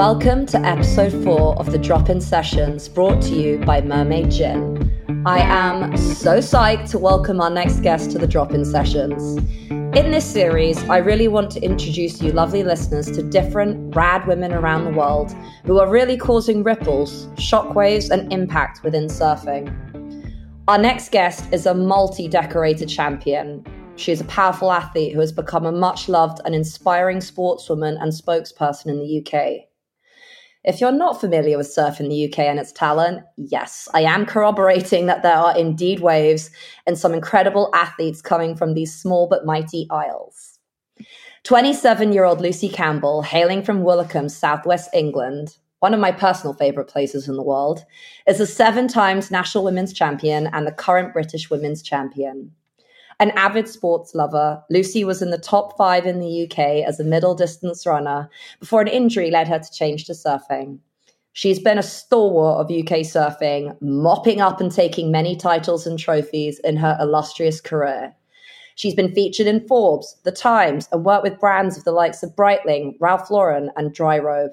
Welcome 0.00 0.46
to 0.46 0.58
episode 0.64 1.12
four 1.22 1.54
of 1.58 1.72
the 1.72 1.76
Drop 1.76 2.08
In 2.08 2.22
Sessions 2.22 2.88
brought 2.88 3.20
to 3.24 3.34
you 3.34 3.58
by 3.58 3.82
Mermaid 3.82 4.30
Gin. 4.30 5.22
I 5.26 5.40
am 5.40 5.94
so 5.94 6.38
psyched 6.38 6.88
to 6.92 6.98
welcome 6.98 7.38
our 7.38 7.50
next 7.50 7.80
guest 7.80 8.10
to 8.12 8.18
the 8.18 8.26
Drop 8.26 8.52
In 8.52 8.64
Sessions. 8.64 9.36
In 9.68 10.10
this 10.10 10.24
series, 10.24 10.82
I 10.84 10.96
really 10.96 11.28
want 11.28 11.50
to 11.50 11.60
introduce 11.60 12.22
you, 12.22 12.32
lovely 12.32 12.62
listeners, 12.62 13.10
to 13.10 13.22
different 13.22 13.94
rad 13.94 14.26
women 14.26 14.54
around 14.54 14.86
the 14.86 14.98
world 14.98 15.32
who 15.66 15.78
are 15.78 15.90
really 15.90 16.16
causing 16.16 16.62
ripples, 16.62 17.26
shockwaves, 17.34 18.08
and 18.08 18.32
impact 18.32 18.82
within 18.82 19.04
surfing. 19.04 19.68
Our 20.66 20.78
next 20.78 21.12
guest 21.12 21.44
is 21.52 21.66
a 21.66 21.74
multi 21.74 22.26
decorated 22.26 22.88
champion. 22.88 23.66
She 23.96 24.12
is 24.12 24.22
a 24.22 24.24
powerful 24.24 24.72
athlete 24.72 25.12
who 25.12 25.20
has 25.20 25.30
become 25.30 25.66
a 25.66 25.72
much 25.72 26.08
loved 26.08 26.40
and 26.46 26.54
inspiring 26.54 27.18
sportswoman 27.18 28.00
and 28.00 28.12
spokesperson 28.12 28.86
in 28.86 28.98
the 28.98 29.20
UK. 29.20 29.69
If 30.62 30.78
you're 30.78 30.92
not 30.92 31.18
familiar 31.18 31.56
with 31.56 31.72
surf 31.72 32.00
in 32.00 32.10
the 32.10 32.26
UK 32.26 32.40
and 32.40 32.58
its 32.58 32.72
talent, 32.72 33.22
yes, 33.38 33.88
I 33.94 34.02
am 34.02 34.26
corroborating 34.26 35.06
that 35.06 35.22
there 35.22 35.36
are 35.36 35.56
indeed 35.56 36.00
waves 36.00 36.50
and 36.86 36.98
some 36.98 37.14
incredible 37.14 37.70
athletes 37.74 38.20
coming 38.20 38.54
from 38.54 38.74
these 38.74 38.94
small 38.94 39.26
but 39.26 39.46
mighty 39.46 39.86
isles. 39.90 40.58
27 41.44 42.12
year 42.12 42.24
old 42.24 42.42
Lucy 42.42 42.68
Campbell, 42.68 43.22
hailing 43.22 43.62
from 43.62 43.82
Woolacombe, 43.82 44.30
southwest 44.30 44.90
England, 44.92 45.56
one 45.78 45.94
of 45.94 46.00
my 46.00 46.12
personal 46.12 46.52
favourite 46.52 46.90
places 46.90 47.26
in 47.26 47.36
the 47.36 47.42
world, 47.42 47.86
is 48.26 48.38
a 48.38 48.46
seven 48.46 48.86
times 48.86 49.30
national 49.30 49.64
women's 49.64 49.94
champion 49.94 50.46
and 50.52 50.66
the 50.66 50.72
current 50.72 51.14
British 51.14 51.48
women's 51.48 51.82
champion. 51.82 52.52
An 53.20 53.32
avid 53.32 53.68
sports 53.68 54.14
lover, 54.14 54.64
Lucy 54.70 55.04
was 55.04 55.20
in 55.20 55.28
the 55.28 55.36
top 55.36 55.76
five 55.76 56.06
in 56.06 56.20
the 56.20 56.44
UK 56.44 56.88
as 56.88 56.98
a 56.98 57.04
middle 57.04 57.34
distance 57.34 57.84
runner 57.84 58.30
before 58.60 58.80
an 58.80 58.88
injury 58.88 59.30
led 59.30 59.46
her 59.46 59.58
to 59.58 59.70
change 59.70 60.06
to 60.06 60.12
surfing. 60.12 60.78
She's 61.34 61.58
been 61.58 61.76
a 61.76 61.82
stalwart 61.82 62.60
of 62.60 62.74
UK 62.74 63.00
surfing, 63.00 63.76
mopping 63.82 64.40
up 64.40 64.58
and 64.58 64.72
taking 64.72 65.10
many 65.10 65.36
titles 65.36 65.86
and 65.86 65.98
trophies 65.98 66.60
in 66.60 66.78
her 66.78 66.96
illustrious 66.98 67.60
career. 67.60 68.16
She's 68.74 68.94
been 68.94 69.12
featured 69.12 69.46
in 69.46 69.68
Forbes, 69.68 70.16
The 70.24 70.32
Times, 70.32 70.88
and 70.90 71.04
worked 71.04 71.24
with 71.24 71.38
brands 71.38 71.76
of 71.76 71.84
the 71.84 71.92
likes 71.92 72.22
of 72.22 72.34
Breitling, 72.34 72.94
Ralph 73.00 73.30
Lauren, 73.30 73.70
and 73.76 73.94
Dryrobe. 73.94 74.52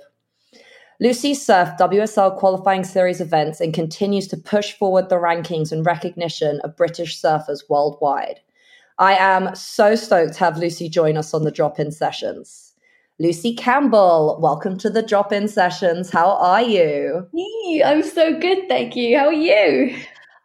Lucy 1.00 1.34
surfed 1.34 1.78
WSL 1.78 2.36
qualifying 2.38 2.84
series 2.84 3.22
events 3.22 3.62
and 3.62 3.74
continues 3.74 4.28
to 4.28 4.36
push 4.36 4.74
forward 4.74 5.08
the 5.08 5.16
rankings 5.16 5.72
and 5.72 5.86
recognition 5.86 6.60
of 6.66 6.76
British 6.76 7.22
surfers 7.22 7.64
worldwide. 7.70 8.42
I 9.00 9.16
am 9.16 9.54
so 9.56 9.96
stoked 9.96 10.34
to 10.34 10.40
have 10.40 10.58
Lucy 10.58 10.90
join 10.90 11.18
us 11.18 11.34
on 11.34 11.44
the 11.44 11.52
drop 11.52 11.80
in 11.80 11.92
sessions. 11.92 12.74
Lucy 13.20 13.54
Campbell, 13.54 14.40
welcome 14.42 14.78
to 14.80 14.90
the 14.90 15.04
drop 15.04 15.32
in 15.32 15.48
sessions. 15.48 16.10
How 16.10 16.32
are 16.38 16.64
you? 16.64 17.28
Hey, 17.36 17.84
I'm 17.84 18.02
so 18.02 18.40
good, 18.40 18.68
thank 18.68 18.96
you. 18.96 19.18
How 19.18 19.28
are 19.28 19.34
you? 19.34 19.96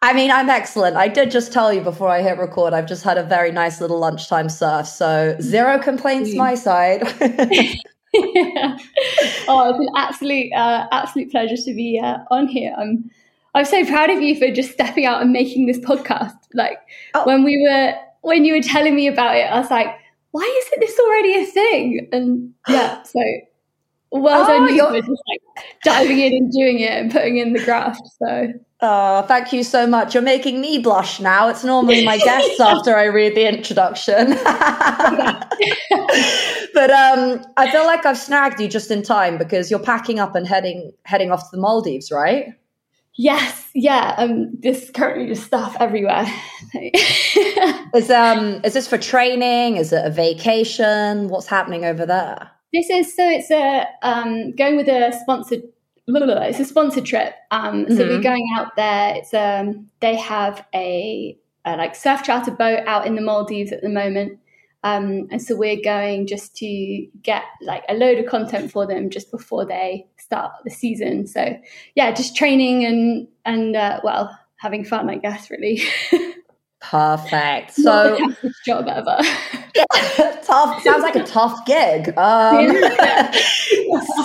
I 0.03 0.13
mean, 0.13 0.31
I'm 0.31 0.51
excellent. 0.51 0.97
I 0.97 1.09
did 1.09 1.31
just 1.31 1.53
tell 1.53 1.73
you 1.73 1.81
before 1.81 2.09
I 2.09 2.21
hit 2.21 2.37
record, 2.37 2.75
I've 2.75 2.87
just 2.87 3.05
had 3.05 3.17
a 3.17 3.23
very 3.23 3.53
nice 3.53 3.81
little 3.81 3.99
lunchtime 3.99 4.51
surf. 4.51 4.87
So, 4.87 5.37
zero 5.41 5.79
complaints 5.79 6.35
my 6.35 6.55
side. 6.55 7.03
yeah. 7.21 8.77
Oh, 9.49 9.71
it's 9.71 9.79
an 9.79 9.89
absolute, 9.97 10.53
uh, 10.53 10.87
absolute 10.93 11.31
pleasure 11.31 11.57
to 11.57 11.75
be 11.75 11.99
uh, 12.03 12.19
on 12.31 12.47
here. 12.47 12.75
I'm, 12.77 13.11
I'm 13.55 13.65
so 13.65 13.85
proud 13.87 14.11
of 14.11 14.21
you 14.21 14.39
for 14.39 14.51
just 14.51 14.73
stepping 14.73 15.07
out 15.07 15.23
and 15.23 15.33
making 15.33 15.67
this 15.67 15.79
podcast. 15.79 16.37
Like 16.53 16.79
oh. 17.15 17.25
when 17.25 17.45
we 17.45 17.59
were 17.63 17.95
when 18.23 18.45
you 18.45 18.55
were 18.55 18.63
telling 18.63 18.97
me 18.97 19.07
about 19.07 19.37
it, 19.37 19.43
I 19.43 19.61
was 19.61 19.71
like, 19.71 19.89
why 20.31 20.63
isn't 20.65 20.81
this 20.81 20.99
already 20.99 21.43
a 21.43 21.47
thing? 21.47 22.09
And 22.13 22.55
yeah, 22.69 23.03
so 23.05 23.21
well 24.11 24.45
oh, 24.45 24.47
done 24.47 24.75
you 24.75 24.87
for 24.87 25.01
just 25.01 25.23
like 25.29 25.41
diving 25.85 26.19
in 26.19 26.35
and 26.35 26.53
doing 26.53 26.81
it 26.81 26.93
and 26.93 27.11
putting 27.11 27.39
in 27.39 27.53
the 27.53 27.65
graft. 27.65 28.03
So 28.19 28.53
Oh, 28.85 29.23
thank 29.23 29.53
you 29.53 29.63
so 29.63 29.87
much. 29.87 30.13
You're 30.13 30.25
making 30.25 30.61
me 30.61 30.81
blush 30.81 31.21
now. 31.21 31.49
It's 31.49 31.63
normally 31.63 32.05
my 32.05 32.19
guests 32.25 32.59
after 32.59 32.97
I 32.97 33.05
read 33.05 33.37
the 33.37 33.49
introduction. 33.49 34.31
but 36.75 36.91
um, 36.91 37.45
I 37.57 37.71
feel 37.71 37.87
like 37.87 38.05
I've 38.05 38.19
snagged 38.19 38.61
you 38.61 38.67
just 38.67 38.91
in 38.91 39.05
time 39.05 39.39
because 39.39 39.71
you're 39.71 39.79
packing 39.79 40.19
up 40.19 40.35
and 40.35 40.49
heading 40.49 40.91
heading 41.05 41.31
off 41.31 41.49
to 41.49 41.57
the 41.57 41.63
Maldives, 41.63 42.11
right? 42.11 42.47
Yes, 43.17 43.69
yeah. 43.75 44.15
Um, 44.17 44.53
there's 44.61 44.91
currently 44.91 45.27
just 45.27 45.45
stuff 45.45 45.77
everywhere. 45.79 46.27
is 47.95 48.11
um 48.11 48.61
is 48.65 48.73
this 48.73 48.89
for 48.89 48.99
training? 48.99 49.77
Is 49.77 49.93
it 49.93 50.05
a 50.05 50.11
vacation? 50.11 51.29
What's 51.29 51.47
happening 51.47 51.85
over 51.85 52.07
there? 52.07 52.51
This 52.73 52.89
is 52.89 53.15
so 53.15 53.29
it's 53.29 53.51
a 53.51 53.87
um 54.03 54.53
going 54.53 54.77
with 54.77 54.89
a 54.89 55.13
sponsored 55.21 55.63
it's 56.09 56.61
a 56.61 56.65
sponsored 56.65 57.05
trip. 57.05 57.35
Um, 57.51 57.87
so 57.89 57.97
mm-hmm. 57.97 58.09
we're 58.09 58.23
going 58.23 58.47
out 58.57 58.75
there. 58.77 59.15
It's 59.17 59.33
um 59.35 59.89
they 60.01 60.17
have 60.17 60.67
a, 60.75 61.39
a 61.65 61.77
like 61.77 61.95
surf 61.95 62.23
charter 62.23 62.51
boat 62.51 62.81
out 62.87 63.07
in 63.07 63.15
the 63.15 63.21
Maldives 63.23 63.73
at 63.73 63.83
the 63.83 63.89
moment. 63.89 64.39
Um, 64.85 65.29
and 65.31 65.41
so 65.41 65.57
we're 65.57 65.81
going 65.83 66.27
just 66.27 66.57
to 66.57 67.07
get 67.23 67.45
like 67.61 67.85
a 67.89 67.95
load 67.95 68.19
of 68.19 68.27
content 68.27 68.73
for 68.73 68.87
them 68.87 69.11
just 69.11 69.31
before 69.31 69.65
they 69.65 70.07
start 70.19 70.53
the 70.65 70.71
season. 70.71 71.27
So 71.27 71.57
yeah, 71.95 72.13
just 72.13 72.37
training 72.37 72.85
and 72.85 73.29
and 73.45 73.77
uh, 73.77 74.01
well, 74.03 74.37
having 74.57 74.85
fun, 74.85 75.09
I 75.09 75.17
guess. 75.17 75.51
Really. 75.51 75.83
Perfect. 76.81 77.73
So 77.83 78.19
job 78.67 78.89
ever. 78.89 79.19
tough. 80.43 80.83
Sounds 80.83 81.03
like 81.03 81.17
a 81.17 81.25
tough 81.25 81.65
gig. 81.65 82.13
Um, 82.19 82.75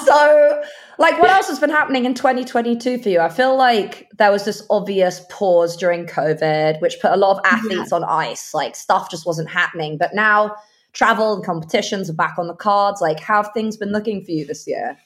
so, 0.06 0.64
like, 0.98 1.20
what 1.20 1.30
else 1.30 1.48
has 1.48 1.60
been 1.60 1.70
happening 1.70 2.06
in 2.06 2.14
2022 2.14 3.00
for 3.00 3.10
you? 3.10 3.20
I 3.20 3.30
feel 3.30 3.56
like 3.56 4.10
there 4.18 4.32
was 4.32 4.46
this 4.46 4.66
obvious 4.70 5.22
pause 5.30 5.78
during 5.78 6.06
COVID, 6.06 6.82
which 6.82 7.00
put 7.02 7.12
a 7.12 7.18
lot 7.18 7.38
of 7.38 7.46
athletes 7.46 7.90
yeah. 7.92 7.96
on 7.96 8.04
ice. 8.04 8.54
Like, 8.54 8.76
stuff 8.76 9.10
just 9.10 9.26
wasn't 9.26 9.50
happening. 9.50 9.98
But 9.98 10.14
now, 10.14 10.56
travel 10.94 11.34
and 11.34 11.44
competitions 11.44 12.10
are 12.10 12.14
back 12.14 12.38
on 12.40 12.48
the 12.48 12.56
cards. 12.56 13.02
Like, 13.02 13.20
how 13.20 13.44
have 13.44 13.54
things 13.54 13.78
been 13.78 13.92
looking 13.92 14.24
for 14.24 14.32
you 14.32 14.46
this 14.46 14.66
year? 14.68 14.98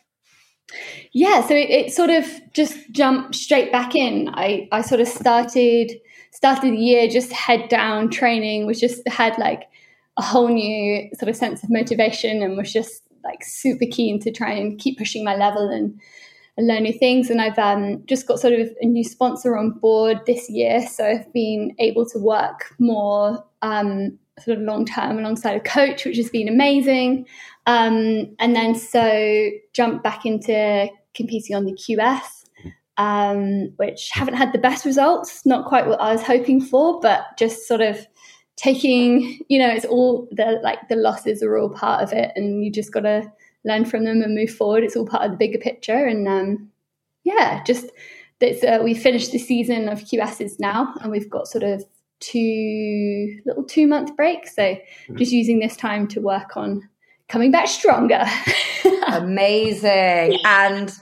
Yeah, 1.11 1.45
so 1.45 1.53
it, 1.53 1.69
it 1.69 1.93
sort 1.93 2.09
of 2.09 2.25
just 2.53 2.77
jumped 2.91 3.35
straight 3.35 3.71
back 3.71 3.95
in. 3.95 4.29
I, 4.33 4.69
I 4.71 4.81
sort 4.81 5.01
of 5.01 5.07
started 5.07 5.91
started 6.31 6.71
the 6.71 6.77
year 6.77 7.07
just 7.09 7.31
head 7.33 7.67
down 7.69 8.09
training, 8.09 8.65
was 8.65 8.79
just 8.79 9.05
had 9.07 9.37
like 9.37 9.63
a 10.17 10.21
whole 10.21 10.47
new 10.47 11.09
sort 11.19 11.29
of 11.29 11.35
sense 11.35 11.61
of 11.63 11.69
motivation 11.69 12.41
and 12.41 12.57
was 12.57 12.71
just 12.71 13.03
like 13.23 13.43
super 13.43 13.85
keen 13.89 14.19
to 14.21 14.31
try 14.31 14.51
and 14.51 14.79
keep 14.79 14.97
pushing 14.97 15.23
my 15.23 15.35
level 15.35 15.69
and, 15.69 15.99
and 16.57 16.67
learn 16.67 16.83
new 16.83 16.93
things. 16.93 17.29
And 17.29 17.41
I've 17.41 17.59
um, 17.59 18.03
just 18.05 18.27
got 18.27 18.39
sort 18.39 18.53
of 18.53 18.69
a 18.81 18.85
new 18.85 19.03
sponsor 19.03 19.57
on 19.57 19.71
board 19.71 20.21
this 20.25 20.49
year. 20.49 20.85
So 20.87 21.05
I've 21.05 21.31
been 21.33 21.75
able 21.79 22.05
to 22.09 22.19
work 22.19 22.73
more 22.79 23.43
um, 23.61 24.17
sort 24.39 24.57
of 24.57 24.63
long 24.63 24.85
term 24.85 25.19
alongside 25.19 25.55
a 25.55 25.59
coach, 25.59 26.05
which 26.05 26.17
has 26.17 26.29
been 26.29 26.47
amazing. 26.47 27.27
Um, 27.67 28.35
and 28.39 28.55
then 28.55 28.75
so 28.75 29.49
jumped 29.73 30.03
back 30.03 30.25
into 30.25 30.89
competing 31.13 31.55
on 31.55 31.65
the 31.65 31.73
QS, 31.73 32.45
um, 32.97 33.71
which 33.77 34.09
haven't 34.11 34.35
had 34.35 34.53
the 34.53 34.57
best 34.57 34.85
results, 34.85 35.45
not 35.45 35.67
quite 35.67 35.87
what 35.87 36.01
I 36.01 36.11
was 36.11 36.23
hoping 36.23 36.61
for, 36.61 36.99
but 36.99 37.37
just 37.37 37.67
sort 37.67 37.81
of 37.81 38.05
taking, 38.61 39.39
you 39.49 39.57
know, 39.57 39.69
it's 39.69 39.85
all 39.85 40.27
the 40.31 40.59
like 40.63 40.87
the 40.87 40.95
losses 40.95 41.41
are 41.41 41.57
all 41.57 41.69
part 41.69 42.03
of 42.03 42.13
it, 42.13 42.31
and 42.35 42.63
you 42.63 42.71
just 42.71 42.93
got 42.93 43.01
to 43.01 43.31
learn 43.65 43.85
from 43.85 44.05
them 44.05 44.21
and 44.21 44.35
move 44.35 44.51
forward. 44.51 44.83
It's 44.83 44.95
all 44.95 45.05
part 45.05 45.23
of 45.23 45.31
the 45.31 45.37
bigger 45.37 45.57
picture, 45.57 46.05
and 46.05 46.27
um, 46.27 46.69
yeah, 47.23 47.63
just 47.63 47.87
that's 48.39 48.63
uh, 48.63 48.79
we 48.83 48.93
finished 48.93 49.31
the 49.31 49.39
season 49.39 49.89
of 49.89 50.01
QSs 50.01 50.59
now, 50.59 50.93
and 51.01 51.11
we've 51.11 51.29
got 51.29 51.47
sort 51.47 51.63
of 51.63 51.83
two 52.19 53.39
little 53.45 53.63
two 53.63 53.87
month 53.87 54.15
break. 54.15 54.47
So 54.47 54.61
mm-hmm. 54.61 55.17
just 55.17 55.31
using 55.31 55.59
this 55.59 55.75
time 55.75 56.07
to 56.09 56.21
work 56.21 56.55
on 56.55 56.87
coming 57.29 57.51
back 57.51 57.67
stronger. 57.67 58.25
Amazing. 59.07 60.37
And 60.45 60.93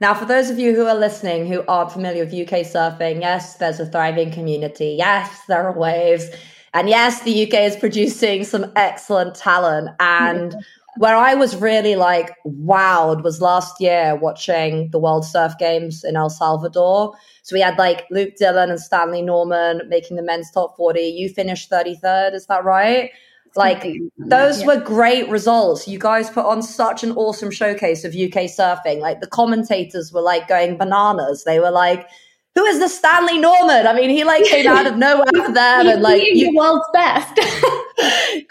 now, 0.00 0.14
for 0.14 0.24
those 0.24 0.48
of 0.48 0.58
you 0.58 0.74
who 0.74 0.86
are 0.86 0.94
listening 0.94 1.46
who 1.46 1.62
aren't 1.68 1.92
familiar 1.92 2.24
with 2.24 2.32
UK 2.32 2.64
surfing, 2.64 3.20
yes, 3.20 3.56
there's 3.58 3.80
a 3.80 3.86
thriving 3.86 4.32
community. 4.32 4.96
Yes, 4.98 5.42
there 5.46 5.66
are 5.66 5.78
waves. 5.78 6.30
And 6.74 6.88
yes, 6.88 7.22
the 7.22 7.46
UK 7.46 7.54
is 7.60 7.76
producing 7.76 8.44
some 8.44 8.72
excellent 8.76 9.34
talent. 9.34 9.90
And 10.00 10.54
where 10.96 11.16
I 11.16 11.34
was 11.34 11.56
really 11.56 11.96
like 11.96 12.34
wowed 12.46 13.22
was 13.22 13.40
last 13.40 13.80
year 13.80 14.16
watching 14.16 14.90
the 14.90 14.98
World 14.98 15.24
Surf 15.24 15.54
Games 15.58 16.04
in 16.04 16.16
El 16.16 16.30
Salvador. 16.30 17.14
So 17.42 17.54
we 17.54 17.60
had 17.60 17.78
like 17.78 18.06
Luke 18.10 18.36
Dillon 18.36 18.70
and 18.70 18.80
Stanley 18.80 19.22
Norman 19.22 19.82
making 19.88 20.16
the 20.16 20.22
men's 20.22 20.50
top 20.50 20.76
40. 20.76 21.00
You 21.00 21.28
finished 21.28 21.70
33rd, 21.70 22.34
is 22.34 22.46
that 22.46 22.64
right? 22.64 23.10
Like 23.54 23.98
those 24.18 24.60
yeah. 24.60 24.66
were 24.66 24.80
great 24.80 25.28
results. 25.28 25.86
You 25.86 25.98
guys 25.98 26.30
put 26.30 26.46
on 26.46 26.62
such 26.62 27.04
an 27.04 27.12
awesome 27.12 27.50
showcase 27.50 28.04
of 28.04 28.12
UK 28.12 28.44
surfing. 28.44 29.00
Like 29.00 29.20
the 29.20 29.26
commentators 29.26 30.12
were 30.12 30.22
like 30.22 30.48
going 30.48 30.78
bananas. 30.78 31.44
They 31.44 31.60
were 31.60 31.70
like 31.70 32.08
who 32.54 32.64
is 32.64 32.78
the 32.78 32.88
Stanley 32.88 33.38
Norman? 33.38 33.86
I 33.86 33.94
mean, 33.94 34.10
he 34.10 34.24
like 34.24 34.44
came 34.44 34.66
out 34.66 34.86
of 34.86 34.96
nowhere 34.96 35.24
for 35.34 35.52
them 35.52 35.86
and 35.86 36.02
like 36.02 36.22
you, 36.22 36.50
the 36.50 36.56
world's 36.56 36.84
best. 36.92 37.32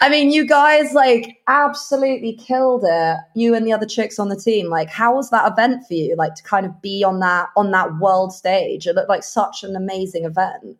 I 0.00 0.08
mean, 0.10 0.32
you 0.32 0.46
guys 0.46 0.92
like 0.92 1.38
absolutely 1.46 2.34
killed 2.34 2.84
it. 2.84 3.16
You 3.36 3.54
and 3.54 3.64
the 3.64 3.72
other 3.72 3.86
chicks 3.86 4.18
on 4.18 4.28
the 4.28 4.36
team. 4.36 4.68
Like, 4.68 4.88
how 4.88 5.14
was 5.14 5.30
that 5.30 5.50
event 5.50 5.86
for 5.86 5.94
you? 5.94 6.16
Like 6.16 6.34
to 6.34 6.42
kind 6.42 6.66
of 6.66 6.82
be 6.82 7.04
on 7.04 7.20
that 7.20 7.50
on 7.56 7.70
that 7.70 7.98
world 7.98 8.32
stage. 8.32 8.86
It 8.86 8.96
looked 8.96 9.08
like 9.08 9.22
such 9.22 9.62
an 9.62 9.76
amazing 9.76 10.24
event. 10.24 10.76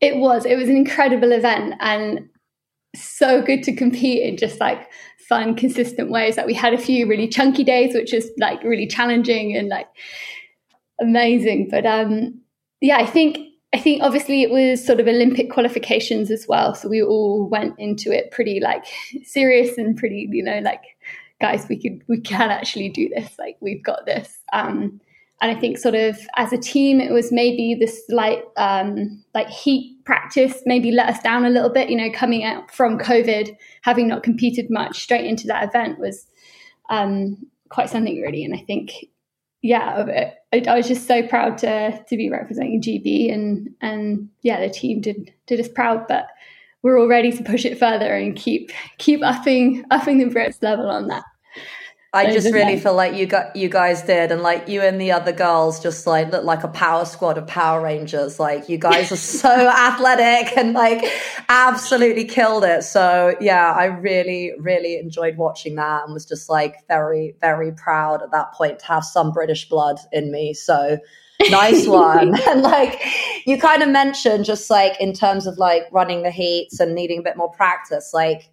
It 0.00 0.16
was. 0.16 0.44
It 0.44 0.56
was 0.56 0.68
an 0.68 0.76
incredible 0.76 1.32
event 1.32 1.74
and 1.80 2.28
so 2.94 3.42
good 3.42 3.62
to 3.64 3.74
compete 3.74 4.22
in 4.22 4.36
just 4.36 4.60
like 4.60 4.88
fun, 5.28 5.56
consistent 5.56 6.10
ways. 6.10 6.36
Like 6.36 6.46
we 6.46 6.54
had 6.54 6.74
a 6.74 6.78
few 6.78 7.08
really 7.08 7.28
chunky 7.28 7.64
days, 7.64 7.94
which 7.94 8.14
is 8.14 8.30
like 8.38 8.62
really 8.62 8.86
challenging 8.86 9.56
and 9.56 9.68
like 9.68 9.88
amazing. 11.00 11.68
But 11.70 11.86
um 11.86 12.40
yeah, 12.80 12.98
I 12.98 13.06
think 13.06 13.38
I 13.72 13.78
think 13.78 14.02
obviously 14.02 14.42
it 14.42 14.50
was 14.50 14.84
sort 14.84 15.00
of 15.00 15.08
Olympic 15.08 15.50
qualifications 15.50 16.30
as 16.30 16.46
well. 16.48 16.74
So 16.74 16.88
we 16.88 17.02
all 17.02 17.48
went 17.48 17.78
into 17.78 18.10
it 18.10 18.30
pretty 18.30 18.60
like 18.60 18.86
serious 19.24 19.76
and 19.76 19.96
pretty, 19.96 20.28
you 20.30 20.42
know, 20.42 20.60
like 20.60 20.82
guys, 21.40 21.66
we 21.68 21.80
could 21.80 22.02
we 22.08 22.20
can 22.20 22.50
actually 22.50 22.88
do 22.88 23.08
this. 23.08 23.38
Like 23.38 23.56
we've 23.60 23.84
got 23.84 24.06
this. 24.06 24.38
Um, 24.52 25.00
and 25.42 25.54
I 25.54 25.60
think 25.60 25.76
sort 25.76 25.94
of 25.94 26.18
as 26.36 26.52
a 26.52 26.58
team, 26.58 27.00
it 27.00 27.12
was 27.12 27.30
maybe 27.30 27.74
this 27.78 28.06
slight 28.06 28.42
um, 28.56 29.22
like 29.34 29.48
heat 29.48 30.02
practice 30.06 30.62
maybe 30.64 30.90
let 30.92 31.10
us 31.10 31.20
down 31.20 31.44
a 31.44 31.50
little 31.50 31.68
bit. 31.68 31.90
You 31.90 31.96
know, 31.96 32.10
coming 32.10 32.44
out 32.44 32.70
from 32.70 32.98
COVID, 32.98 33.54
having 33.82 34.08
not 34.08 34.22
competed 34.22 34.70
much 34.70 35.02
straight 35.02 35.26
into 35.26 35.46
that 35.48 35.64
event 35.64 35.98
was 35.98 36.26
um, 36.88 37.36
quite 37.68 37.90
something 37.90 38.18
really. 38.20 38.44
And 38.44 38.54
I 38.54 38.64
think 38.66 38.92
yeah, 39.66 40.32
I, 40.52 40.62
I, 40.68 40.76
was 40.76 40.86
just 40.86 41.06
so 41.06 41.26
proud 41.26 41.58
to 41.58 42.04
to 42.08 42.16
be 42.16 42.30
representing 42.30 42.80
GB, 42.80 43.32
and 43.32 43.68
and 43.80 44.28
yeah, 44.42 44.60
the 44.60 44.70
team 44.70 45.00
did 45.00 45.32
did 45.46 45.60
us 45.60 45.68
proud. 45.68 46.06
But 46.08 46.28
we're 46.82 46.98
all 46.98 47.08
ready 47.08 47.32
to 47.32 47.42
push 47.42 47.64
it 47.64 47.78
further 47.78 48.14
and 48.14 48.36
keep 48.36 48.70
keep 48.98 49.22
upping 49.22 49.84
upping 49.90 50.18
the 50.18 50.26
Brits 50.26 50.62
level 50.62 50.88
on 50.88 51.08
that. 51.08 51.24
I 52.16 52.32
just 52.32 52.52
really 52.52 52.78
feel 52.78 52.94
like 52.94 53.14
you 53.14 53.26
got 53.26 53.54
you 53.54 53.68
guys 53.68 54.02
did, 54.02 54.32
and 54.32 54.42
like 54.42 54.68
you 54.68 54.80
and 54.82 55.00
the 55.00 55.12
other 55.12 55.32
girls 55.32 55.80
just 55.82 56.06
like 56.06 56.32
look 56.32 56.44
like 56.44 56.64
a 56.64 56.68
power 56.68 57.04
squad 57.04 57.38
of 57.38 57.46
Power 57.46 57.80
Rangers. 57.80 58.40
Like 58.40 58.68
you 58.68 58.78
guys 58.78 59.12
are 59.12 59.16
so 59.16 59.50
athletic 59.68 60.56
and 60.56 60.72
like 60.72 61.04
absolutely 61.48 62.24
killed 62.24 62.64
it. 62.64 62.82
So 62.84 63.36
yeah, 63.40 63.72
I 63.72 63.84
really 63.84 64.52
really 64.58 64.98
enjoyed 64.98 65.36
watching 65.36 65.74
that 65.76 66.04
and 66.04 66.14
was 66.14 66.24
just 66.24 66.48
like 66.48 66.86
very 66.88 67.34
very 67.40 67.72
proud 67.72 68.22
at 68.22 68.30
that 68.32 68.52
point 68.52 68.78
to 68.80 68.86
have 68.86 69.04
some 69.04 69.32
British 69.32 69.68
blood 69.68 69.98
in 70.12 70.32
me. 70.32 70.54
So 70.54 70.98
nice 71.50 71.86
one. 71.86 72.38
and 72.48 72.62
like 72.62 73.00
you 73.46 73.58
kind 73.58 73.82
of 73.82 73.88
mentioned, 73.88 74.44
just 74.44 74.70
like 74.70 75.00
in 75.00 75.12
terms 75.12 75.46
of 75.46 75.58
like 75.58 75.84
running 75.92 76.22
the 76.22 76.30
heats 76.30 76.80
and 76.80 76.94
needing 76.94 77.18
a 77.18 77.22
bit 77.22 77.36
more 77.36 77.50
practice, 77.50 78.12
like 78.12 78.50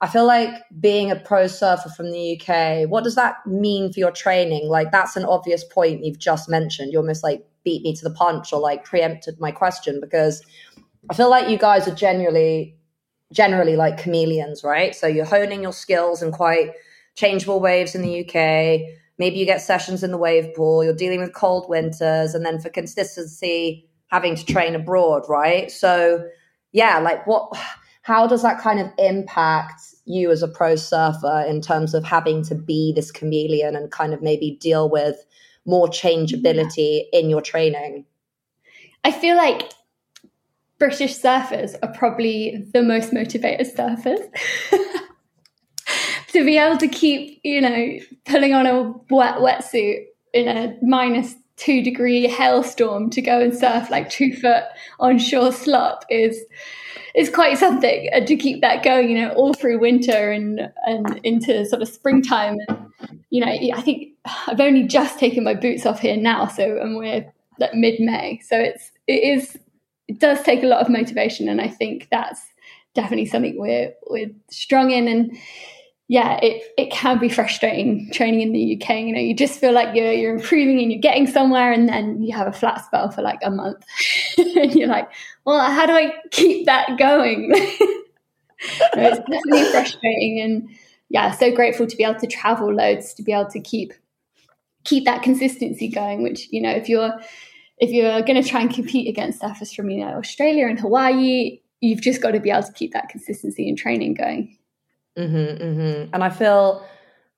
I 0.00 0.06
feel 0.06 0.26
like 0.26 0.50
being 0.80 1.10
a 1.10 1.16
pro 1.16 1.48
surfer 1.48 1.88
from 1.88 2.12
the 2.12 2.40
UK, 2.40 2.88
what 2.88 3.02
does 3.02 3.16
that 3.16 3.44
mean 3.46 3.92
for 3.92 3.98
your 3.98 4.12
training? 4.12 4.68
Like, 4.68 4.92
that's 4.92 5.16
an 5.16 5.24
obvious 5.24 5.64
point 5.64 6.04
you've 6.04 6.20
just 6.20 6.48
mentioned. 6.48 6.92
You 6.92 6.98
almost 6.98 7.24
like 7.24 7.44
beat 7.64 7.82
me 7.82 7.94
to 7.96 8.04
the 8.04 8.14
punch 8.14 8.52
or 8.52 8.60
like 8.60 8.84
preempted 8.84 9.40
my 9.40 9.50
question 9.50 9.98
because 10.00 10.40
I 11.10 11.14
feel 11.14 11.28
like 11.28 11.48
you 11.48 11.58
guys 11.58 11.88
are 11.88 11.94
generally, 11.94 12.76
generally 13.32 13.74
like 13.74 13.98
chameleons, 13.98 14.62
right? 14.62 14.94
So 14.94 15.08
you're 15.08 15.24
honing 15.24 15.62
your 15.62 15.72
skills 15.72 16.22
in 16.22 16.30
quite 16.30 16.70
changeable 17.16 17.58
waves 17.58 17.96
in 17.96 18.02
the 18.02 18.20
UK. 18.20 18.94
Maybe 19.18 19.36
you 19.36 19.46
get 19.46 19.60
sessions 19.60 20.04
in 20.04 20.12
the 20.12 20.18
wave 20.18 20.54
pool, 20.54 20.84
you're 20.84 20.94
dealing 20.94 21.18
with 21.20 21.34
cold 21.34 21.68
winters, 21.68 22.34
and 22.34 22.46
then 22.46 22.60
for 22.60 22.68
consistency, 22.68 23.88
having 24.06 24.36
to 24.36 24.44
train 24.46 24.76
abroad, 24.76 25.24
right? 25.28 25.72
So, 25.72 26.24
yeah, 26.70 27.00
like 27.00 27.26
what 27.26 27.52
how 28.08 28.26
does 28.26 28.40
that 28.40 28.58
kind 28.58 28.80
of 28.80 28.90
impact 28.96 29.82
you 30.06 30.30
as 30.30 30.42
a 30.42 30.48
pro 30.48 30.76
surfer 30.76 31.44
in 31.46 31.60
terms 31.60 31.92
of 31.92 32.02
having 32.04 32.42
to 32.42 32.54
be 32.54 32.90
this 32.96 33.10
chameleon 33.10 33.76
and 33.76 33.90
kind 33.90 34.14
of 34.14 34.22
maybe 34.22 34.56
deal 34.62 34.88
with 34.88 35.26
more 35.66 35.86
changeability 35.90 37.06
in 37.12 37.28
your 37.28 37.42
training? 37.42 38.06
I 39.04 39.12
feel 39.12 39.36
like 39.36 39.74
British 40.78 41.20
surfers 41.20 41.76
are 41.82 41.92
probably 41.92 42.66
the 42.72 42.82
most 42.82 43.12
motivated 43.12 43.66
surfers. 43.76 44.26
to 46.28 46.46
be 46.46 46.56
able 46.56 46.78
to 46.78 46.88
keep, 46.88 47.40
you 47.44 47.60
know, 47.60 47.98
pulling 48.24 48.54
on 48.54 48.64
a 48.64 48.90
wet 49.10 49.34
wetsuit 49.34 50.06
in 50.32 50.48
a 50.48 50.78
minus 50.80 51.34
two 51.58 51.82
degree 51.82 52.26
hailstorm 52.26 53.10
to 53.10 53.20
go 53.20 53.40
and 53.40 53.54
surf 53.54 53.90
like 53.90 54.08
two 54.08 54.32
foot 54.34 54.64
onshore 55.00 55.52
slop 55.52 56.04
is 56.08 56.44
is 57.14 57.28
quite 57.28 57.58
something 57.58 58.08
and 58.12 58.26
to 58.28 58.36
keep 58.36 58.60
that 58.60 58.84
going, 58.84 59.10
you 59.10 59.20
know, 59.20 59.32
all 59.32 59.52
through 59.52 59.78
winter 59.78 60.30
and 60.30 60.70
and 60.86 61.20
into 61.24 61.66
sort 61.66 61.82
of 61.82 61.88
springtime. 61.88 62.58
And 62.68 63.24
you 63.30 63.44
know, 63.44 63.50
I 63.50 63.80
think 63.80 64.12
I've 64.46 64.60
only 64.60 64.84
just 64.84 65.18
taken 65.18 65.44
my 65.44 65.54
boots 65.54 65.84
off 65.84 66.00
here 66.00 66.16
now, 66.16 66.46
so 66.46 66.78
and 66.80 66.96
we're 66.96 67.30
like 67.58 67.74
mid 67.74 68.00
May, 68.00 68.40
so 68.44 68.58
it's 68.58 68.92
it 69.06 69.24
is 69.24 69.58
it 70.06 70.18
does 70.20 70.42
take 70.42 70.62
a 70.62 70.66
lot 70.66 70.80
of 70.80 70.88
motivation, 70.88 71.48
and 71.48 71.60
I 71.60 71.68
think 71.68 72.08
that's 72.10 72.40
definitely 72.94 73.26
something 73.26 73.58
we're 73.58 73.92
we're 74.08 74.30
strong 74.50 74.90
in 74.90 75.08
and 75.08 75.36
yeah, 76.10 76.40
it, 76.42 76.62
it 76.78 76.90
can 76.90 77.18
be 77.18 77.28
frustrating 77.28 78.10
training 78.10 78.40
in 78.40 78.52
the 78.52 78.80
UK. 78.80 79.00
You 79.00 79.12
know, 79.12 79.20
you 79.20 79.34
just 79.34 79.60
feel 79.60 79.72
like 79.72 79.94
you're 79.94 80.12
you're 80.12 80.34
improving 80.34 80.80
and 80.80 80.90
you're 80.90 81.00
getting 81.00 81.26
somewhere, 81.26 81.70
and 81.70 81.86
then 81.86 82.22
you 82.22 82.34
have 82.34 82.46
a 82.46 82.52
flat 82.52 82.82
spell 82.84 83.10
for 83.10 83.20
like 83.20 83.40
a 83.42 83.50
month, 83.50 83.84
and 84.38 84.74
you're 84.74 84.88
like, 84.88 85.08
well, 85.44 85.60
how 85.70 85.84
do 85.84 85.92
I 85.92 86.14
keep 86.30 86.64
that 86.64 86.98
going? 86.98 87.50
it's 87.52 89.18
definitely 89.18 89.70
frustrating, 89.70 90.40
and 90.40 90.70
yeah, 91.10 91.30
so 91.30 91.54
grateful 91.54 91.86
to 91.86 91.96
be 91.96 92.04
able 92.04 92.18
to 92.20 92.26
travel 92.26 92.74
loads, 92.74 93.12
to 93.14 93.22
be 93.22 93.32
able 93.32 93.50
to 93.50 93.60
keep 93.60 93.92
keep 94.84 95.04
that 95.04 95.22
consistency 95.22 95.88
going. 95.88 96.22
Which 96.22 96.50
you 96.50 96.62
know, 96.62 96.70
if 96.70 96.88
you're 96.88 97.12
if 97.76 97.90
you're 97.90 98.22
going 98.22 98.42
to 98.42 98.48
try 98.48 98.62
and 98.62 98.72
compete 98.72 99.08
against 99.08 99.42
surfers 99.42 99.74
from 99.74 99.90
you 99.90 100.06
know 100.06 100.14
Australia 100.14 100.68
and 100.68 100.80
Hawaii, 100.80 101.60
you've 101.82 102.00
just 102.00 102.22
got 102.22 102.30
to 102.30 102.40
be 102.40 102.50
able 102.50 102.62
to 102.62 102.72
keep 102.72 102.94
that 102.94 103.10
consistency 103.10 103.68
in 103.68 103.76
training 103.76 104.14
going. 104.14 104.56
Mm-hmm, 105.18 105.62
mm-hmm. 105.62 106.14
And 106.14 106.24
I 106.24 106.30
feel, 106.30 106.86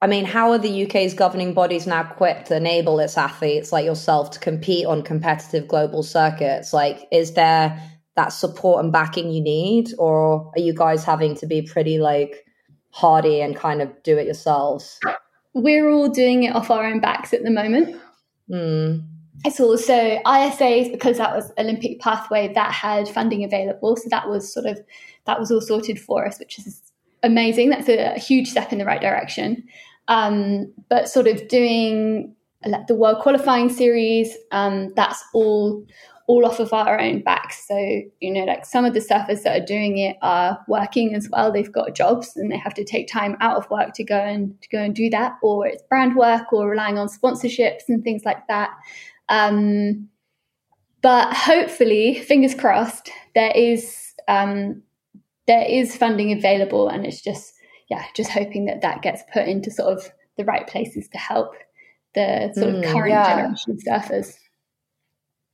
I 0.03 0.07
mean, 0.07 0.25
how 0.25 0.51
are 0.53 0.59
the 0.59 0.85
UK's 0.85 1.15
governing 1.15 1.55
bodies 1.55 1.87
now 1.87 2.03
equipped 2.03 2.47
to 2.49 2.57
enable 2.57 3.01
its 3.01 3.17
athletes 3.17 3.73
like 3.73 3.85
yourself 3.85 4.31
to 4.33 4.39
compete 4.39 4.87
on 4.87 5.03
competitive 5.03 5.67
global 5.67 6.03
circuits? 6.03 6.73
Like, 6.73 7.09
is 7.11 7.35
there 7.35 7.81
that 8.17 8.29
support 8.29 8.85
and 8.85 8.93
backing 8.93 9.31
you 9.31 9.41
need, 9.41 9.95
or 9.99 10.53
are 10.55 10.61
you 10.61 10.75
guys 10.75 11.05
having 11.05 11.35
to 11.37 11.47
be 11.47 11.63
pretty 11.63 11.99
like 11.99 12.45
hardy 12.91 13.41
and 13.41 13.57
kind 13.57 13.81
of 13.81 13.91
do 14.03 14.19
it 14.19 14.27
yourselves? 14.27 14.99
We're 15.55 15.89
all 15.89 16.09
doing 16.09 16.45
it 16.45 16.55
off 16.55 16.71
our 16.71 16.85
own 16.85 17.01
backs 17.01 17.33
at 17.33 17.43
the 17.45 17.51
moment. 17.51 17.97
Mm. 18.51 19.07
It's 19.45 19.59
also 19.59 20.19
ISAs 20.27 20.93
because 20.93 21.17
that 21.17 21.35
was 21.35 21.51
Olympic 21.57 21.99
pathway 22.01 22.53
that 22.53 22.73
had 22.73 23.09
funding 23.09 23.43
available. 23.43 23.97
So 23.97 24.09
that 24.11 24.29
was 24.29 24.53
sort 24.53 24.67
of 24.67 24.79
that 25.25 25.41
was 25.41 25.51
all 25.51 25.63
sorted 25.63 25.99
for 25.99 26.27
us, 26.27 26.39
which 26.39 26.59
is 26.59 26.90
amazing. 27.23 27.71
That's 27.71 27.89
a, 27.89 28.15
a 28.15 28.19
huge 28.19 28.49
step 28.51 28.73
in 28.73 28.79
the 28.79 28.85
right 28.85 29.01
direction. 29.01 29.65
Um, 30.09 30.73
but 30.89 31.09
sort 31.09 31.27
of 31.27 31.49
doing 31.49 32.35
the 32.89 32.95
world 32.95 33.23
qualifying 33.23 33.71
series, 33.71 34.37
um, 34.53 34.93
that's 34.97 35.23
all 35.33 35.85
all 36.31 36.47
off 36.47 36.61
of 36.61 36.73
our 36.73 37.01
own 37.01 37.21
backs. 37.23 37.67
So, 37.67 37.77
you 38.21 38.31
know, 38.31 38.45
like 38.45 38.65
some 38.65 38.85
of 38.85 38.95
the 38.95 39.01
surfers 39.01 39.43
that 39.43 39.61
are 39.61 39.67
doing 39.67 39.99
it 39.99 40.17
are 40.23 40.65
working 40.69 41.13
as 41.17 41.29
well. 41.29 41.51
They've 41.51 41.73
got 41.73 41.97
jobs 41.97 42.37
and 42.37 42.53
they 42.53 42.57
have 42.57 42.75
to 42.75 42.85
take 42.85 43.09
time 43.09 43.37
out 43.41 43.57
of 43.57 43.69
work 43.69 43.95
to 43.95 44.05
go 44.05 44.17
and 44.17 44.55
to 44.63 44.69
go 44.69 44.79
and 44.79 44.95
do 44.95 45.11
that, 45.11 45.39
or 45.43 45.67
it's 45.67 45.83
brand 45.89 46.15
work 46.15 46.53
or 46.53 46.71
relying 46.71 46.99
on 46.99 47.09
sponsorships 47.09 47.89
and 47.89 48.05
things 48.05 48.23
like 48.25 48.47
that. 48.47 48.71
Um, 49.29 50.09
but 51.03 51.35
hopefully, 51.35 52.21
fingers 52.21 52.55
crossed, 52.55 53.11
there 53.35 53.53
is 53.53 54.15
um, 54.29 54.83
there 55.51 55.67
is 55.69 55.97
funding 55.97 56.31
available, 56.31 56.89
and 56.89 57.05
it's 57.05 57.21
just 57.21 57.55
yeah, 57.91 58.05
just 58.15 58.31
hoping 58.31 58.67
that 58.67 58.83
that 58.83 59.03
gets 59.03 59.23
put 59.33 59.49
into 59.49 59.69
sort 59.73 59.93
of 59.93 60.09
the 60.37 60.45
right 60.45 60.65
places 60.69 61.09
to 61.09 61.19
help 61.19 61.55
the 62.15 62.53
sort 62.55 62.69
of 62.69 62.77
mm, 62.77 62.93
current 62.93 63.11
yeah. 63.11 63.37
generation 63.37 63.79
surfers. 63.87 64.37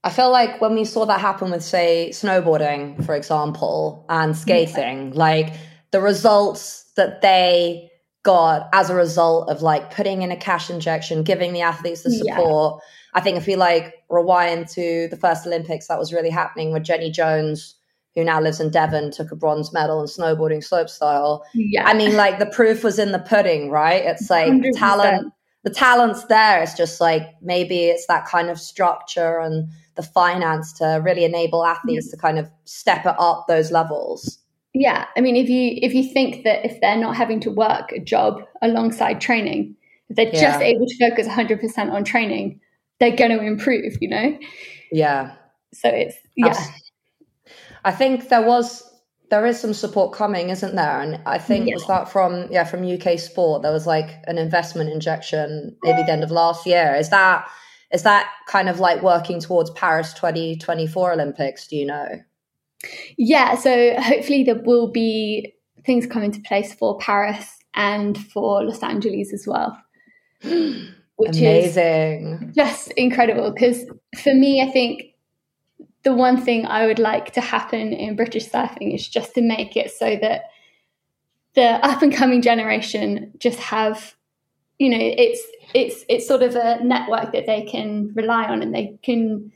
I 0.04 0.10
feel 0.10 0.30
like 0.30 0.60
when 0.60 0.74
we 0.74 0.84
saw 0.84 1.06
that 1.06 1.18
happen 1.18 1.50
with, 1.50 1.64
say, 1.64 2.10
snowboarding, 2.12 3.04
for 3.06 3.14
example, 3.14 4.04
and 4.10 4.36
skating, 4.36 5.08
yeah. 5.08 5.18
like 5.18 5.54
the 5.92 6.00
results 6.02 6.92
that 6.96 7.22
they 7.22 7.90
got 8.22 8.68
as 8.74 8.90
a 8.90 8.94
result 8.94 9.48
of 9.48 9.62
like 9.62 9.94
putting 9.94 10.20
in 10.20 10.30
a 10.30 10.36
cash 10.36 10.68
injection, 10.68 11.22
giving 11.22 11.54
the 11.54 11.62
athletes 11.62 12.02
the 12.02 12.10
support. 12.10 12.82
Yeah. 12.82 13.18
I 13.18 13.22
think 13.22 13.38
if 13.38 13.46
we 13.46 13.56
like 13.56 13.94
rewind 14.10 14.68
to 14.68 15.08
the 15.08 15.16
first 15.16 15.46
Olympics, 15.46 15.88
that 15.88 15.98
was 15.98 16.12
really 16.12 16.30
happening 16.30 16.74
with 16.74 16.82
Jenny 16.84 17.10
Jones 17.10 17.75
who 18.16 18.24
now 18.24 18.40
lives 18.40 18.58
in 18.60 18.70
Devon, 18.70 19.10
took 19.10 19.30
a 19.30 19.36
bronze 19.36 19.72
medal 19.72 20.00
in 20.00 20.06
snowboarding 20.06 20.66
slopestyle. 20.66 21.42
Yeah. 21.54 21.86
I 21.86 21.94
mean, 21.94 22.16
like 22.16 22.38
the 22.38 22.46
proof 22.46 22.82
was 22.82 22.98
in 22.98 23.12
the 23.12 23.18
pudding, 23.18 23.70
right? 23.70 24.02
It's 24.04 24.30
like 24.30 24.50
100%. 24.50 24.72
talent, 24.74 25.32
the 25.62 25.70
talent's 25.70 26.24
there. 26.24 26.62
It's 26.62 26.74
just 26.74 27.00
like 27.00 27.22
maybe 27.42 27.84
it's 27.84 28.06
that 28.06 28.26
kind 28.26 28.48
of 28.48 28.58
structure 28.58 29.38
and 29.38 29.68
the 29.96 30.02
finance 30.02 30.72
to 30.74 31.00
really 31.04 31.24
enable 31.24 31.64
athletes 31.64 32.10
to 32.10 32.16
kind 32.16 32.38
of 32.38 32.50
step 32.64 33.04
it 33.04 33.14
up 33.18 33.46
those 33.48 33.70
levels. 33.70 34.38
Yeah, 34.72 35.06
I 35.16 35.20
mean, 35.20 35.36
if 35.36 35.48
you 35.48 35.78
if 35.80 35.94
you 35.94 36.12
think 36.12 36.44
that 36.44 36.64
if 36.64 36.80
they're 36.82 36.98
not 36.98 37.16
having 37.16 37.40
to 37.40 37.50
work 37.50 37.92
a 37.92 37.98
job 37.98 38.42
alongside 38.60 39.22
training, 39.22 39.74
if 40.10 40.16
they're 40.16 40.26
yeah. 40.26 40.52
just 40.52 40.60
able 40.60 40.86
to 40.86 40.98
focus 40.98 41.26
100% 41.26 41.90
on 41.90 42.04
training, 42.04 42.60
they're 43.00 43.16
going 43.16 43.30
to 43.30 43.42
improve. 43.42 43.96
You 44.02 44.08
know. 44.08 44.38
Yeah. 44.92 45.34
So 45.72 45.88
it's 45.88 46.16
yeah. 46.36 46.54
I 47.86 47.92
think 47.92 48.28
there 48.28 48.42
was 48.42 48.82
there 49.30 49.46
is 49.46 49.58
some 49.58 49.72
support 49.74 50.12
coming, 50.12 50.50
isn't 50.50 50.74
there? 50.74 51.00
And 51.00 51.20
I 51.24 51.38
think 51.38 51.66
yeah. 51.66 51.74
was 51.74 51.86
that 51.86 52.10
from 52.10 52.50
yeah 52.50 52.64
from 52.64 52.84
UK 52.84 53.18
Sport. 53.18 53.62
There 53.62 53.72
was 53.72 53.86
like 53.86 54.10
an 54.26 54.38
investment 54.38 54.90
injection 54.90 55.76
maybe 55.82 56.02
the 56.02 56.12
end 56.12 56.24
of 56.24 56.32
last 56.32 56.66
year. 56.66 56.96
Is 56.96 57.10
that 57.10 57.48
is 57.92 58.02
that 58.02 58.28
kind 58.48 58.68
of 58.68 58.80
like 58.80 59.02
working 59.02 59.40
towards 59.40 59.70
Paris 59.70 60.12
2024 60.14 61.12
Olympics? 61.12 61.68
Do 61.68 61.76
you 61.76 61.86
know? 61.86 62.08
Yeah, 63.16 63.54
so 63.54 63.94
hopefully 64.00 64.42
there 64.42 64.60
will 64.60 64.90
be 64.90 65.54
things 65.84 66.06
come 66.06 66.24
into 66.24 66.40
place 66.40 66.74
for 66.74 66.98
Paris 66.98 67.56
and 67.74 68.18
for 68.18 68.64
Los 68.64 68.82
Angeles 68.82 69.32
as 69.32 69.46
well. 69.46 69.80
Which 70.42 71.38
Amazing. 71.38 72.48
is 72.50 72.56
just 72.56 72.90
incredible 72.92 73.52
because 73.52 73.86
for 74.20 74.34
me, 74.34 74.60
I 74.60 74.70
think 74.70 75.04
the 76.06 76.12
one 76.12 76.40
thing 76.40 76.64
I 76.64 76.86
would 76.86 77.00
like 77.00 77.32
to 77.32 77.40
happen 77.40 77.92
in 77.92 78.14
British 78.14 78.48
surfing 78.48 78.94
is 78.94 79.08
just 79.08 79.34
to 79.34 79.42
make 79.42 79.76
it 79.76 79.90
so 79.90 80.16
that 80.22 80.44
the 81.54 81.84
up 81.84 82.00
and 82.00 82.14
coming 82.14 82.42
generation 82.42 83.32
just 83.38 83.58
have 83.58 84.14
you 84.78 84.88
know 84.88 85.00
it's 85.00 85.42
it's 85.74 86.04
it's 86.08 86.28
sort 86.28 86.44
of 86.44 86.54
a 86.54 86.78
network 86.84 87.32
that 87.32 87.46
they 87.46 87.62
can 87.62 88.12
rely 88.14 88.44
on 88.44 88.62
and 88.62 88.72
they 88.72 88.96
can 89.02 89.50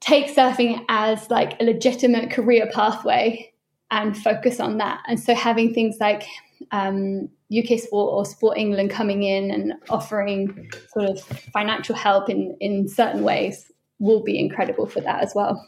take 0.00 0.34
surfing 0.34 0.84
as 0.88 1.30
like 1.30 1.52
a 1.60 1.64
legitimate 1.64 2.32
career 2.32 2.68
pathway 2.74 3.52
and 3.92 4.18
focus 4.18 4.58
on 4.58 4.78
that. 4.78 5.00
And 5.06 5.20
so 5.20 5.36
having 5.36 5.72
things 5.72 5.98
like 6.00 6.26
um, 6.72 7.28
UK 7.56 7.78
Sport 7.78 8.12
or 8.12 8.24
Sport 8.24 8.58
England 8.58 8.90
coming 8.90 9.22
in 9.22 9.52
and 9.52 9.74
offering 9.88 10.68
sort 10.92 11.10
of 11.10 11.20
financial 11.52 11.94
help 11.94 12.28
in 12.28 12.56
in 12.58 12.88
certain 12.88 13.22
ways 13.22 13.69
will 14.00 14.22
be 14.22 14.38
incredible 14.38 14.86
for 14.86 15.00
that 15.00 15.22
as 15.22 15.32
well. 15.34 15.64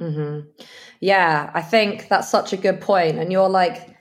Mm-hmm. 0.00 0.48
Yeah, 1.00 1.50
I 1.54 1.62
think 1.62 2.08
that's 2.08 2.30
such 2.30 2.52
a 2.52 2.56
good 2.56 2.80
point. 2.80 3.18
And 3.18 3.30
you're 3.30 3.48
like 3.48 3.96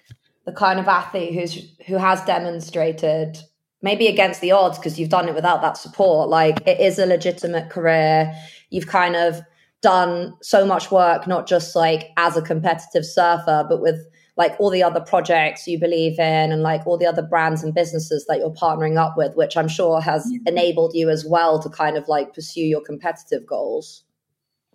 the 0.46 0.54
kind 0.54 0.80
of 0.80 0.88
athlete 0.88 1.34
who's 1.34 1.76
who 1.86 1.98
has 1.98 2.24
demonstrated 2.24 3.38
maybe 3.82 4.08
against 4.08 4.42
the 4.42 4.52
odds 4.52 4.80
because 4.80 5.00
you've 5.00 5.10
done 5.10 5.28
it 5.28 5.36
without 5.36 5.62
that 5.62 5.78
support. 5.78 6.30
Like 6.30 6.66
it 6.66 6.80
is 6.80 6.98
a 6.98 7.06
legitimate 7.06 7.70
career. 7.70 8.34
You've 8.70 8.88
kind 8.88 9.16
of 9.16 9.42
done 9.82 10.34
so 10.42 10.66
much 10.66 10.90
work, 10.92 11.28
not 11.28 11.48
just 11.48 11.76
like 11.76 12.10
as 12.18 12.36
a 12.38 12.42
competitive 12.42 13.06
surfer, 13.06 13.66
but 13.70 13.82
with 13.82 14.00
like 14.38 14.56
all 14.60 14.70
the 14.70 14.84
other 14.84 15.02
projects 15.02 15.68
you 15.68 15.80
believe 15.80 16.20
in 16.20 16.52
and 16.52 16.62
like 16.62 16.86
all 16.86 16.98
the 16.98 17.08
other 17.08 17.24
brands 17.24 17.64
and 17.64 17.74
businesses 17.74 18.26
that 18.28 18.38
you're 18.38 18.54
partnering 18.54 18.98
up 18.98 19.16
with, 19.18 19.36
which 19.36 19.58
I'm 19.58 19.68
sure 19.68 20.00
has 20.00 20.30
enabled 20.46 20.92
you 20.94 21.10
as 21.10 21.26
well 21.28 21.60
to 21.62 21.70
kind 21.70 21.98
of 21.98 22.08
like 22.08 22.34
pursue 22.34 22.62
your 22.62 22.82
competitive 22.82 23.46
goals. 23.48 24.04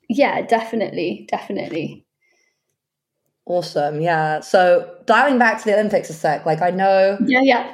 Yeah, 0.08 0.42
definitely. 0.42 1.26
Definitely. 1.30 2.04
Awesome. 3.46 4.00
Yeah. 4.00 4.40
So 4.40 4.96
dialing 5.06 5.38
back 5.38 5.58
to 5.58 5.64
the 5.64 5.74
Olympics 5.74 6.10
a 6.10 6.14
sec, 6.14 6.44
like 6.44 6.60
I 6.60 6.70
know. 6.70 7.16
Yeah, 7.24 7.42
yeah 7.42 7.72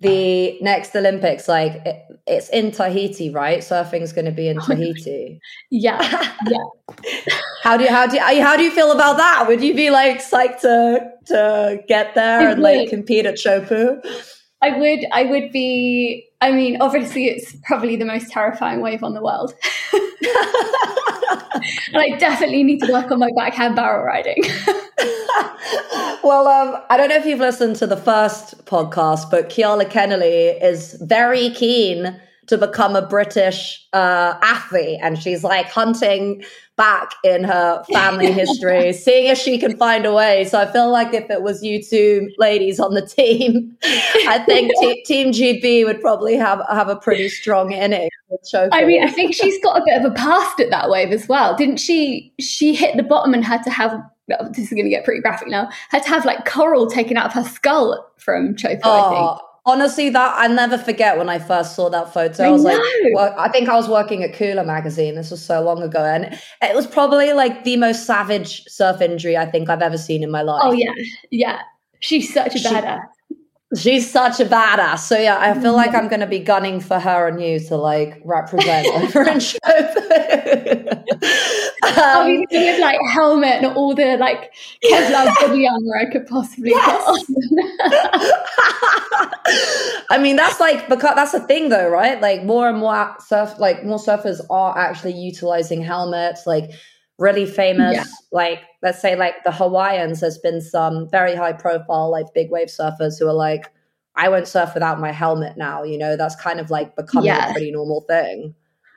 the 0.00 0.58
next 0.60 0.94
Olympics, 0.94 1.48
like 1.48 1.82
it, 1.84 2.04
it's 2.26 2.48
in 2.50 2.70
Tahiti, 2.70 3.30
right? 3.30 3.60
Surfing's 3.60 4.12
going 4.12 4.26
to 4.26 4.32
be 4.32 4.48
in 4.48 4.58
oh 4.62 4.66
Tahiti. 4.66 5.40
yeah, 5.70 6.00
yeah. 6.46 7.38
How 7.62 7.76
do 7.76 7.84
you 7.84 7.90
how 7.90 8.06
do 8.06 8.16
you, 8.16 8.42
how 8.42 8.56
do 8.56 8.62
you 8.62 8.70
feel 8.70 8.92
about 8.92 9.16
that? 9.16 9.46
Would 9.48 9.62
you 9.62 9.74
be 9.74 9.90
like 9.90 10.18
psyched 10.18 10.60
to 10.60 11.10
to 11.26 11.82
get 11.88 12.14
there 12.14 12.40
I 12.40 12.52
and 12.52 12.62
would. 12.62 12.78
like 12.78 12.90
compete 12.90 13.26
at 13.26 13.34
Chopu? 13.34 14.00
I 14.62 14.76
would. 14.76 15.00
I 15.12 15.24
would 15.24 15.52
be. 15.52 16.26
I 16.40 16.52
mean, 16.52 16.80
obviously, 16.80 17.26
it's 17.26 17.54
probably 17.64 17.96
the 17.96 18.04
most 18.04 18.30
terrifying 18.30 18.80
wave 18.80 19.02
on 19.02 19.14
the 19.14 19.22
world. 19.22 19.54
and 19.92 20.02
I 21.96 22.16
definitely 22.18 22.62
need 22.62 22.80
to 22.82 22.92
work 22.92 23.10
on 23.10 23.18
my 23.18 23.30
backhand 23.36 23.76
barrel 23.76 24.04
riding. 24.04 24.42
well, 26.22 26.46
um, 26.46 26.82
I 26.90 26.96
don't 26.96 27.08
know 27.08 27.16
if 27.16 27.26
you've 27.26 27.40
listened 27.40 27.76
to 27.76 27.86
the 27.86 27.96
first 27.96 28.64
podcast, 28.66 29.30
but 29.30 29.48
Keala 29.48 29.84
Kennelly 29.84 30.62
is 30.62 30.94
very 31.00 31.50
keen 31.50 32.20
to 32.48 32.58
become 32.58 32.96
a 32.96 33.02
British 33.02 33.86
uh, 33.92 34.34
athlete, 34.42 34.98
and 35.02 35.18
she's 35.18 35.44
like 35.44 35.66
hunting 35.66 36.42
back 36.76 37.14
in 37.24 37.44
her 37.44 37.84
family 37.92 38.32
history, 38.32 38.92
seeing 38.92 39.26
if 39.26 39.38
she 39.38 39.58
can 39.58 39.76
find 39.76 40.06
a 40.06 40.12
way. 40.12 40.44
So 40.44 40.58
I 40.58 40.70
feel 40.70 40.90
like 40.90 41.12
if 41.12 41.28
it 41.30 41.42
was 41.42 41.62
you 41.62 41.82
two 41.82 42.30
ladies 42.38 42.80
on 42.80 42.94
the 42.94 43.06
team, 43.06 43.76
I 43.82 44.42
think 44.46 44.72
t- 44.80 45.04
Team 45.04 45.32
GB 45.32 45.84
would 45.84 46.00
probably 46.00 46.36
have 46.36 46.62
have 46.70 46.88
a 46.88 46.96
pretty 46.96 47.28
strong 47.28 47.72
inning. 47.72 48.08
I 48.72 48.84
mean, 48.84 49.02
I 49.02 49.10
think 49.10 49.34
she's 49.34 49.62
got 49.62 49.80
a 49.80 49.84
bit 49.84 50.02
of 50.02 50.10
a 50.10 50.14
past 50.14 50.60
at 50.60 50.70
that 50.70 50.90
wave 50.90 51.10
as 51.10 51.28
well, 51.28 51.56
didn't 51.56 51.78
she? 51.78 52.32
She 52.40 52.74
hit 52.74 52.96
the 52.96 53.02
bottom 53.02 53.34
and 53.34 53.44
had 53.44 53.62
to 53.64 53.70
have 53.70 54.02
this 54.50 54.58
is 54.58 54.70
going 54.70 54.84
to 54.84 54.90
get 54.90 55.04
pretty 55.04 55.20
graphic 55.20 55.48
now, 55.48 55.70
had 55.88 56.02
to 56.02 56.08
have 56.08 56.24
like 56.24 56.44
coral 56.44 56.86
taken 56.86 57.16
out 57.16 57.26
of 57.26 57.32
her 57.32 57.44
skull 57.44 58.06
from 58.18 58.54
Chopu, 58.54 58.80
oh, 58.84 58.90
I 58.90 59.14
think. 59.14 59.47
Honestly, 59.68 60.08
that 60.08 60.34
I 60.38 60.46
never 60.46 60.78
forget 60.78 61.18
when 61.18 61.28
I 61.28 61.38
first 61.38 61.76
saw 61.76 61.90
that 61.90 62.14
photo. 62.14 62.44
I, 62.44 62.46
I 62.46 62.50
was 62.50 62.64
know. 62.64 62.70
like, 62.70 62.82
well, 63.12 63.34
I 63.36 63.50
think 63.50 63.68
I 63.68 63.74
was 63.74 63.86
working 63.86 64.24
at 64.24 64.32
Cooler 64.32 64.64
magazine. 64.64 65.14
This 65.14 65.30
was 65.30 65.44
so 65.44 65.60
long 65.60 65.82
ago, 65.82 66.02
and 66.02 66.24
it 66.62 66.74
was 66.74 66.86
probably 66.86 67.34
like 67.34 67.64
the 67.64 67.76
most 67.76 68.06
savage 68.06 68.64
surf 68.64 69.02
injury 69.02 69.36
I 69.36 69.44
think 69.44 69.68
I've 69.68 69.82
ever 69.82 69.98
seen 69.98 70.22
in 70.22 70.30
my 70.30 70.40
life. 70.40 70.62
Oh 70.64 70.72
yeah, 70.72 70.92
yeah. 71.30 71.60
She's 72.00 72.32
such 72.32 72.56
a 72.56 72.58
badass. 72.60 73.00
She's 73.76 74.10
such 74.10 74.40
a 74.40 74.46
badass. 74.46 75.00
So 75.00 75.18
yeah, 75.18 75.36
I 75.38 75.52
feel 75.60 75.74
like 75.74 75.94
I'm 75.94 76.08
going 76.08 76.20
to 76.20 76.26
be 76.26 76.38
gunning 76.38 76.80
for 76.80 76.98
her 76.98 77.28
and 77.28 77.38
you 77.42 77.60
to 77.60 77.76
like 77.76 78.18
represent 78.24 78.86
over 78.86 79.28
in 79.28 79.40
show. 79.40 79.58
um, 81.98 82.44
with 82.50 82.80
like 82.80 82.98
helmet 83.12 83.62
and 83.62 83.66
all 83.66 83.94
the 83.94 84.16
like 84.16 84.54
Kevlar 84.82 85.34
body 85.40 85.68
armor 85.68 85.98
I 85.98 86.06
could 86.10 86.26
possibly 86.26 86.70
yes. 86.70 87.24
I 90.10 90.18
mean, 90.18 90.36
that's 90.36 90.60
like 90.60 90.88
because 90.88 91.14
that's 91.14 91.34
a 91.34 91.40
thing 91.40 91.68
though, 91.68 91.90
right? 91.90 92.18
Like 92.22 92.44
more 92.44 92.70
and 92.70 92.78
more 92.78 93.16
surf, 93.18 93.58
like 93.58 93.84
more 93.84 93.98
surfers 93.98 94.40
are 94.48 94.78
actually 94.78 95.12
utilizing 95.12 95.82
helmets. 95.82 96.46
Like 96.46 96.70
really 97.18 97.44
famous 97.44 97.96
yeah. 97.96 98.04
like 98.32 98.62
let's 98.82 99.00
say 99.00 99.16
like 99.16 99.42
the 99.44 99.52
hawaiians 99.52 100.20
there's 100.20 100.38
been 100.38 100.60
some 100.60 101.08
very 101.10 101.34
high 101.34 101.52
profile 101.52 102.10
like 102.10 102.26
big 102.34 102.50
wave 102.50 102.68
surfers 102.68 103.18
who 103.18 103.26
are 103.26 103.34
like 103.34 103.72
i 104.16 104.28
won't 104.28 104.48
surf 104.48 104.70
without 104.74 105.00
my 105.00 105.12
helmet 105.12 105.56
now 105.56 105.82
you 105.82 105.98
know? 105.98 106.16
That's 106.16 106.36
kind 106.36 106.60
of 106.60 106.70
like 106.70 106.96
becoming 106.96 107.26
yeah. 107.26 107.50
a 107.50 107.52
pretty 107.52 107.70
normal 107.70 108.02
thing. 108.02 108.54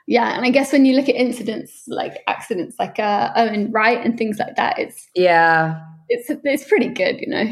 Yeah 0.08 0.36
and 0.36 0.46
i 0.46 0.50
guess 0.50 0.72
when 0.72 0.86
you 0.86 0.96
look 0.96 1.10
at 1.10 1.16
incidents 1.16 1.84
like 1.88 2.22
accidents 2.28 2.76
like 2.80 3.00
uh 3.00 3.32
owen 3.36 3.72
wright 3.72 4.04
and 4.04 4.18
things 4.18 4.40
like 4.40 4.56
that 4.56 4.78
it's 4.80 5.10
yeah. 5.16 5.80
it's 6.10 6.30
it's 6.44 6.68
pretty 6.68 6.90
good 6.90 7.20
you 7.20 7.28
know? 7.28 7.46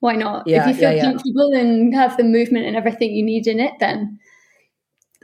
Why 0.00 0.14
not? 0.14 0.46
Yeah, 0.46 0.60
if 0.60 0.68
you 0.68 0.74
feel 0.74 0.92
yeah, 0.92 1.04
comfortable 1.04 1.52
and 1.54 1.94
have 1.94 2.18
the 2.18 2.22
movement 2.22 2.66
and 2.66 2.76
everything 2.76 3.12
you 3.12 3.24
need 3.24 3.46
in 3.46 3.60
it 3.60 3.74
then 3.80 4.18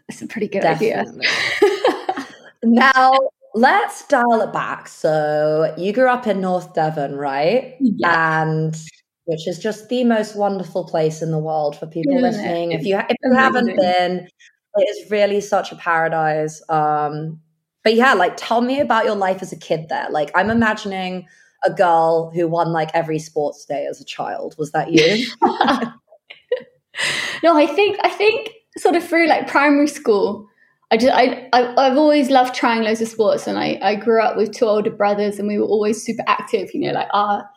it's 0.08 0.22
a 0.22 0.26
pretty 0.26 0.48
good 0.48 0.62
Definitely. 0.62 1.26
idea 1.62 2.26
now 2.64 3.12
let's 3.54 4.06
dial 4.06 4.40
it 4.40 4.52
back. 4.52 4.88
So 4.88 5.74
you 5.76 5.92
grew 5.92 6.08
up 6.08 6.26
in 6.26 6.40
North 6.40 6.74
Devon, 6.74 7.16
right? 7.16 7.76
Yeah. 7.80 8.42
And 8.42 8.76
which 9.24 9.46
is 9.46 9.58
just 9.58 9.88
the 9.88 10.04
most 10.04 10.36
wonderful 10.36 10.84
place 10.84 11.22
in 11.22 11.30
the 11.30 11.38
world 11.38 11.78
for 11.78 11.86
people 11.86 12.14
yeah, 12.14 12.20
listening. 12.20 12.72
If 12.72 12.84
you 12.84 12.98
if 12.98 13.16
you 13.22 13.34
haven't 13.34 13.76
been, 13.76 14.28
it 14.76 14.82
is 14.82 15.10
really 15.10 15.40
such 15.40 15.72
a 15.72 15.76
paradise. 15.76 16.62
Um, 16.68 17.40
but 17.84 17.94
yeah, 17.94 18.14
like 18.14 18.34
tell 18.36 18.60
me 18.60 18.80
about 18.80 19.04
your 19.04 19.16
life 19.16 19.42
as 19.42 19.52
a 19.52 19.58
kid 19.58 19.88
there. 19.88 20.08
Like 20.10 20.30
I'm 20.34 20.50
imagining 20.50 21.26
a 21.64 21.72
girl 21.72 22.30
who 22.34 22.48
won 22.48 22.72
like 22.72 22.90
every 22.94 23.18
sports 23.18 23.64
day 23.64 23.86
as 23.86 24.00
a 24.00 24.04
child. 24.04 24.54
Was 24.58 24.72
that 24.72 24.92
you? 24.92 25.26
no, 27.42 27.56
I 27.56 27.66
think 27.66 27.98
I 28.02 28.08
think 28.08 28.50
sort 28.76 28.96
of 28.96 29.06
through 29.06 29.28
like 29.28 29.48
primary 29.48 29.88
school, 29.88 30.48
I 30.92 30.98
just 30.98 31.12
I, 31.14 31.48
I 31.54 31.84
have 31.84 31.96
always 31.96 32.28
loved 32.28 32.54
trying 32.54 32.82
loads 32.82 33.00
of 33.00 33.08
sports, 33.08 33.46
and 33.46 33.58
I 33.58 33.78
I 33.82 33.94
grew 33.94 34.20
up 34.20 34.36
with 34.36 34.52
two 34.52 34.66
older 34.66 34.90
brothers, 34.90 35.38
and 35.38 35.48
we 35.48 35.58
were 35.58 35.64
always 35.64 36.04
super 36.04 36.22
active. 36.26 36.68
You 36.74 36.80
know, 36.80 36.92
like 36.92 37.08
our 37.14 37.48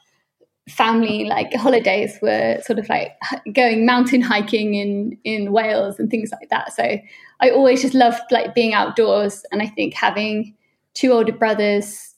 family 0.69 1.25
like 1.25 1.53
holidays 1.53 2.17
were 2.21 2.59
sort 2.63 2.79
of 2.79 2.87
like 2.87 3.11
going 3.53 3.85
mountain 3.85 4.21
hiking 4.21 4.75
in 4.75 5.17
in 5.25 5.51
Wales 5.51 5.99
and 5.99 6.09
things 6.09 6.31
like 6.31 6.49
that. 6.49 6.71
So 6.71 6.97
I 7.41 7.49
always 7.49 7.81
just 7.81 7.93
loved 7.93 8.21
like 8.31 8.55
being 8.55 8.73
outdoors, 8.73 9.43
and 9.51 9.61
I 9.61 9.67
think 9.67 9.95
having 9.95 10.55
two 10.93 11.11
older 11.11 11.33
brothers 11.33 12.15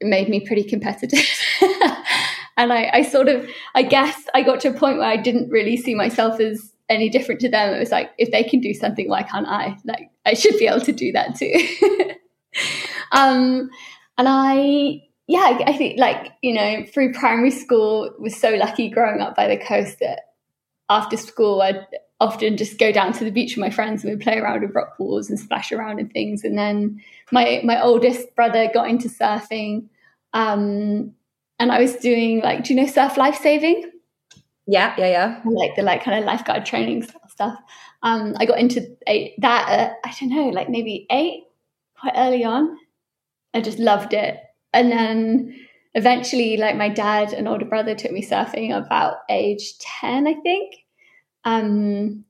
made 0.00 0.30
me 0.30 0.40
pretty 0.40 0.64
competitive. 0.64 1.28
and 2.56 2.72
I, 2.72 2.88
I 2.90 3.02
sort 3.02 3.28
of 3.28 3.46
I 3.74 3.82
guess 3.82 4.16
I 4.34 4.42
got 4.42 4.60
to 4.60 4.68
a 4.68 4.72
point 4.72 4.96
where 4.96 5.08
I 5.08 5.18
didn't 5.18 5.50
really 5.50 5.76
see 5.76 5.94
myself 5.94 6.40
as 6.40 6.73
any 6.88 7.08
different 7.08 7.40
to 7.42 7.48
them. 7.48 7.74
It 7.74 7.78
was 7.78 7.90
like 7.90 8.10
if 8.18 8.30
they 8.30 8.42
can 8.42 8.60
do 8.60 8.74
something, 8.74 9.08
why 9.08 9.22
can't 9.22 9.48
I? 9.48 9.76
Like 9.84 10.10
I 10.26 10.34
should 10.34 10.58
be 10.58 10.66
able 10.66 10.80
to 10.82 10.92
do 10.92 11.12
that 11.12 11.36
too. 11.36 11.54
um, 13.12 13.70
and 14.18 14.28
I 14.28 15.02
yeah, 15.26 15.58
I 15.66 15.72
think 15.72 15.98
like 15.98 16.32
you 16.42 16.54
know 16.54 16.84
through 16.92 17.14
primary 17.14 17.50
school 17.50 18.10
was 18.18 18.36
so 18.36 18.50
lucky 18.50 18.88
growing 18.88 19.20
up 19.20 19.34
by 19.34 19.48
the 19.48 19.56
coast 19.56 19.98
that 20.00 20.20
after 20.90 21.16
school 21.16 21.62
I'd 21.62 21.86
often 22.20 22.56
just 22.56 22.78
go 22.78 22.92
down 22.92 23.12
to 23.12 23.24
the 23.24 23.30
beach 23.30 23.56
with 23.56 23.60
my 23.60 23.70
friends 23.70 24.02
and 24.02 24.12
we'd 24.12 24.22
play 24.22 24.38
around 24.38 24.62
with 24.62 24.74
rock 24.74 24.98
walls 24.98 25.28
and 25.28 25.38
splash 25.38 25.72
around 25.72 25.98
and 25.98 26.12
things. 26.12 26.44
And 26.44 26.56
then 26.56 27.00
my 27.32 27.60
my 27.64 27.82
oldest 27.82 28.34
brother 28.34 28.70
got 28.72 28.88
into 28.88 29.08
surfing. 29.08 29.88
Um, 30.32 31.12
and 31.58 31.70
I 31.70 31.80
was 31.80 31.96
doing 31.96 32.40
like, 32.40 32.64
do 32.64 32.74
you 32.74 32.80
know 32.80 32.86
surf 32.86 33.16
life 33.16 33.36
Yeah, 34.66 34.94
yeah, 34.96 35.08
yeah. 35.08 35.40
Like 35.44 35.76
the 35.76 35.82
like 35.82 36.02
kind 36.02 36.18
of 36.18 36.24
lifeguard 36.24 36.64
training 36.64 37.06
stuff. 37.28 37.58
Um, 38.02 38.34
I 38.38 38.46
got 38.46 38.58
into 38.58 38.96
a, 39.08 39.34
that 39.38 39.68
at, 39.68 39.92
I 40.04 40.14
don't 40.18 40.30
know, 40.30 40.48
like 40.48 40.68
maybe 40.70 41.06
eight, 41.10 41.44
quite 41.98 42.14
early 42.16 42.44
on. 42.44 42.76
I 43.52 43.60
just 43.60 43.78
loved 43.78 44.14
it. 44.14 44.38
And 44.72 44.90
then 44.90 45.54
eventually, 45.94 46.56
like 46.56 46.76
my 46.76 46.88
dad 46.88 47.32
and 47.32 47.46
older 47.46 47.64
brother 47.64 47.94
took 47.94 48.12
me 48.12 48.22
surfing 48.26 48.76
about 48.76 49.18
age 49.28 49.78
10, 50.00 50.26
I 50.26 50.34
think. 50.34 50.74
Um, 51.44 52.24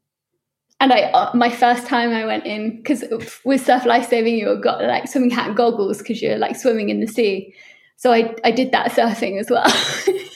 and 0.81 0.93
I, 0.93 1.03
uh, 1.03 1.31
my 1.35 1.51
first 1.51 1.87
time 1.87 2.11
I 2.11 2.27
went 2.27 2.47
in, 2.47 2.77
because 2.77 3.05
with 3.45 3.65
surf 3.65 3.87
life 3.87 4.09
saving, 4.09 4.35
you 4.37 4.61
got 4.61 4.83
like 4.83 5.09
swimming 5.09 5.31
hat 5.31 5.47
and 5.49 5.57
goggles 5.57 5.99
because 5.99 6.21
you're 6.21 6.37
like 6.37 6.57
swimming 6.57 6.89
in 6.91 7.01
the 7.01 7.07
sea. 7.07 7.55
So 7.97 8.13
I, 8.13 8.35
I 8.45 8.51
did 8.51 8.73
that 8.73 8.91
surfing 8.93 9.41
as 9.41 9.49
well. 9.51 9.67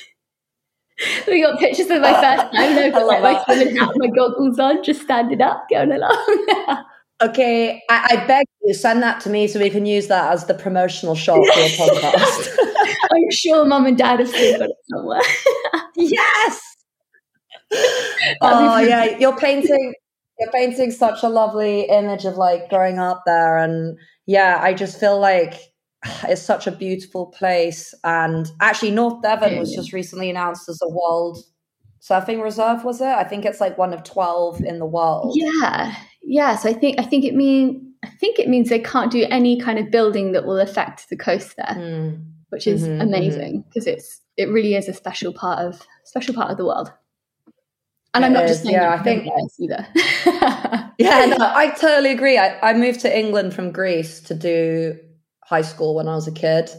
we 1.27 1.43
got 1.43 1.59
pictures 1.59 1.91
of 1.91 2.01
my 2.01 2.13
ah. 2.13 2.21
first 2.21 2.53
time. 2.53 2.71
And 2.71 2.79
I've 2.79 2.93
got 2.93 3.07
like 3.07 3.23
my 3.23 3.43
swimming 3.45 3.77
hat, 3.77 3.91
my 3.97 4.09
goggles 4.09 4.59
on, 4.59 4.83
just 4.83 5.03
standing 5.03 5.41
up, 5.41 5.67
going 5.71 5.93
along. 5.93 6.85
okay, 7.21 7.83
I, 7.89 8.09
I, 8.11 8.27
beg 8.27 8.47
you, 8.65 8.75
send 8.75 9.03
that 9.03 9.21
to 9.23 9.31
me 9.31 9.47
so 9.49 9.61
we 9.61 9.71
can 9.71 9.87
use 9.87 10.09
that 10.09 10.33
as 10.33 10.47
the 10.47 10.55
promotional 10.55 11.15
shot 11.15 11.37
for 11.37 11.61
your 11.61 11.69
podcast. 11.69 12.59
I'm 13.13 13.31
sure 13.31 13.65
mom 13.65 13.87
and 13.87 13.97
dad 13.97 14.21
have 14.21 14.29
still 14.29 14.59
got 14.59 14.71
it 14.71 14.77
somewhere. 14.91 15.21
yes. 15.97 16.61
oh 18.41 18.79
yeah, 18.79 19.17
you're 19.19 19.37
painting. 19.37 19.95
You're 20.39 20.53
painting 20.53 20.93
such 20.93 21.25
a 21.25 21.29
lovely 21.29 21.83
image 21.83 22.25
of 22.25 22.37
like 22.37 22.71
growing 22.71 22.99
up 22.99 23.25
there, 23.27 23.59
and 23.59 23.99
yeah, 24.27 24.59
I 24.63 24.73
just 24.73 24.99
feel 24.99 25.19
like 25.19 25.61
it's 26.29 26.43
such 26.43 26.67
a 26.67 26.73
beautiful 26.73 27.27
place. 27.27 27.95
And 28.05 28.51
actually, 28.61 28.91
North 28.91 29.23
Devon 29.23 29.59
was 29.59 29.75
just 29.75 29.93
recently 29.93 30.31
announced 30.31 30.69
as 30.69 30.81
a 30.83 30.89
world 30.89 31.39
surfing 32.01 32.43
reserve. 32.43 32.85
Was 32.85 33.01
it? 33.01 33.07
I 33.07 33.25
think 33.25 33.45
it's 33.45 33.61
like 33.61 33.79
one 33.79 33.93
of 33.93 34.03
twelve 34.05 34.61
in 34.63 34.79
the 34.79 34.87
world. 34.87 35.35
Yeah, 35.37 35.95
yeah. 36.23 36.57
So 36.57 36.69
I 36.69 36.73
think 36.73 36.99
I 36.99 37.03
think 37.03 37.25
it 37.25 37.35
means 37.35 37.83
I 38.05 38.09
think 38.09 38.39
it 38.39 38.49
means 38.49 38.69
they 38.69 38.79
can't 38.79 39.11
do 39.11 39.27
any 39.31 39.61
kind 39.61 39.79
of 39.79 39.91
building 39.91 40.33
that 40.33 40.47
will 40.47 40.61
affect 40.61 41.09
the 41.09 41.17
coast 41.17 41.57
there, 41.57 41.67
mm. 41.67 42.25
which 42.51 42.67
is 42.67 42.83
mm-hmm, 42.83 43.01
amazing 43.01 43.65
because 43.69 43.87
mm-hmm. 43.87 43.99
it's 43.99 44.21
it 44.37 44.49
really 44.49 44.75
is 44.75 44.89
a 44.89 44.95
special 44.95 45.33
part 45.33 45.59
of 45.59 45.83
special 46.05 46.35
part 46.35 46.51
of 46.51 46.57
the 46.57 46.65
world. 46.65 46.93
And 48.15 48.25
it 48.25 48.29
I'm 48.29 48.33
not 48.33 48.45
is, 48.45 48.53
just 48.53 48.63
saying 48.63 48.75
yeah, 48.75 48.95
I 48.95 49.03
think 49.03 49.29
either. 49.61 49.87
yeah, 50.99 51.27
no, 51.27 51.37
I 51.41 51.75
totally 51.79 52.11
agree. 52.11 52.39
I, 52.39 52.59
I 52.71 52.73
moved 52.73 53.01
to 53.01 53.19
England 53.19 53.53
from 53.53 53.71
Greece 53.71 54.21
to 54.23 54.35
do 54.35 54.99
high 55.49 55.63
school 55.63 55.95
when 55.95 56.09
I 56.09 56.15
was 56.15 56.29
a 56.29 56.33
kid. 56.33 56.71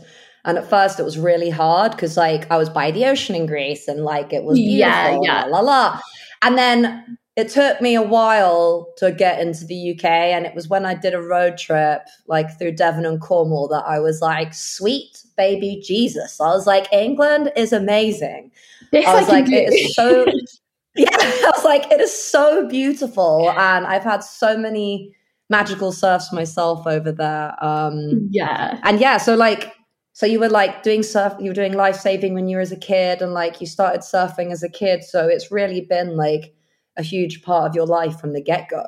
And 0.46 0.58
at 0.58 0.70
first 0.70 1.00
it 1.00 1.04
was 1.04 1.18
really 1.18 1.50
hard 1.50 1.92
because 1.92 2.16
like 2.16 2.50
I 2.52 2.58
was 2.58 2.70
by 2.70 2.92
the 2.92 3.06
ocean 3.06 3.36
in 3.36 3.46
Greece 3.46 3.88
and 3.88 4.04
like 4.04 4.32
it 4.32 4.44
was 4.44 4.58
beautiful, 4.58 4.80
yeah, 4.80 5.20
yeah. 5.22 5.46
la 5.46 5.60
la. 5.60 6.00
And 6.42 6.58
then 6.58 7.18
it 7.36 7.50
took 7.50 7.82
me 7.82 7.96
a 7.96 8.02
while 8.02 8.94
to 8.98 9.12
get 9.12 9.40
into 9.40 9.66
the 9.66 9.94
UK. 9.94 10.06
And 10.06 10.46
it 10.46 10.54
was 10.54 10.68
when 10.68 10.86
I 10.86 10.94
did 10.94 11.14
a 11.14 11.22
road 11.22 11.58
trip 11.58 12.02
like 12.28 12.58
through 12.58 12.74
Devon 12.74 13.06
and 13.06 13.22
Cornwall 13.22 13.68
that 13.70 13.86
I 13.86 14.00
was 14.00 14.22
like, 14.22 14.54
sweet 14.54 15.24
baby 15.38 15.82
Jesus. 15.84 16.40
I 16.40 16.50
was 16.50 16.68
like, 16.68 16.92
England 16.92 17.52
is 17.56 17.74
amazing. 17.74 18.52
Yes, 18.92 19.08
I 19.08 19.20
was 19.20 19.30
I 19.30 19.40
like, 19.40 19.50
it 19.50 19.74
is 19.74 19.96
so 19.96 20.26
yeah, 20.96 21.08
I 21.12 21.52
was 21.56 21.64
like, 21.64 21.92
it 21.92 22.02
is 22.02 22.14
so 22.14 22.68
beautiful. 22.68 23.50
And 23.52 23.86
I've 23.86 24.04
had 24.04 24.24
so 24.24 24.58
many 24.58 25.16
magical 25.50 25.92
surfs 25.92 26.32
myself 26.32 26.86
over 26.86 27.12
there. 27.12 27.56
Um, 27.64 28.28
yeah. 28.32 28.80
And 28.84 29.00
yeah, 29.00 29.18
so 29.18 29.36
like, 29.36 29.74
so 30.14 30.26
you 30.26 30.40
were 30.40 30.50
like 30.50 30.84
doing 30.84 31.04
surf, 31.04 31.34
you 31.40 31.50
were 31.50 31.56
doing 31.56 31.74
life 31.74 31.96
saving 31.96 32.34
when 32.34 32.48
you 32.48 32.58
were 32.58 32.62
as 32.62 32.72
a 32.72 32.78
kid, 32.78 33.22
and 33.22 33.34
like 33.34 33.62
you 33.62 33.68
started 33.68 34.02
surfing 34.02 34.52
as 34.52 34.64
a 34.64 34.70
kid. 34.70 35.04
So 35.04 35.28
it's 35.28 35.52
really 35.52 35.82
been 35.82 36.18
like 36.18 36.54
a 36.98 37.04
huge 37.04 37.42
part 37.42 37.70
of 37.70 37.76
your 37.76 37.86
life 37.86 38.20
from 38.20 38.34
the 38.34 38.42
get 38.42 38.70
go. 38.70 38.86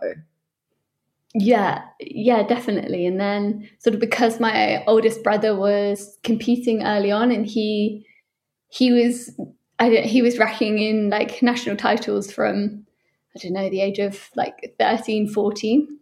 Yeah, 1.33 1.83
yeah, 2.01 2.43
definitely. 2.43 3.05
And 3.05 3.17
then, 3.17 3.69
sort 3.79 3.93
of, 3.93 4.01
because 4.01 4.41
my 4.41 4.83
oldest 4.85 5.23
brother 5.23 5.55
was 5.55 6.17
competing 6.23 6.83
early 6.83 7.11
on, 7.11 7.31
and 7.31 7.45
he 7.45 8.05
he 8.67 8.91
was 8.91 9.31
I, 9.79 9.89
he 10.01 10.21
was 10.21 10.37
racking 10.37 10.79
in 10.79 11.09
like 11.09 11.41
national 11.41 11.77
titles 11.77 12.31
from 12.31 12.85
I 13.35 13.39
don't 13.39 13.53
know 13.53 13.69
the 13.69 13.81
age 13.81 13.99
of 13.99 14.29
like 14.35 14.75
13, 14.77 15.29
14. 15.29 15.99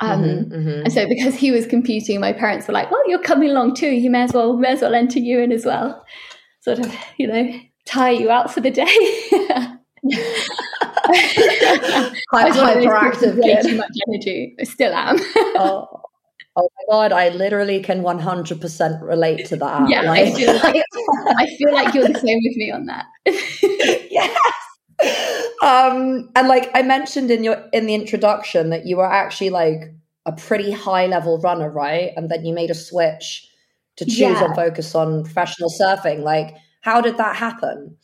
Um, 0.00 0.22
mm-hmm, 0.22 0.52
mm-hmm. 0.52 0.82
And 0.84 0.92
so 0.92 1.06
because 1.08 1.34
he 1.34 1.50
was 1.50 1.66
computing, 1.66 2.20
my 2.20 2.32
parents 2.32 2.66
were 2.66 2.74
like, 2.74 2.90
"Well, 2.90 3.00
you're 3.08 3.22
coming 3.22 3.50
along 3.50 3.74
too. 3.74 3.90
You 3.90 4.10
may 4.10 4.22
as 4.22 4.32
well 4.32 4.56
may 4.56 4.70
as 4.70 4.80
well 4.80 4.94
enter 4.94 5.18
you 5.18 5.38
in 5.40 5.52
as 5.52 5.64
well." 5.64 6.04
Sort 6.60 6.80
of, 6.80 6.92
you 7.16 7.26
know, 7.26 7.52
tie 7.86 8.10
you 8.10 8.30
out 8.30 8.52
for 8.52 8.60
the 8.60 8.70
day. 8.70 8.84
Quite 12.28 12.52
hyperactive, 12.52 13.36
way 13.36 13.60
too 13.62 13.76
much 13.76 13.96
energy. 14.08 14.56
I 14.60 14.64
still 14.64 14.92
am. 14.92 15.18
oh. 15.36 15.86
Oh 16.60 16.68
my 16.76 16.92
god, 16.92 17.12
I 17.12 17.28
literally 17.28 17.80
can 17.80 18.02
100% 18.02 19.00
relate 19.00 19.46
to 19.46 19.56
that. 19.58 19.88
Yeah, 19.88 20.02
like, 20.02 20.26
I, 20.26 20.34
feel 20.34 20.54
like, 20.54 20.84
I 21.36 21.46
feel 21.56 21.72
like 21.72 21.94
you're 21.94 22.08
the 22.08 22.18
same 22.18 22.40
with 22.42 22.56
me 22.56 22.72
on 22.72 22.86
that. 22.86 23.06
yes. 24.10 24.36
Um, 25.62 26.30
and 26.36 26.48
like 26.48 26.70
I 26.74 26.82
mentioned 26.82 27.30
in 27.30 27.42
your 27.42 27.62
in 27.72 27.86
the 27.86 27.94
introduction 27.94 28.70
that 28.70 28.86
you 28.86 28.96
were 28.96 29.10
actually 29.10 29.50
like 29.50 29.92
a 30.26 30.32
pretty 30.32 30.70
high 30.70 31.06
level 31.06 31.40
runner, 31.40 31.70
right? 31.70 32.12
And 32.16 32.30
then 32.30 32.44
you 32.44 32.54
made 32.54 32.70
a 32.70 32.74
switch 32.74 33.48
to 33.96 34.04
choose 34.04 34.18
yeah. 34.18 34.44
and 34.44 34.54
focus 34.54 34.94
on 34.94 35.24
professional 35.24 35.70
surfing. 35.70 36.22
Like, 36.22 36.54
how 36.82 37.00
did 37.00 37.16
that 37.16 37.36
happen? 37.36 37.96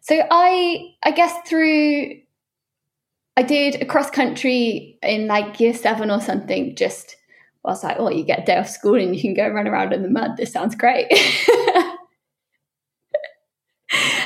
So 0.00 0.26
I 0.30 0.94
I 1.02 1.10
guess 1.10 1.34
through 1.46 2.20
I 3.36 3.42
did 3.42 3.80
a 3.80 3.86
cross 3.86 4.10
country 4.10 4.98
in 5.02 5.26
like 5.26 5.60
year 5.60 5.74
seven 5.74 6.10
or 6.10 6.20
something, 6.20 6.76
just 6.76 7.16
I 7.64 7.70
was 7.70 7.84
like, 7.84 7.96
oh, 7.98 8.08
you 8.10 8.24
get 8.24 8.40
a 8.40 8.44
day 8.44 8.56
off 8.56 8.68
school 8.68 8.94
and 8.94 9.14
you 9.14 9.20
can 9.20 9.34
go 9.34 9.48
run 9.48 9.68
around 9.68 9.92
in 9.92 10.02
the 10.02 10.08
mud. 10.08 10.36
This 10.36 10.52
sounds 10.52 10.74
great. 10.74 11.06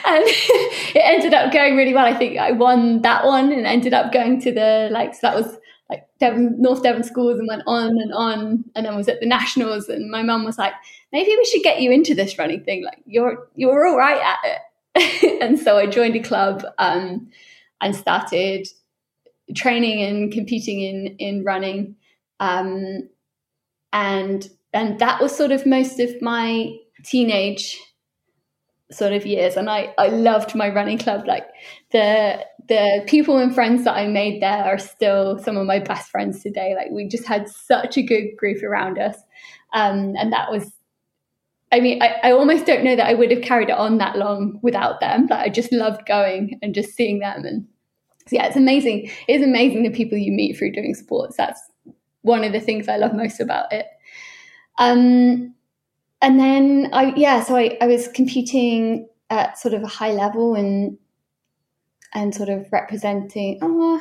and 0.05 0.25
it 0.27 1.03
ended 1.03 1.35
up 1.35 1.53
going 1.53 1.77
really 1.77 1.95
well. 1.95 2.05
I 2.05 2.14
think 2.14 2.38
I 2.38 2.53
won 2.53 3.03
that 3.03 3.25
one 3.25 3.53
and 3.53 3.67
ended 3.67 3.95
up 3.95 4.12
going 4.12 4.40
to 4.43 4.53
the 4.53 4.88
like 4.93 5.14
so 5.14 5.21
that 5.23 5.37
was 5.37 5.57
like 5.90 6.07
Devon, 6.19 6.61
North 6.61 6.83
Devon 6.83 7.05
schools 7.05 7.38
and 7.38 7.49
went 7.49 7.62
on 7.67 7.88
and 7.88 8.12
on 8.12 8.64
and 8.75 8.87
then 8.87 8.97
was 8.97 9.09
at 9.09 9.21
the 9.21 9.27
nationals 9.27 9.88
and 9.88 10.11
my 10.11 10.23
mum 10.23 10.45
was 10.45 10.59
like, 10.59 10.73
maybe 11.12 11.35
we 11.37 11.45
should 11.45 11.62
get 11.62 11.81
you 11.81 11.90
into 11.90 12.14
this 12.14 12.38
running 12.38 12.64
thing. 12.64 12.85
Like 12.85 12.99
you're 13.07 13.49
you're 13.55 13.87
all 13.87 13.97
right 13.97 14.21
at 14.21 14.38
it. 14.45 14.61
and 15.43 15.59
so 15.59 15.77
I 15.77 15.87
joined 15.87 16.17
a 16.17 16.23
club 16.23 16.64
um, 16.79 17.29
and 17.81 17.97
started 17.97 18.69
training 19.55 20.03
and 20.03 20.33
competing 20.33 20.81
in 20.81 21.17
in 21.19 21.45
running. 21.45 21.97
Um, 22.40 23.09
and 23.93 24.49
and 24.73 24.99
that 24.99 25.21
was 25.21 25.37
sort 25.37 25.53
of 25.53 25.67
most 25.67 26.01
of 26.01 26.21
my 26.21 26.77
teenage 27.05 27.79
sort 28.90 29.12
of 29.12 29.27
years 29.27 29.57
and 29.57 29.70
I, 29.70 29.94
I 29.99 30.09
loved 30.09 30.55
my 30.55 30.68
running 30.68 30.99
club. 30.99 31.27
Like 31.27 31.47
the 31.92 32.44
the 32.68 33.05
people 33.07 33.38
and 33.38 33.55
friends 33.55 33.85
that 33.85 33.94
I 33.94 34.07
made 34.07 34.42
there 34.42 34.64
are 34.64 34.79
still 34.79 35.38
some 35.38 35.57
of 35.57 35.66
my 35.66 35.79
best 35.79 36.11
friends 36.11 36.42
today. 36.42 36.75
Like 36.77 36.90
we 36.90 37.09
just 37.09 37.27
had 37.27 37.49
such 37.49 37.97
a 37.97 38.03
good 38.03 38.37
group 38.37 38.62
around 38.62 38.99
us. 38.99 39.16
Um, 39.73 40.14
and 40.16 40.33
that 40.33 40.51
was 40.51 40.70
I 41.73 41.81
mean 41.81 42.03
I, 42.03 42.16
I 42.23 42.33
almost 42.33 42.66
don't 42.66 42.85
know 42.85 42.97
that 42.97 43.09
I 43.09 43.14
would 43.14 43.31
have 43.31 43.42
carried 43.42 43.70
it 43.70 43.77
on 43.77 43.99
that 43.99 44.16
long 44.16 44.61
without 44.62 45.01
them 45.01 45.27
but 45.27 45.40
I 45.40 45.49
just 45.49 45.73
loved 45.73 46.07
going 46.07 46.59
and 46.62 46.75
just 46.75 46.94
seeing 46.94 47.18
them. 47.20 47.44
And 47.44 47.66
so 48.29 48.37
yeah 48.37 48.47
it's 48.47 48.57
amazing. 48.57 49.11
It's 49.29 49.44
amazing 49.44 49.83
the 49.83 49.90
people 49.90 50.18
you 50.18 50.33
meet 50.33 50.57
through 50.57 50.73
doing 50.73 50.94
sports. 50.94 51.37
That's 51.37 51.61
one 52.23 52.44
of 52.44 52.53
the 52.53 52.61
things 52.61 52.88
I 52.88 52.97
love 52.97 53.14
most 53.14 53.40
about 53.40 53.73
it. 53.73 53.87
Um, 54.79 55.55
and 56.25 56.41
then 56.41 56.89
I, 56.95 57.13
yeah, 57.17 57.43
so 57.43 57.55
I, 57.55 57.77
I 57.83 57.87
was 57.87 58.09
competing 58.09 59.07
at 59.29 59.59
sort 59.59 59.75
of 59.75 59.83
a 59.83 59.87
high 59.87 60.13
level 60.13 60.55
and 60.55 60.97
and 62.15 62.35
sort 62.35 62.49
of 62.49 62.67
representing, 62.73 63.59
oh, 63.61 64.01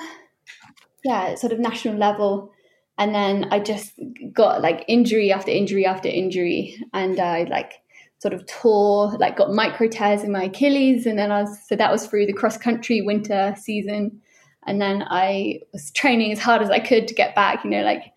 yeah, 1.03 1.35
sort 1.35 1.51
of 1.51 1.59
national 1.59 1.97
level. 1.97 2.51
And 2.97 3.13
then 3.13 3.47
I 3.51 3.59
just 3.59 3.99
got 4.31 4.61
like 4.61 4.85
injury 4.87 5.33
after 5.33 5.51
injury 5.51 5.85
after 5.85 6.07
injury, 6.07 6.77
and 6.93 7.19
I 7.19 7.43
like 7.43 7.73
sort 8.19 8.33
of 8.33 8.45
tore, 8.45 9.17
like 9.17 9.35
got 9.35 9.51
micro 9.51 9.89
tears 9.89 10.23
in 10.23 10.31
my 10.31 10.43
Achilles, 10.43 11.05
and 11.05 11.19
then 11.19 11.29
I 11.29 11.41
was 11.41 11.67
so 11.67 11.75
that 11.75 11.91
was 11.91 12.07
through 12.07 12.27
the 12.27 12.33
cross 12.33 12.57
country 12.57 13.01
winter 13.01 13.53
season. 13.59 14.21
And 14.65 14.81
then 14.81 15.03
I 15.09 15.59
was 15.73 15.91
training 15.91 16.31
as 16.31 16.39
hard 16.39 16.61
as 16.61 16.69
I 16.69 16.79
could 16.79 17.09
to 17.09 17.13
get 17.13 17.35
back, 17.35 17.65
you 17.65 17.69
know, 17.69 17.81
like 17.81 18.13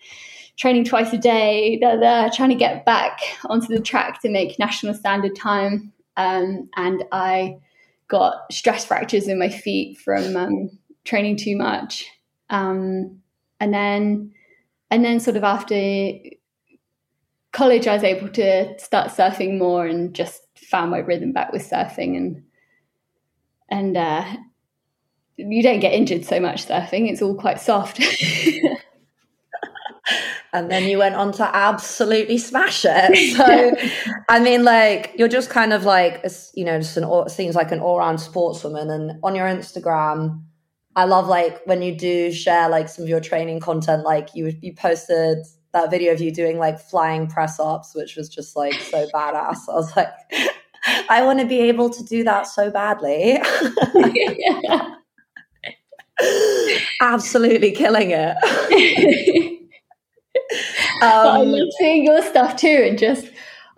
training 0.57 0.85
twice 0.85 1.13
a 1.13 1.19
day, 1.19 1.79
da, 1.81 1.97
da, 1.97 2.29
trying 2.31 2.49
to 2.49 2.55
get 2.55 2.85
back 2.85 3.21
onto 3.47 3.69
the 3.69 3.81
track 3.81 4.21
to 4.23 4.31
make 4.31 4.59
national 4.59 4.95
standard 4.95 5.37
time. 5.37 5.93
Um, 6.17 6.69
and 6.77 7.05
I 7.13 7.59
got 8.09 8.53
stress 8.53 8.85
fractures 8.85 9.29
in 9.29 9.39
my 9.39 9.49
feet 9.49 9.99
from 9.99 10.37
um, 10.37 10.71
training 11.05 11.37
too 11.37 11.57
much. 11.57 12.07
Um, 12.49 13.21
and 13.61 13.75
then, 13.75 14.33
and 14.91 15.05
then 15.05 15.21
sort 15.21 15.37
of 15.37 15.45
after 15.45 16.13
college, 17.53 17.87
I 17.87 17.95
was 17.95 18.05
able 18.05 18.29
to 18.31 18.79
start 18.79 19.11
surfing 19.11 19.59
more 19.59 19.87
and 19.87 20.15
just 20.15 20.43
found 20.57 20.91
my 20.91 20.99
rhythm 20.99 21.33
back 21.33 21.53
with 21.53 21.69
surfing 21.69 22.17
and 22.17 22.43
and 23.69 23.97
uh, 23.97 24.25
you 25.37 25.63
don't 25.63 25.81
get 25.81 25.93
injured 25.93 26.25
so 26.25 26.39
much 26.41 26.67
surfing; 26.67 27.11
it's 27.11 27.21
all 27.21 27.35
quite 27.35 27.61
soft. 27.61 28.01
and 30.53 30.71
then 30.71 30.85
you 30.85 30.99
went 30.99 31.15
on 31.15 31.33
to 31.33 31.57
absolutely 31.57 32.39
smash 32.39 32.85
it. 32.89 33.37
So, 33.37 33.73
I 34.29 34.41
mean, 34.41 34.65
like 34.65 35.13
you're 35.17 35.29
just 35.29 35.51
kind 35.51 35.73
of 35.73 35.85
like 35.85 36.25
you 36.55 36.65
know, 36.65 36.79
just 36.79 36.97
an 36.97 37.29
seems 37.29 37.55
like 37.55 37.73
an 37.73 37.81
all-round 37.81 38.19
sportswoman. 38.19 38.91
And 38.91 39.21
on 39.23 39.35
your 39.35 39.47
Instagram, 39.47 40.43
I 40.95 41.05
love 41.05 41.29
like 41.29 41.61
when 41.67 41.83
you 41.83 41.95
do 41.95 42.33
share 42.33 42.69
like 42.69 42.89
some 42.89 43.03
of 43.03 43.09
your 43.09 43.21
training 43.21 43.61
content. 43.61 44.05
Like 44.05 44.35
you 44.35 44.53
you 44.63 44.75
posted 44.75 45.39
that 45.73 45.91
video 45.91 46.13
of 46.13 46.21
you 46.21 46.33
doing 46.33 46.59
like 46.59 46.81
flying 46.81 47.27
press 47.27 47.61
ups, 47.61 47.95
which 47.95 48.17
was 48.17 48.29
just 48.29 48.57
like 48.57 48.75
so 48.75 49.07
badass. 49.15 49.59
I 49.69 49.75
was 49.75 49.95
like, 49.97 50.09
I 51.09 51.23
want 51.23 51.41
to 51.41 51.47
be 51.47 51.61
able 51.61 51.91
to 51.91 52.03
do 52.05 52.25
that 52.25 52.47
so 52.47 52.71
badly. 52.71 53.39
Absolutely 57.03 57.73
killing 57.73 58.11
it. 58.13 59.53
Um, 61.03 61.27
I 61.29 61.39
love 61.43 61.69
seeing 61.79 62.05
your 62.05 62.23
stuff 62.23 62.57
too, 62.57 62.85
and 62.89 62.99
just 62.99 63.27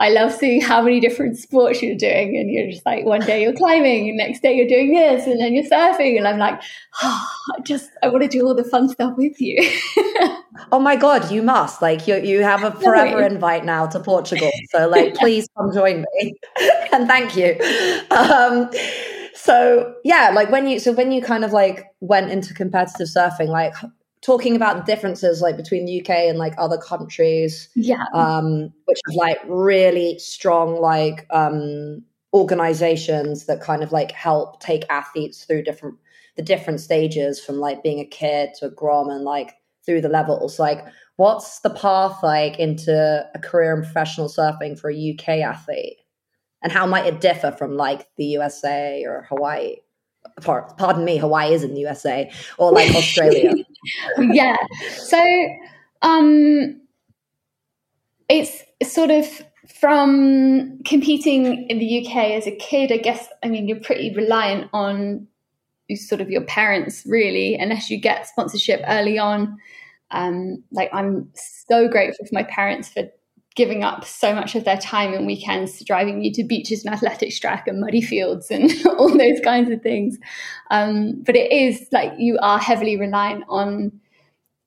I 0.01 0.11
love 0.11 0.33
seeing 0.33 0.61
how 0.61 0.81
many 0.81 1.01
different 1.01 1.39
sports 1.39 1.83
you're 1.83 1.97
doing, 1.97 2.37
and 2.37 2.51
you're 2.51 2.71
just 2.71 2.87
like 2.87 3.05
one 3.05 3.21
day 3.21 3.43
you're 3.43 3.53
climbing, 3.53 4.09
and 4.09 4.17
next 4.17 4.41
day 4.43 4.55
you're 4.55 4.69
doing 4.69 4.95
this, 4.95 5.27
and 5.27 5.41
then 5.41 5.55
you're 5.55 5.65
surfing, 5.65 6.17
and 6.17 6.29
I'm 6.29 6.39
like, 6.39 6.61
oh, 7.03 7.27
just 7.65 7.91
I 8.03 8.09
want 8.09 8.23
to 8.23 8.29
do 8.29 8.47
all 8.47 8.55
the 8.55 8.65
fun 8.65 8.89
stuff 8.89 9.15
with 9.17 9.41
you. 9.41 9.59
oh 10.73 10.79
my 10.79 10.95
god, 10.95 11.31
you 11.33 11.43
must 11.43 11.83
like 11.83 12.07
you 12.07 12.17
you 12.17 12.43
have 12.43 12.63
a 12.63 12.71
forever 12.71 13.23
invite 13.23 13.65
now 13.65 13.87
to 13.89 13.99
Portugal, 13.99 14.51
so 14.71 14.89
like 14.97 15.15
please 15.15 15.49
come 15.57 15.73
join 15.73 16.05
me, 16.15 16.35
and 16.93 17.09
thank 17.09 17.37
you. 17.37 17.57
Um, 18.11 18.71
so 19.35 19.95
yeah, 20.05 20.31
like 20.33 20.51
when 20.51 20.69
you 20.69 20.79
so 20.79 20.93
when 20.93 21.11
you 21.11 21.23
kind 21.23 21.45
of 21.45 21.53
like 21.53 21.87
went 22.01 22.31
into 22.31 22.55
competitive 22.55 23.09
surfing, 23.09 23.49
like 23.49 23.75
talking 24.21 24.57
about 24.57 24.77
the 24.77 24.93
differences 24.93 25.41
like 25.41 25.57
between 25.57 25.85
the 25.85 26.01
UK 26.01 26.11
and 26.11 26.39
like 26.39 26.55
other 26.59 26.79
countries. 26.79 27.69
Yeah. 27.75 28.05
Um, 28.15 28.73
which 28.87 29.01
have 29.07 29.17
like 29.17 29.39
really 29.47 30.19
strong 30.19 30.81
like 30.81 31.27
um 31.31 32.03
organizations 32.35 33.47
that 33.47 33.61
kind 33.61 33.83
of 33.83 33.91
like 33.93 34.13
help 34.13 34.61
take 34.61 34.85
athletes 34.91 35.45
through 35.45 35.63
different 35.63 35.97
the 36.37 36.43
different 36.43 36.81
stages 36.81 37.43
from 37.43 37.57
like 37.57 37.83
being 37.83 38.01
a 38.01 38.05
kid 38.05 38.51
to 38.55 38.67
a 38.67 38.71
grom 38.71 39.09
and 39.09 39.25
like 39.25 39.55
through 39.85 40.01
the 40.01 40.09
levels. 40.09 40.59
Like 40.59 40.85
what's 41.17 41.61
the 41.61 41.71
path 41.71 42.23
like 42.23 42.59
into 42.59 43.27
a 43.35 43.39
career 43.39 43.75
in 43.75 43.83
professional 43.83 44.29
surfing 44.29 44.79
for 44.79 44.91
a 44.91 45.15
UK 45.15 45.41
athlete? 45.41 45.99
And 46.63 46.73
how 46.73 46.87
might 46.87 47.07
it 47.07 47.21
differ 47.21 47.53
from 47.53 47.77
like 47.77 48.07
the 48.17 48.27
USA 48.27 49.05
or 49.05 49.27
Hawaii? 49.29 49.77
Pardon 50.43 51.05
me, 51.05 51.17
Hawaii 51.17 51.53
is 51.53 51.63
in 51.63 51.75
the 51.75 51.81
USA 51.81 52.31
or 52.59 52.73
like 52.73 52.95
Australia. 52.95 53.55
yeah. 54.19 54.57
So 54.97 55.49
um 56.03 56.81
it's 58.29 58.63
sort 58.83 59.11
of 59.11 59.27
from 59.81 60.79
competing 60.85 61.69
in 61.69 61.79
the 61.79 62.07
UK 62.07 62.33
as 62.33 62.47
a 62.47 62.57
kid, 62.57 62.93
I 62.93 62.97
guess 62.99 63.29
I 63.43 63.49
mean 63.49 63.69
you're 63.69 63.81
pretty 63.81 64.15
reliant 64.15 64.69
on 64.73 65.27
sort 65.97 66.21
of 66.21 66.31
your 66.31 66.43
parents 66.43 67.05
really, 67.07 67.55
unless 67.55 67.91
you 67.91 67.99
get 67.99 68.27
sponsorship 68.27 68.83
early 68.87 69.19
on. 69.19 69.59
Um, 70.11 70.63
like 70.73 70.91
I'm 70.93 71.31
so 71.35 71.89
grateful 71.89 72.27
for 72.27 72.35
my 72.35 72.45
parents 72.45 72.89
for 72.89 73.05
giving 73.59 73.83
up 73.83 74.05
so 74.05 74.33
much 74.33 74.55
of 74.55 74.65
their 74.65 74.79
time 74.79 75.13
and 75.13 75.27
weekends 75.27 75.83
driving 75.85 76.21
me 76.21 76.31
to 76.31 76.45
beaches 76.45 76.85
and 76.85 76.95
athletics 76.95 77.41
track 77.41 77.67
and 77.67 77.81
muddy 77.81 78.01
fields 78.01 78.53
and 78.53 78.71
all 78.99 79.09
those 79.09 79.41
kinds 79.43 79.69
of 79.69 79.83
things. 79.83 80.17
Um, 80.71 81.25
but 81.27 81.35
it 81.35 81.51
is 81.51 81.89
like 81.91 82.13
you 82.19 82.39
are 82.41 82.61
heavily 82.61 82.97
reliant 82.97 83.45
on 83.49 84.01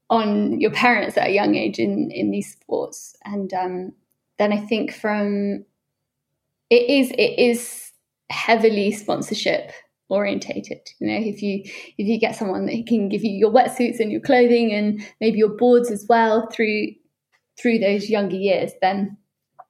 on 0.10 0.60
your 0.60 0.72
parents 0.72 1.18
at 1.18 1.28
a 1.28 1.32
young 1.32 1.56
age 1.56 1.80
in 1.80 2.12
in 2.12 2.32
these 2.32 2.52
sports, 2.52 3.16
and 3.24 3.54
um, 3.54 3.94
then 4.38 4.52
I 4.52 4.58
think 4.58 4.94
from 4.94 5.64
it 6.70 6.90
is 6.90 7.12
it 7.12 7.40
is 7.40 7.92
heavily 8.30 8.92
sponsorship 8.92 9.72
orientated 10.08 10.90
you 11.00 11.08
know 11.08 11.18
if 11.18 11.42
you 11.42 11.62
if 11.64 12.06
you 12.06 12.20
get 12.20 12.36
someone 12.36 12.66
that 12.66 12.86
can 12.86 13.08
give 13.08 13.24
you 13.24 13.32
your 13.32 13.52
wetsuits 13.52 14.00
and 14.00 14.12
your 14.12 14.20
clothing 14.20 14.74
and 14.74 15.02
maybe 15.22 15.38
your 15.38 15.56
boards 15.56 15.90
as 15.90 16.06
well 16.10 16.50
through 16.50 16.88
through 17.62 17.80
those 17.80 18.10
younger 18.10 18.36
years, 18.36 18.72
then 18.82 19.18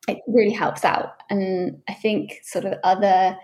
it 0.07 0.19
really 0.27 0.53
helps 0.53 0.83
out. 0.83 1.13
And 1.29 1.81
I 1.87 1.93
think 1.93 2.39
sort 2.43 2.65
of 2.65 2.79
other, 2.83 3.37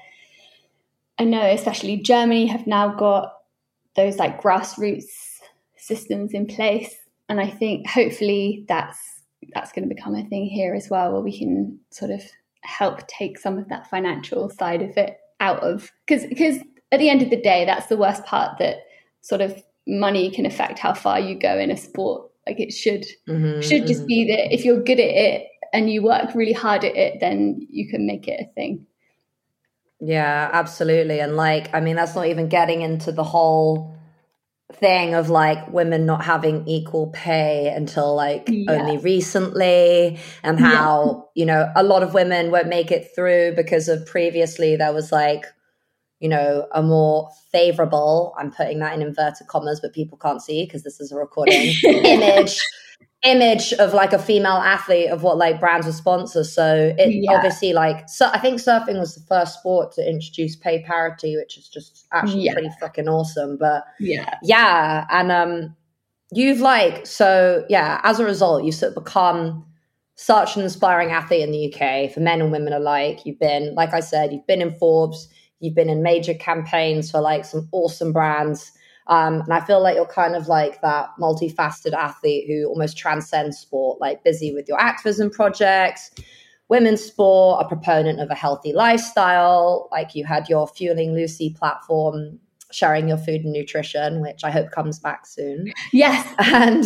I 1.19 1.23
know 1.23 1.41
especially 1.41 1.97
Germany 1.97 2.47
have 2.47 2.67
now 2.67 2.95
got 2.95 3.33
those 3.95 4.17
like 4.17 4.41
grassroots 4.41 5.05
systems 5.77 6.33
in 6.33 6.45
place, 6.47 6.95
and 7.29 7.39
I 7.39 7.49
think 7.49 7.87
hopefully 7.87 8.65
that's 8.67 8.99
that's 9.53 9.71
going 9.71 9.87
to 9.87 9.93
become 9.93 10.15
a 10.15 10.25
thing 10.25 10.45
here 10.45 10.73
as 10.73 10.89
well, 10.89 11.11
where 11.13 11.21
we 11.21 11.37
can 11.37 11.79
sort 11.91 12.11
of 12.11 12.21
help 12.61 13.07
take 13.07 13.39
some 13.39 13.57
of 13.57 13.69
that 13.69 13.89
financial 13.89 14.49
side 14.49 14.81
of 14.81 14.97
it 14.97 15.17
out 15.39 15.59
of 15.63 15.91
because 16.05 16.25
because 16.27 16.57
at 16.91 16.99
the 16.99 17.09
end 17.09 17.21
of 17.21 17.29
the 17.29 17.41
day, 17.41 17.65
that's 17.65 17.87
the 17.87 17.97
worst 17.97 18.25
part 18.25 18.57
that 18.59 18.77
sort 19.21 19.41
of 19.41 19.61
money 19.87 20.29
can 20.29 20.45
affect 20.45 20.79
how 20.79 20.93
far 20.93 21.19
you 21.19 21.37
go 21.37 21.57
in 21.57 21.71
a 21.71 21.77
sport 21.77 22.26
like 22.47 22.59
it 22.59 22.71
should 22.71 23.05
mm-hmm, 23.27 23.61
should 23.61 23.87
just 23.87 24.01
mm-hmm. 24.01 24.07
be 24.07 24.27
that 24.31 24.53
if 24.53 24.63
you're 24.65 24.81
good 24.81 24.99
at 24.99 25.09
it 25.09 25.47
and 25.73 25.91
you 25.91 26.01
work 26.01 26.33
really 26.33 26.53
hard 26.53 26.83
at 26.83 26.95
it, 26.95 27.19
then 27.19 27.67
you 27.69 27.89
can 27.89 28.07
make 28.07 28.27
it 28.27 28.39
a 28.39 28.53
thing. 28.53 28.85
Yeah, 29.99 30.49
absolutely. 30.53 31.19
And 31.19 31.35
like, 31.35 31.73
I 31.73 31.79
mean, 31.79 31.95
that's 31.95 32.15
not 32.15 32.27
even 32.27 32.49
getting 32.49 32.81
into 32.81 33.11
the 33.11 33.23
whole 33.23 33.97
thing 34.73 35.13
of 35.13 35.29
like 35.29 35.71
women 35.71 36.05
not 36.05 36.23
having 36.23 36.67
equal 36.67 37.07
pay 37.07 37.73
until 37.73 38.13
like 38.15 38.47
yeah. 38.49 38.71
only 38.71 38.97
recently 38.97 40.19
and 40.43 40.59
how 40.59 41.29
yeah. 41.35 41.41
you 41.41 41.45
know 41.45 41.71
a 41.73 41.83
lot 41.83 42.03
of 42.03 42.13
women 42.13 42.51
won't 42.51 42.67
make 42.67 42.91
it 42.91 43.07
through 43.15 43.53
because 43.55 43.87
of 43.87 44.05
previously 44.05 44.75
there 44.75 44.91
was 44.91 45.09
like 45.09 45.45
you 46.19 46.29
know, 46.29 46.67
a 46.73 46.81
more 46.81 47.29
favorable, 47.51 48.35
I'm 48.37 48.51
putting 48.51 48.79
that 48.79 48.93
in 48.93 49.01
inverted 49.01 49.47
commas, 49.47 49.79
but 49.79 49.93
people 49.93 50.17
can't 50.17 50.41
see 50.41 50.65
because 50.65 50.83
this 50.83 50.99
is 50.99 51.11
a 51.11 51.15
recording, 51.15 51.73
image 51.83 52.59
image 53.23 53.73
of 53.73 53.93
like 53.93 54.13
a 54.13 54.19
female 54.19 54.57
athlete 54.57 55.09
of 55.09 55.23
what 55.23 55.37
like 55.37 55.59
brands 55.59 55.85
would 55.85 55.95
sponsor. 55.95 56.43
So 56.43 56.93
it 56.97 57.09
yeah. 57.09 57.33
obviously 57.33 57.73
like 57.73 58.07
so 58.07 58.29
I 58.31 58.39
think 58.39 58.59
surfing 58.59 58.99
was 58.99 59.15
the 59.15 59.25
first 59.27 59.59
sport 59.59 59.91
to 59.93 60.07
introduce 60.07 60.55
pay 60.55 60.83
parity, 60.83 61.35
which 61.35 61.57
is 61.57 61.67
just 61.67 62.07
actually 62.13 62.43
yeah. 62.43 62.53
pretty 62.53 62.69
freaking 62.81 63.11
awesome. 63.11 63.57
But 63.57 63.83
yeah. 63.99 64.37
Yeah. 64.43 65.05
And 65.09 65.31
um 65.31 65.75
you've 66.31 66.59
like 66.59 67.07
so 67.07 67.65
yeah, 67.69 68.01
as 68.03 68.19
a 68.19 68.25
result, 68.25 68.63
you've 68.63 68.75
sort 68.75 68.95
of 68.95 69.03
become 69.03 69.65
such 70.15 70.55
an 70.55 70.63
inspiring 70.63 71.11
athlete 71.11 71.41
in 71.41 71.51
the 71.51 71.73
UK 71.73 72.11
for 72.11 72.19
men 72.19 72.41
and 72.41 72.51
women 72.51 72.73
alike. 72.73 73.19
You've 73.23 73.39
been, 73.39 73.75
like 73.75 73.93
I 73.93 73.99
said, 73.99 74.33
you've 74.33 74.47
been 74.47 74.63
in 74.63 74.73
Forbes, 74.73 75.27
You've 75.59 75.75
been 75.75 75.89
in 75.89 76.03
major 76.03 76.33
campaigns 76.33 77.11
for 77.11 77.21
like 77.21 77.45
some 77.45 77.67
awesome 77.71 78.13
brands. 78.13 78.71
Um, 79.07 79.41
and 79.41 79.53
I 79.53 79.61
feel 79.61 79.81
like 79.81 79.95
you're 79.95 80.05
kind 80.05 80.35
of 80.35 80.47
like 80.47 80.81
that 80.81 81.09
multifaceted 81.19 81.93
athlete 81.93 82.45
who 82.47 82.67
almost 82.67 82.97
transcends 82.97 83.57
sport, 83.57 84.01
like 84.01 84.23
busy 84.23 84.53
with 84.53 84.67
your 84.67 84.79
activism 84.79 85.29
projects, 85.29 86.11
women's 86.69 87.01
sport, 87.01 87.65
a 87.65 87.67
proponent 87.67 88.19
of 88.19 88.29
a 88.29 88.35
healthy 88.35 88.73
lifestyle. 88.73 89.87
Like 89.91 90.13
you 90.13 90.25
had 90.25 90.49
your 90.49 90.67
Fueling 90.67 91.13
Lucy 91.13 91.55
platform 91.57 92.39
sharing 92.71 93.07
your 93.07 93.17
food 93.17 93.43
and 93.43 93.53
nutrition, 93.53 94.21
which 94.21 94.43
I 94.43 94.51
hope 94.51 94.71
comes 94.71 94.99
back 94.99 95.25
soon. 95.25 95.71
Yes. 95.93 96.27
And 96.39 96.85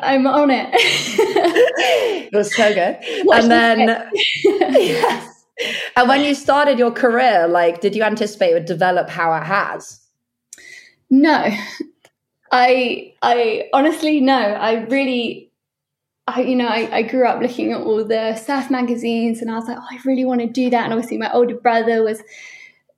I'm 0.00 0.26
on 0.26 0.50
it. 0.50 0.68
it 0.72 2.34
was 2.34 2.54
so 2.54 2.72
good. 2.72 2.98
Watch 3.26 3.42
and 3.42 3.50
then, 3.50 4.10
yes 4.72 5.32
and 5.96 6.08
when 6.08 6.22
you 6.22 6.34
started 6.34 6.78
your 6.78 6.90
career, 6.90 7.46
like, 7.48 7.80
did 7.80 7.94
you 7.94 8.02
anticipate 8.02 8.50
it 8.50 8.54
would 8.54 8.64
develop 8.66 9.08
how 9.08 9.32
it 9.34 9.44
has? 9.44 10.00
No, 11.08 11.48
I, 12.52 13.14
I 13.22 13.68
honestly 13.72 14.20
no. 14.20 14.38
I 14.38 14.84
really, 14.84 15.50
I, 16.26 16.42
you 16.42 16.56
know, 16.56 16.66
I, 16.66 16.96
I 16.96 17.02
grew 17.02 17.26
up 17.26 17.40
looking 17.40 17.72
at 17.72 17.80
all 17.80 18.04
the 18.04 18.36
surf 18.36 18.70
magazines, 18.70 19.40
and 19.40 19.50
I 19.50 19.54
was 19.54 19.66
like, 19.66 19.78
oh, 19.78 19.86
I 19.90 19.98
really 20.04 20.24
want 20.24 20.40
to 20.40 20.46
do 20.46 20.70
that. 20.70 20.84
And 20.84 20.92
obviously, 20.92 21.18
my 21.18 21.32
older 21.32 21.56
brother 21.56 22.02
was 22.02 22.22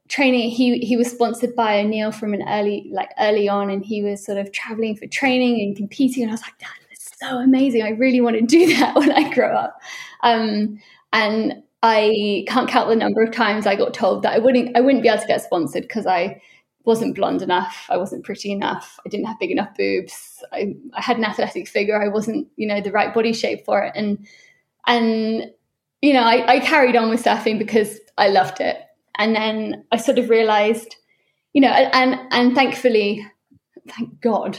training 0.08 0.48
he 0.50 0.78
he 0.78 0.96
was 0.96 1.10
sponsored 1.10 1.54
by 1.54 1.80
O'Neill 1.80 2.10
from 2.12 2.32
an 2.32 2.42
early 2.48 2.88
like 2.90 3.10
early 3.20 3.48
on 3.48 3.70
and 3.70 3.84
he 3.84 4.02
was 4.02 4.24
sort 4.24 4.38
of 4.38 4.50
traveling 4.52 4.96
for 4.96 5.06
training 5.06 5.60
and 5.60 5.76
competing 5.76 6.22
and 6.22 6.30
I 6.30 6.34
was 6.34 6.42
like 6.42 6.58
Dad, 6.58 6.68
that 6.80 6.92
is 6.92 7.10
so 7.20 7.38
amazing 7.38 7.82
I 7.82 7.90
really 7.90 8.20
want 8.20 8.36
to 8.36 8.42
do 8.42 8.74
that 8.78 8.94
when 8.94 9.12
I 9.12 9.32
grow 9.32 9.54
up 9.54 9.80
um, 10.22 10.80
and 11.12 11.62
I 11.82 12.44
can't 12.48 12.68
count 12.68 12.88
the 12.88 12.96
number 12.96 13.22
of 13.22 13.32
times 13.32 13.66
I 13.66 13.76
got 13.76 13.94
told 13.94 14.22
that 14.22 14.34
I 14.34 14.38
wouldn't 14.38 14.76
I 14.76 14.80
wouldn't 14.80 15.02
be 15.02 15.08
able 15.08 15.20
to 15.20 15.26
get 15.28 15.42
sponsored 15.42 15.82
because 15.82 16.06
I 16.06 16.40
wasn't 16.84 17.14
blonde 17.14 17.42
enough 17.42 17.86
I 17.88 17.96
wasn't 17.96 18.24
pretty 18.24 18.50
enough 18.50 18.98
I 19.04 19.08
didn't 19.10 19.26
have 19.26 19.38
big 19.38 19.50
enough 19.50 19.76
boobs 19.76 20.42
I, 20.52 20.74
I 20.94 21.02
had 21.02 21.18
an 21.18 21.24
athletic 21.24 21.68
figure 21.68 22.02
I 22.02 22.08
wasn't 22.08 22.48
you 22.56 22.66
know 22.66 22.80
the 22.80 22.92
right 22.92 23.12
body 23.12 23.32
shape 23.32 23.64
for 23.64 23.82
it 23.82 23.92
and 23.94 24.26
and 24.86 25.50
you 26.00 26.14
know 26.14 26.22
I, 26.22 26.54
I 26.54 26.60
carried 26.60 26.96
on 26.96 27.10
with 27.10 27.22
surfing 27.22 27.58
because 27.58 28.00
I 28.16 28.28
loved 28.28 28.60
it 28.60 28.78
and 29.18 29.34
then 29.34 29.84
I 29.92 29.96
sort 29.96 30.18
of 30.18 30.30
realized, 30.30 30.96
you 31.52 31.60
know, 31.60 31.68
and 31.68 32.18
and 32.30 32.54
thankfully, 32.54 33.26
thank 33.88 34.20
God, 34.20 34.58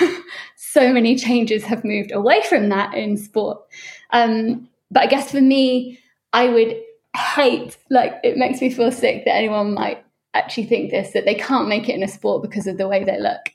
so 0.56 0.92
many 0.92 1.16
changes 1.16 1.64
have 1.64 1.84
moved 1.84 2.12
away 2.12 2.42
from 2.48 2.68
that 2.68 2.94
in 2.94 3.16
sport. 3.16 3.62
Um, 4.10 4.68
but 4.90 5.02
I 5.02 5.06
guess 5.06 5.32
for 5.32 5.40
me, 5.40 5.98
I 6.34 6.48
would 6.48 6.76
hate, 7.16 7.78
like, 7.90 8.14
it 8.22 8.36
makes 8.36 8.60
me 8.60 8.68
feel 8.68 8.92
sick 8.92 9.24
that 9.24 9.36
anyone 9.36 9.72
might 9.72 10.04
actually 10.34 10.66
think 10.66 10.90
this 10.90 11.12
that 11.12 11.24
they 11.24 11.36
can't 11.36 11.68
make 11.68 11.88
it 11.88 11.94
in 11.94 12.02
a 12.02 12.08
sport 12.08 12.42
because 12.42 12.66
of 12.66 12.76
the 12.76 12.88
way 12.88 13.04
they 13.04 13.20
look. 13.20 13.50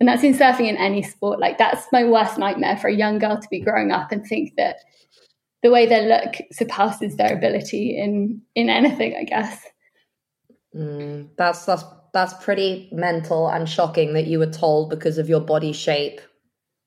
And 0.00 0.08
that's 0.08 0.24
in 0.24 0.34
surfing 0.34 0.68
in 0.68 0.76
any 0.76 1.02
sport. 1.02 1.38
Like, 1.38 1.56
that's 1.56 1.86
my 1.92 2.04
worst 2.04 2.36
nightmare 2.36 2.76
for 2.76 2.88
a 2.88 2.94
young 2.94 3.18
girl 3.18 3.40
to 3.40 3.48
be 3.48 3.60
growing 3.60 3.92
up 3.92 4.10
and 4.10 4.26
think 4.26 4.56
that 4.56 4.76
the 5.62 5.70
way 5.70 5.86
they 5.86 6.06
look 6.06 6.34
surpasses 6.52 7.16
their 7.16 7.36
ability 7.36 7.96
in 7.96 8.42
in 8.54 8.68
anything, 8.68 9.14
I 9.16 9.24
guess. 9.24 9.62
Mm, 10.74 11.28
that's 11.36 11.64
that's 11.66 11.84
that's 12.12 12.34
pretty 12.42 12.88
mental 12.92 13.48
and 13.48 13.68
shocking 13.68 14.14
that 14.14 14.26
you 14.26 14.38
were 14.40 14.50
told 14.50 14.90
because 14.90 15.18
of 15.18 15.28
your 15.28 15.40
body 15.40 15.72
shape 15.72 16.20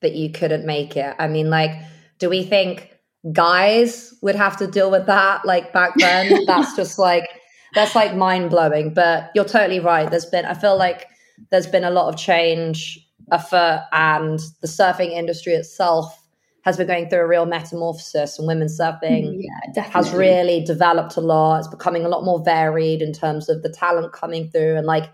that 0.02 0.14
you 0.14 0.30
couldn't 0.30 0.66
make 0.66 0.96
it. 0.96 1.14
I 1.18 1.28
mean, 1.28 1.48
like, 1.48 1.70
do 2.18 2.28
we 2.28 2.42
think 2.42 2.93
guys 3.32 4.14
would 4.22 4.34
have 4.34 4.56
to 4.58 4.66
deal 4.66 4.90
with 4.90 5.06
that 5.06 5.44
like 5.44 5.72
back 5.72 5.92
then? 5.98 6.44
that's 6.46 6.74
just 6.76 6.98
like 6.98 7.28
that's 7.74 7.94
like 7.94 8.14
mind 8.14 8.50
blowing. 8.50 8.94
But 8.94 9.30
you're 9.34 9.44
totally 9.44 9.80
right. 9.80 10.10
There's 10.10 10.26
been 10.26 10.44
I 10.44 10.54
feel 10.54 10.76
like 10.76 11.06
there's 11.50 11.66
been 11.66 11.84
a 11.84 11.90
lot 11.90 12.12
of 12.12 12.18
change 12.18 13.00
afoot, 13.30 13.80
and 13.92 14.38
the 14.60 14.68
surfing 14.68 15.10
industry 15.10 15.54
itself 15.54 16.20
has 16.64 16.78
been 16.78 16.86
going 16.86 17.10
through 17.10 17.20
a 17.20 17.26
real 17.26 17.44
metamorphosis 17.44 18.38
and 18.38 18.48
women's 18.48 18.78
surfing 18.78 19.26
mm, 19.26 19.42
yeah, 19.74 19.82
has 19.82 20.12
really 20.12 20.64
developed 20.64 21.16
a 21.16 21.20
lot. 21.20 21.58
It's 21.58 21.68
becoming 21.68 22.06
a 22.06 22.08
lot 22.08 22.24
more 22.24 22.42
varied 22.42 23.02
in 23.02 23.12
terms 23.12 23.50
of 23.50 23.62
the 23.62 23.68
talent 23.68 24.14
coming 24.14 24.50
through 24.50 24.76
and 24.76 24.86
like 24.86 25.10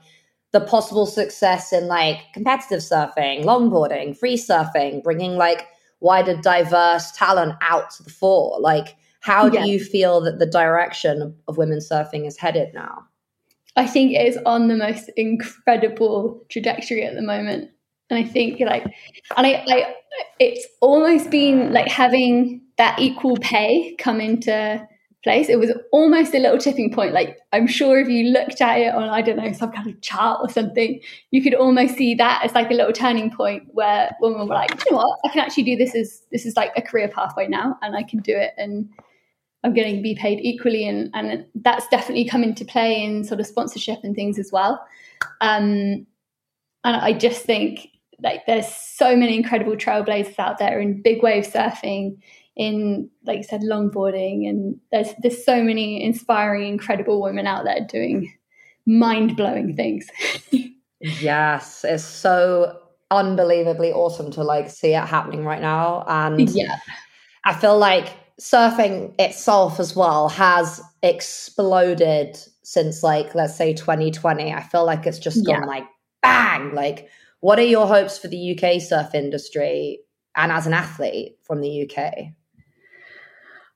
the 0.53 0.61
possible 0.61 1.07
success 1.07 1.73
in 1.73 1.89
like 1.89 2.19
competitive 2.35 2.81
surfing, 2.81 3.45
longboarding, 3.45 4.17
free 4.17 4.37
surfing, 4.37 5.03
bringing 5.03 5.37
like 5.37 5.67
wider 6.01 6.37
diverse 6.37 7.13
talent 7.13 7.55
out 7.61 7.91
to 7.93 8.03
the 8.03 8.11
fore. 8.11 8.59
Like, 8.61 8.97
how 9.21 9.49
do 9.49 9.69
you 9.69 9.79
feel 9.79 10.21
that 10.23 10.39
the 10.39 10.47
direction 10.47 11.35
of 11.47 11.59
women's 11.59 11.89
surfing 11.89 12.27
is 12.27 12.39
headed 12.39 12.73
now? 12.75 13.07
I 13.77 13.87
think 13.87 14.13
it 14.13 14.27
is 14.27 14.39
on 14.47 14.69
the 14.69 14.77
most 14.77 15.11
incredible 15.17 16.45
trajectory 16.49 17.05
at 17.05 17.15
the 17.15 17.23
moment. 17.23 17.71
And 18.09 18.19
I 18.19 18.29
think 18.29 18.61
like, 18.61 18.85
and 19.37 19.47
I, 19.47 19.65
I, 19.69 19.95
it's 20.41 20.67
almost 20.81 21.31
been 21.31 21.73
like 21.73 21.89
having 21.89 22.63
that 22.79 22.99
equal 22.99 23.37
pay 23.37 23.95
come 23.97 24.21
into 24.21 24.89
place. 25.23 25.49
It 25.49 25.59
was 25.59 25.71
almost 25.93 26.35
a 26.35 26.39
little 26.39 26.59
tipping 26.59 26.93
point. 26.93 27.13
Like 27.13 27.39
I'm 27.53 27.67
sure 27.67 27.99
if 27.99 28.09
you 28.09 28.31
looked 28.31 28.61
at 28.61 28.79
it 28.79 28.95
on, 28.95 29.09
I 29.09 29.21
don't 29.23 29.37
know, 29.37 29.53
some 29.53 29.71
kind 29.71 29.89
of 29.89 30.01
chart 30.01 30.41
or 30.43 30.49
something, 30.49 31.01
you 31.31 31.43
could 31.43 31.55
almost 31.55 31.97
see 31.97 32.15
that 32.15 32.43
as 32.45 32.55
like 32.55 32.71
a 32.71 32.75
little 32.75 32.93
turning 32.93 33.31
point 33.31 33.65
where 33.73 34.11
women 34.21 34.49
were 34.49 34.55
like, 34.55 34.71
you 34.71 34.93
know 34.93 34.99
what, 34.99 35.19
I 35.25 35.29
can 35.29 35.41
actually 35.41 35.65
do 35.65 35.77
this 35.77 35.95
as 35.95 36.23
this 36.33 36.47
is 36.47 36.57
like 36.57 36.73
a 36.77 36.83
career 36.83 37.09
pathway 37.09 37.49
now 37.49 37.79
and 37.83 37.97
I 37.97 38.03
can 38.03 38.21
do 38.21 38.35
it 38.35 38.53
and 38.57 38.89
I'm 39.63 39.75
going 39.75 39.97
to 39.97 40.03
be 40.03 40.15
paid 40.15 40.41
equally 40.41 40.89
and 40.89 41.11
and 41.13 41.45
that's 41.55 41.87
definitely 41.89 42.25
come 42.25 42.43
into 42.43 42.65
play 42.65 43.03
in 43.03 43.25
sort 43.25 43.41
of 43.41 43.47
sponsorship 43.47 43.99
and 44.03 44.15
things 44.15 44.39
as 44.39 44.51
well. 44.51 44.83
Um, 45.43 46.07
and 46.83 46.97
I 46.97 47.13
just 47.13 47.43
think 47.43 47.89
like 48.23 48.47
there's 48.47 48.67
so 48.67 49.17
many 49.17 49.37
incredible 49.37 49.77
trailblazers 49.77 50.39
out 50.39 50.59
there 50.59 50.81
in 50.81 51.03
big 51.03 51.23
wave 51.23 51.47
surfing 51.47 52.19
in 52.57 53.09
like 53.25 53.39
you 53.39 53.43
said 53.43 53.63
longboarding 53.63 54.49
and 54.49 54.79
there's 54.93 55.09
there's 55.23 55.45
so 55.45 55.63
many 55.63 56.03
inspiring 56.03 56.67
incredible 56.67 57.23
women 57.23 57.47
out 57.47 57.65
there 57.65 57.87
doing 57.89 58.33
mind-blowing 58.87 59.77
things 59.77 60.09
yes 61.01 61.85
it's 61.85 62.05
so 62.05 62.77
unbelievably 63.11 63.93
awesome 63.93 64.31
to 64.31 64.43
like 64.43 64.69
see 64.69 64.95
it 64.95 65.05
happening 65.05 65.45
right 65.45 65.61
now 65.61 66.05
and 66.09 66.51
yeah 66.51 66.77
i 67.45 67.55
feel 67.55 67.79
like 67.79 68.17
surfing 68.41 69.15
itself 69.19 69.79
as 69.79 69.95
well 69.95 70.29
has 70.29 70.81
exploded 71.03 72.37
since 72.63 73.03
like 73.03 73.35
let's 73.35 73.57
say 73.57 73.73
2020 73.73 74.53
i 74.53 74.63
feel 74.63 74.85
like 74.85 75.07
it's 75.07 75.19
just 75.19 75.45
gone 75.47 75.61
yeah. 75.61 75.67
like 75.67 75.85
bang 76.23 76.75
like 76.75 77.09
what 77.41 77.59
are 77.59 77.63
your 77.63 77.87
hopes 77.87 78.19
for 78.19 78.29
the 78.29 78.59
UK 78.59 78.81
surf 78.81 79.15
industry 79.15 80.01
and 80.37 80.53
as 80.53 80.67
an 80.67 80.75
athlete 80.75 81.37
from 81.43 81.61
the 81.61 81.91
UK? 81.91 82.15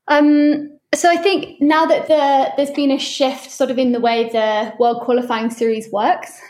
Um, 0.09 0.79
so 0.95 1.11
I 1.11 1.17
think 1.17 1.61
now 1.61 1.87
that 1.87 2.07
the, 2.07 2.53
there's 2.57 2.71
been 2.71 2.91
a 2.91 2.99
shift 2.99 3.51
sort 3.51 3.71
of 3.71 3.79
in 3.79 3.93
the 3.93 4.01
way 4.01 4.29
the 4.29 4.73
World 4.79 5.03
Qualifying 5.03 5.51
Series 5.51 5.91
works, 5.91 6.41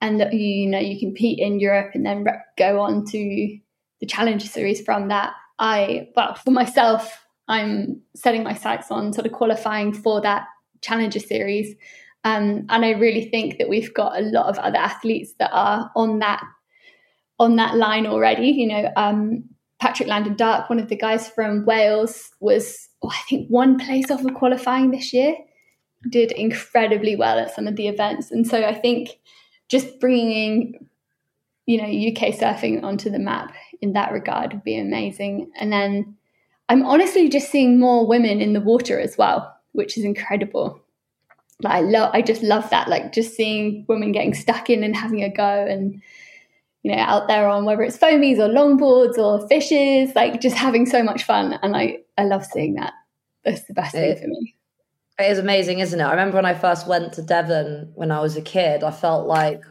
and 0.00 0.20
that 0.20 0.32
you 0.32 0.66
know 0.66 0.78
you 0.78 0.98
compete 0.98 1.38
in 1.38 1.58
Europe 1.58 1.92
and 1.94 2.04
then 2.04 2.26
go 2.58 2.80
on 2.80 3.04
to 3.06 3.58
the 4.00 4.06
Challenger 4.06 4.46
Series 4.46 4.82
from 4.82 5.08
that. 5.08 5.32
I 5.58 6.08
well 6.14 6.34
for 6.34 6.50
myself, 6.50 7.24
I'm 7.48 8.02
setting 8.14 8.42
my 8.42 8.54
sights 8.54 8.90
on 8.90 9.12
sort 9.12 9.26
of 9.26 9.32
qualifying 9.32 9.92
for 9.92 10.20
that 10.20 10.46
Challenger 10.82 11.20
Series. 11.20 11.74
Um, 12.24 12.66
and 12.68 12.84
I 12.84 12.90
really 12.90 13.30
think 13.30 13.58
that 13.58 13.68
we've 13.68 13.94
got 13.94 14.18
a 14.18 14.22
lot 14.22 14.46
of 14.46 14.58
other 14.58 14.78
athletes 14.78 15.34
that 15.38 15.50
are 15.52 15.90
on 15.94 16.18
that 16.18 16.42
on 17.38 17.56
that 17.56 17.76
line 17.76 18.06
already. 18.06 18.48
You 18.48 18.66
know, 18.66 18.92
um, 18.96 19.44
Patrick 19.78 20.08
Langdon-Dark, 20.08 20.70
one 20.70 20.78
of 20.78 20.88
the 20.88 20.96
guys 20.96 21.28
from 21.28 21.64
Wales, 21.64 22.30
was 22.40 22.88
oh, 23.02 23.10
I 23.10 23.20
think 23.28 23.48
one 23.48 23.78
place 23.78 24.10
off 24.10 24.24
of 24.24 24.34
qualifying 24.34 24.90
this 24.90 25.12
year. 25.12 25.36
Did 26.10 26.32
incredibly 26.32 27.16
well 27.16 27.38
at 27.38 27.54
some 27.54 27.66
of 27.66 27.76
the 27.76 27.88
events, 27.88 28.30
and 28.30 28.46
so 28.46 28.64
I 28.64 28.74
think 28.74 29.18
just 29.68 29.98
bringing 29.98 30.86
you 31.66 31.78
know 31.78 31.84
UK 31.84 32.32
surfing 32.32 32.84
onto 32.84 33.10
the 33.10 33.18
map 33.18 33.52
in 33.82 33.92
that 33.94 34.12
regard 34.12 34.52
would 34.52 34.64
be 34.64 34.78
amazing. 34.78 35.50
And 35.58 35.72
then 35.72 36.16
I'm 36.68 36.84
honestly 36.84 37.28
just 37.28 37.50
seeing 37.50 37.78
more 37.78 38.06
women 38.06 38.40
in 38.40 38.52
the 38.52 38.60
water 38.60 39.00
as 39.00 39.16
well, 39.16 39.54
which 39.72 39.96
is 39.96 40.04
incredible. 40.04 40.80
Like 41.62 41.74
I 41.74 41.80
love, 41.80 42.10
I 42.12 42.22
just 42.22 42.42
love 42.42 42.68
that. 42.70 42.88
Like 42.88 43.12
just 43.12 43.34
seeing 43.34 43.84
women 43.88 44.12
getting 44.12 44.34
stuck 44.34 44.68
in 44.68 44.82
and 44.82 44.96
having 44.96 45.22
a 45.22 45.32
go 45.32 45.66
and 45.66 46.02
you 46.86 46.92
know, 46.92 47.02
out 47.02 47.26
there 47.26 47.48
on 47.48 47.64
whether 47.64 47.82
it's 47.82 47.98
foamies 47.98 48.38
or 48.38 48.48
longboards 48.48 49.18
or 49.18 49.44
fishes, 49.48 50.14
like 50.14 50.40
just 50.40 50.54
having 50.54 50.86
so 50.86 51.02
much 51.02 51.24
fun. 51.24 51.58
And 51.60 51.76
I, 51.76 51.98
I 52.16 52.22
love 52.22 52.46
seeing 52.46 52.74
that. 52.74 52.92
That's 53.44 53.64
the 53.64 53.74
best 53.74 53.92
it, 53.96 54.18
thing 54.18 54.22
for 54.22 54.28
me. 54.28 54.54
It 55.18 55.32
is 55.32 55.40
amazing, 55.40 55.80
isn't 55.80 55.98
it? 55.98 56.04
I 56.04 56.10
remember 56.12 56.36
when 56.36 56.46
I 56.46 56.54
first 56.54 56.86
went 56.86 57.12
to 57.14 57.22
Devon 57.22 57.90
when 57.96 58.12
I 58.12 58.20
was 58.20 58.36
a 58.36 58.40
kid, 58.40 58.84
I 58.84 58.92
felt 58.92 59.26
like, 59.26 59.62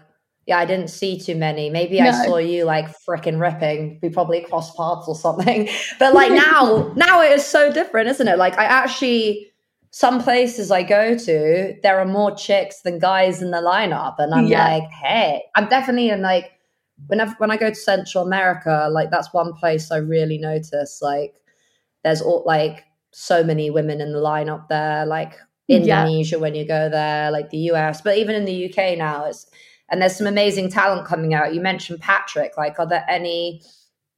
yeah, 0.46 0.58
I 0.58 0.66
didn't 0.66 0.90
see 0.90 1.18
too 1.18 1.36
many. 1.36 1.70
Maybe 1.70 2.02
no. 2.02 2.10
I 2.10 2.26
saw 2.26 2.36
you 2.36 2.66
like 2.66 2.88
freaking 3.08 3.40
ripping. 3.40 3.98
We 4.04 4.10
probably 4.10 4.42
crossed 4.42 4.76
paths 4.76 5.08
or 5.08 5.16
something. 5.16 5.70
But 6.00 6.14
like 6.14 6.34
now, 6.34 6.92
now 6.98 7.22
it 7.22 7.32
is 7.32 7.46
so 7.46 7.72
different, 7.72 8.10
isn't 8.10 8.28
it? 8.28 8.38
Like 8.38 8.58
I 8.58 8.66
actually, 8.66 9.54
some 9.92 10.22
places 10.22 10.70
I 10.70 10.84
go 10.84 11.18
to, 11.18 11.76
there 11.82 11.98
are 11.98 12.06
more 12.06 12.36
chicks 12.36 12.82
than 12.82 13.00
guys 13.00 13.42
in 13.42 13.52
the 13.52 13.60
lineup. 13.60 14.16
And 14.18 14.34
I'm 14.34 14.48
yeah. 14.48 14.68
like, 14.68 14.90
hey, 14.90 15.44
I'm 15.56 15.70
definitely 15.70 16.10
in 16.10 16.22
like, 16.22 16.52
whenever 17.08 17.36
when 17.38 17.52
I 17.52 17.58
go 17.58 17.70
to 17.70 17.76
Central 17.76 18.26
America, 18.26 18.88
like 18.92 19.12
that's 19.12 19.34
one 19.34 19.54
place 19.54 19.92
I 19.92 19.98
really 19.98 20.38
notice. 20.38 21.00
Like 21.02 21.36
there's 22.04 22.22
all 22.22 22.44
like 22.46 22.84
so 23.12 23.44
many 23.44 23.70
women 23.70 24.02
in 24.02 24.14
the 24.14 24.20
lineup 24.20 24.68
there, 24.68 25.06
like 25.06 25.34
Indonesia 25.68 26.36
yeah. 26.36 26.42
when 26.42 26.56
you 26.56 26.66
go 26.68 26.90
there, 26.90 27.32
like 27.32 27.50
the 27.50 27.70
US, 27.72 28.02
but 28.02 28.18
even 28.18 28.36
in 28.36 28.46
the 28.46 28.70
UK 28.70 28.98
now, 28.98 29.26
it's 29.26 29.48
and 29.90 30.02
there's 30.02 30.16
some 30.16 30.28
amazing 30.28 30.70
talent 30.70 31.08
coming 31.08 31.34
out. 31.34 31.54
You 31.54 31.62
mentioned 31.62 32.02
Patrick. 32.02 32.58
Like, 32.58 32.80
are 32.80 32.88
there 32.88 33.06
any 33.08 33.62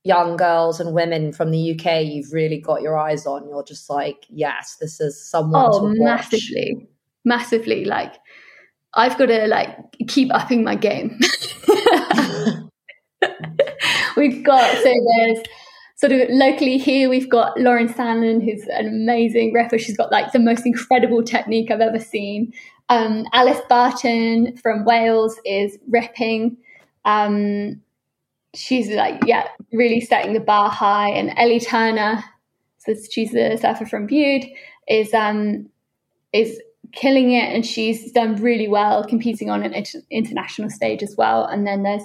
young 0.04 0.38
girls 0.38 0.80
and 0.80 0.94
women 0.94 1.34
from 1.34 1.52
the 1.52 1.72
UK 1.72 2.06
you've 2.06 2.32
really 2.32 2.60
got 2.60 2.82
your 2.82 2.98
eyes 2.98 3.26
on? 3.26 3.50
You're 3.50 3.64
just 3.64 3.90
like, 3.90 4.26
yes, 4.30 4.78
this 4.80 5.02
is 5.02 5.30
someone. 5.30 5.66
Oh, 5.68 5.94
massively, 5.98 6.88
massively. 7.26 7.84
Like, 7.84 8.14
I've 8.94 9.18
got 9.18 9.26
to 9.26 9.48
like 9.48 9.78
keep 10.08 10.34
upping 10.34 10.64
my 10.64 10.76
game. 10.76 11.20
we've 14.18 14.44
got 14.44 14.66
so 14.78 14.94
there's 15.18 15.40
sort 15.96 16.12
of 16.12 16.30
locally 16.30 16.78
here 16.78 17.10
we've 17.10 17.30
got 17.30 17.60
Lauren 17.60 17.88
Sandlin, 17.88 18.44
who's 18.44 18.64
an 18.68 18.88
amazing 18.88 19.54
rapper. 19.54 19.80
She's 19.80 19.98
got 19.98 20.12
like 20.12 20.32
the 20.32 20.40
most 20.40 20.66
incredible 20.66 21.24
technique 21.24 21.72
I've 21.72 21.82
ever 21.82 22.00
seen. 22.00 22.54
Um, 22.90 23.26
Alys 23.34 23.60
Barton 23.68 24.56
from 24.58 24.86
Wales 24.86 25.40
is 25.44 25.78
ripping. 25.90 26.58
Um, 27.04 27.82
she's 28.54 28.90
like, 28.90 29.22
yeah, 29.26 29.48
really 29.74 30.02
setting 30.02 30.34
the 30.34 30.40
bar 30.40 30.70
high. 30.70 31.10
And 31.10 31.34
Ellie 31.38 31.60
Turner, 31.60 32.24
so 32.78 32.94
she's 33.10 33.32
the 33.32 33.58
surfer 33.60 33.86
from 33.86 34.08
Bude, 34.08 34.46
is 34.88 35.14
um, 35.14 35.70
is 36.32 36.62
killing 36.92 37.32
it, 37.32 37.54
and 37.54 37.66
she's 37.66 38.12
done 38.12 38.36
really 38.36 38.68
well, 38.68 39.04
competing 39.06 39.50
on 39.50 39.64
an 39.64 39.74
inter- 39.74 40.02
international 40.10 40.70
stage 40.70 41.04
as 41.04 41.16
well. 41.18 41.46
And 41.46 41.66
then 41.66 41.84
there's 41.84 42.04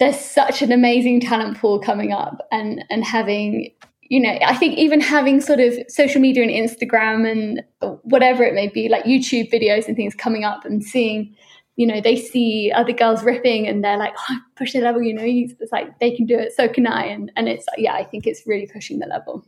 there's 0.00 0.18
such 0.18 0.62
an 0.62 0.72
amazing 0.72 1.20
talent 1.20 1.58
pool 1.58 1.78
coming 1.78 2.12
up, 2.12 2.46
and 2.50 2.84
and 2.90 3.04
having 3.04 3.70
you 4.08 4.20
know, 4.20 4.38
I 4.44 4.54
think 4.54 4.78
even 4.78 5.00
having 5.00 5.40
sort 5.40 5.60
of 5.60 5.74
social 5.88 6.20
media 6.20 6.42
and 6.42 6.52
Instagram 6.52 7.30
and 7.30 7.62
whatever 8.02 8.44
it 8.44 8.54
may 8.54 8.68
be, 8.68 8.88
like 8.88 9.04
YouTube 9.04 9.50
videos 9.50 9.88
and 9.88 9.96
things 9.96 10.14
coming 10.14 10.44
up 10.44 10.64
and 10.64 10.84
seeing, 10.84 11.34
you 11.76 11.86
know, 11.86 12.00
they 12.00 12.16
see 12.16 12.70
other 12.74 12.92
girls 12.92 13.24
ripping 13.24 13.66
and 13.66 13.82
they're 13.82 13.96
like, 13.96 14.14
oh, 14.30 14.38
push 14.56 14.72
the 14.72 14.80
level, 14.80 15.02
you 15.02 15.14
know, 15.14 15.24
it's 15.24 15.72
like 15.72 15.98
they 16.00 16.14
can 16.14 16.26
do 16.26 16.38
it, 16.38 16.52
so 16.54 16.68
can 16.68 16.86
I. 16.86 17.06
And, 17.06 17.32
and 17.36 17.48
it's, 17.48 17.66
yeah, 17.78 17.94
I 17.94 18.04
think 18.04 18.26
it's 18.26 18.42
really 18.46 18.68
pushing 18.72 18.98
the 18.98 19.06
level. 19.06 19.44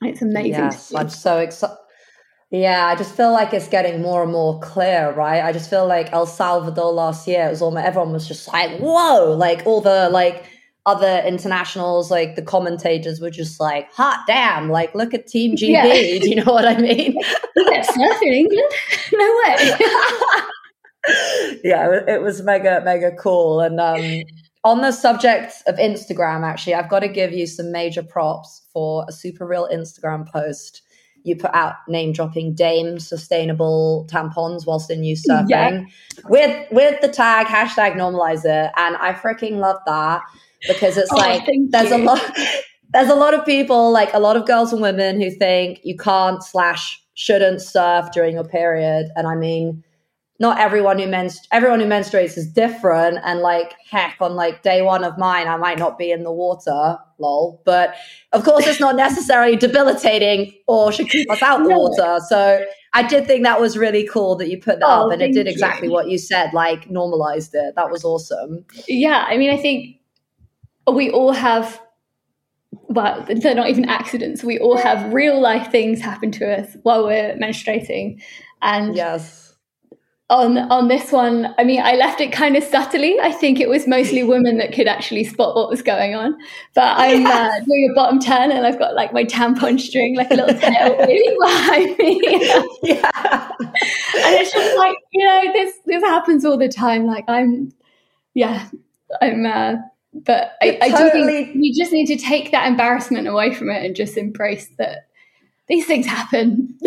It's 0.00 0.22
amazing. 0.22 0.52
Yes, 0.52 0.94
I'm 0.94 1.08
so 1.08 1.38
excited. 1.38 1.76
Yeah, 2.52 2.86
I 2.86 2.96
just 2.96 3.14
feel 3.16 3.32
like 3.32 3.54
it's 3.54 3.66
getting 3.66 4.02
more 4.02 4.22
and 4.22 4.30
more 4.30 4.60
clear, 4.60 5.10
right? 5.12 5.42
I 5.42 5.52
just 5.52 5.70
feel 5.70 5.86
like 5.86 6.12
El 6.12 6.26
Salvador 6.26 6.92
last 6.92 7.26
year, 7.26 7.46
it 7.46 7.50
was 7.50 7.62
almost 7.62 7.86
everyone 7.86 8.12
was 8.12 8.28
just 8.28 8.46
like, 8.52 8.78
whoa, 8.78 9.34
like 9.34 9.64
all 9.64 9.80
the 9.80 10.10
like 10.10 10.44
other 10.84 11.22
internationals, 11.26 12.10
like 12.10 12.36
the 12.36 12.42
commentators 12.42 13.22
were 13.22 13.30
just 13.30 13.58
like, 13.58 13.90
hot 13.90 14.20
damn, 14.26 14.68
like 14.68 14.94
look 14.94 15.14
at 15.14 15.26
Team 15.26 15.56
GB. 15.56 15.70
Yeah. 15.70 15.84
Do 16.20 16.28
you 16.28 16.36
know 16.36 16.52
what 16.52 16.66
I 16.66 16.76
mean? 16.76 17.18
Get 17.56 17.86
surf 17.86 18.22
in 18.22 18.34
England? 18.34 18.72
No 19.14 19.40
way. 19.44 19.78
yeah, 21.64 22.00
it 22.06 22.20
was 22.20 22.42
mega, 22.42 22.82
mega 22.84 23.12
cool. 23.12 23.60
And 23.60 23.80
um, 23.80 24.24
on 24.62 24.82
the 24.82 24.92
subject 24.92 25.54
of 25.66 25.76
Instagram, 25.76 26.44
actually, 26.46 26.74
I've 26.74 26.90
got 26.90 27.00
to 27.00 27.08
give 27.08 27.32
you 27.32 27.46
some 27.46 27.72
major 27.72 28.02
props 28.02 28.66
for 28.74 29.06
a 29.08 29.12
super 29.12 29.46
real 29.46 29.68
Instagram 29.72 30.30
post 30.30 30.81
you 31.24 31.36
put 31.36 31.54
out 31.54 31.76
name 31.88 32.12
dropping 32.12 32.54
Dame 32.54 32.98
sustainable 32.98 34.06
tampons 34.10 34.66
whilst 34.66 34.90
in 34.90 35.04
use 35.04 35.24
surfing 35.28 35.48
yeah. 35.48 35.84
with 36.28 36.72
with 36.72 37.00
the 37.00 37.08
tag 37.08 37.46
hashtag 37.46 37.94
normalize 37.94 38.44
it, 38.44 38.72
and 38.76 38.96
I 38.96 39.12
freaking 39.12 39.58
love 39.58 39.76
that 39.86 40.22
because 40.66 40.96
it's 40.96 41.12
oh, 41.12 41.16
like 41.16 41.46
there's 41.70 41.90
you. 41.90 41.96
a 41.96 42.02
lot 42.04 42.20
there's 42.92 43.08
a 43.08 43.14
lot 43.14 43.34
of 43.34 43.44
people 43.44 43.90
like 43.92 44.12
a 44.14 44.18
lot 44.18 44.36
of 44.36 44.46
girls 44.46 44.72
and 44.72 44.82
women 44.82 45.20
who 45.20 45.30
think 45.30 45.80
you 45.82 45.96
can't 45.96 46.42
slash 46.42 47.00
shouldn't 47.14 47.60
surf 47.60 48.10
during 48.12 48.34
your 48.34 48.44
period, 48.44 49.08
and 49.16 49.26
I 49.26 49.34
mean 49.34 49.84
not 50.42 50.58
everyone 50.58 50.98
who 50.98 51.06
menst- 51.06 51.46
everyone 51.52 51.78
who 51.78 51.86
menstruates 51.86 52.36
is 52.36 52.48
different 52.48 53.16
and 53.22 53.38
like 53.40 53.74
heck 53.88 54.16
on 54.20 54.34
like 54.34 54.62
day 54.64 54.82
one 54.82 55.04
of 55.04 55.16
mine 55.16 55.46
i 55.46 55.56
might 55.56 55.78
not 55.78 55.96
be 55.96 56.10
in 56.10 56.24
the 56.24 56.32
water 56.32 56.98
lol 57.20 57.62
but 57.64 57.94
of 58.32 58.42
course 58.42 58.66
it's 58.66 58.80
not 58.80 58.96
necessarily 58.96 59.56
debilitating 59.56 60.52
or 60.66 60.90
should 60.90 61.08
keep 61.08 61.30
us 61.30 61.40
out 61.42 61.62
the 61.62 61.68
no. 61.68 61.78
water 61.78 62.18
so 62.28 62.62
i 62.92 63.04
did 63.06 63.24
think 63.24 63.44
that 63.44 63.60
was 63.60 63.78
really 63.78 64.06
cool 64.08 64.34
that 64.34 64.50
you 64.50 64.58
put 64.58 64.80
that 64.80 64.88
oh, 64.88 65.06
up 65.06 65.12
and 65.12 65.22
it 65.22 65.32
did 65.32 65.46
exactly 65.46 65.86
you. 65.86 65.94
what 65.94 66.08
you 66.10 66.18
said 66.18 66.52
like 66.52 66.90
normalized 66.90 67.54
it 67.54 67.74
that 67.76 67.88
was 67.88 68.04
awesome 68.04 68.64
yeah 68.88 69.24
i 69.28 69.36
mean 69.38 69.50
i 69.50 69.56
think 69.56 69.96
we 70.92 71.08
all 71.08 71.32
have 71.32 71.80
well, 72.88 73.24
they're 73.26 73.54
not 73.54 73.70
even 73.70 73.86
accidents. 73.86 74.42
We 74.44 74.58
all 74.58 74.76
have 74.76 75.14
real 75.14 75.40
life 75.40 75.70
things 75.70 76.00
happen 76.00 76.30
to 76.32 76.58
us 76.58 76.76
while 76.82 77.06
we're 77.06 77.34
menstruating. 77.36 78.22
And 78.60 78.94
yes 78.94 79.51
on 80.32 80.56
on 80.56 80.88
this 80.88 81.12
one, 81.12 81.54
I 81.58 81.64
mean, 81.64 81.82
I 81.82 81.94
left 81.94 82.20
it 82.22 82.32
kind 82.32 82.56
of 82.56 82.64
subtly. 82.64 83.20
I 83.20 83.30
think 83.30 83.60
it 83.60 83.68
was 83.68 83.86
mostly 83.86 84.22
women 84.34 84.56
that 84.58 84.72
could 84.72 84.88
actually 84.88 85.24
spot 85.24 85.54
what 85.54 85.68
was 85.68 85.82
going 85.82 86.14
on. 86.14 86.34
But 86.74 86.94
I'm 86.96 87.26
uh, 87.26 87.60
doing 87.60 87.90
a 87.90 87.94
bottom 87.94 88.18
turn, 88.18 88.50
and 88.50 88.66
I've 88.66 88.78
got 88.78 88.94
like 88.94 89.12
my 89.12 89.24
tampon 89.24 89.78
string, 89.78 90.16
like 90.16 90.30
a 90.30 90.34
little 90.34 90.58
tail 90.58 90.96
waving 91.06 91.36
behind 91.38 91.98
me. 91.98 92.20
yeah, 92.82 93.50
and 93.60 94.34
it's 94.36 94.52
just 94.52 94.76
like 94.78 94.96
you 95.12 95.24
know, 95.24 95.52
this 95.52 95.74
this 95.84 96.02
happens 96.02 96.44
all 96.46 96.56
the 96.56 96.68
time. 96.68 97.06
Like 97.06 97.24
I'm, 97.28 97.72
yeah, 98.34 98.68
I'm. 99.20 99.44
Uh, 99.44 99.74
but 100.14 100.52
I, 100.60 100.78
I 100.82 100.88
do 100.90 101.10
think 101.10 101.52
you 101.54 101.74
just 101.74 101.90
need 101.90 102.06
to 102.06 102.16
take 102.16 102.52
that 102.52 102.66
embarrassment 102.66 103.28
away 103.28 103.54
from 103.54 103.70
it 103.70 103.82
and 103.82 103.96
just 103.96 104.18
embrace 104.18 104.68
that 104.78 105.08
these 105.68 105.86
things 105.86 106.06
happen. 106.06 106.78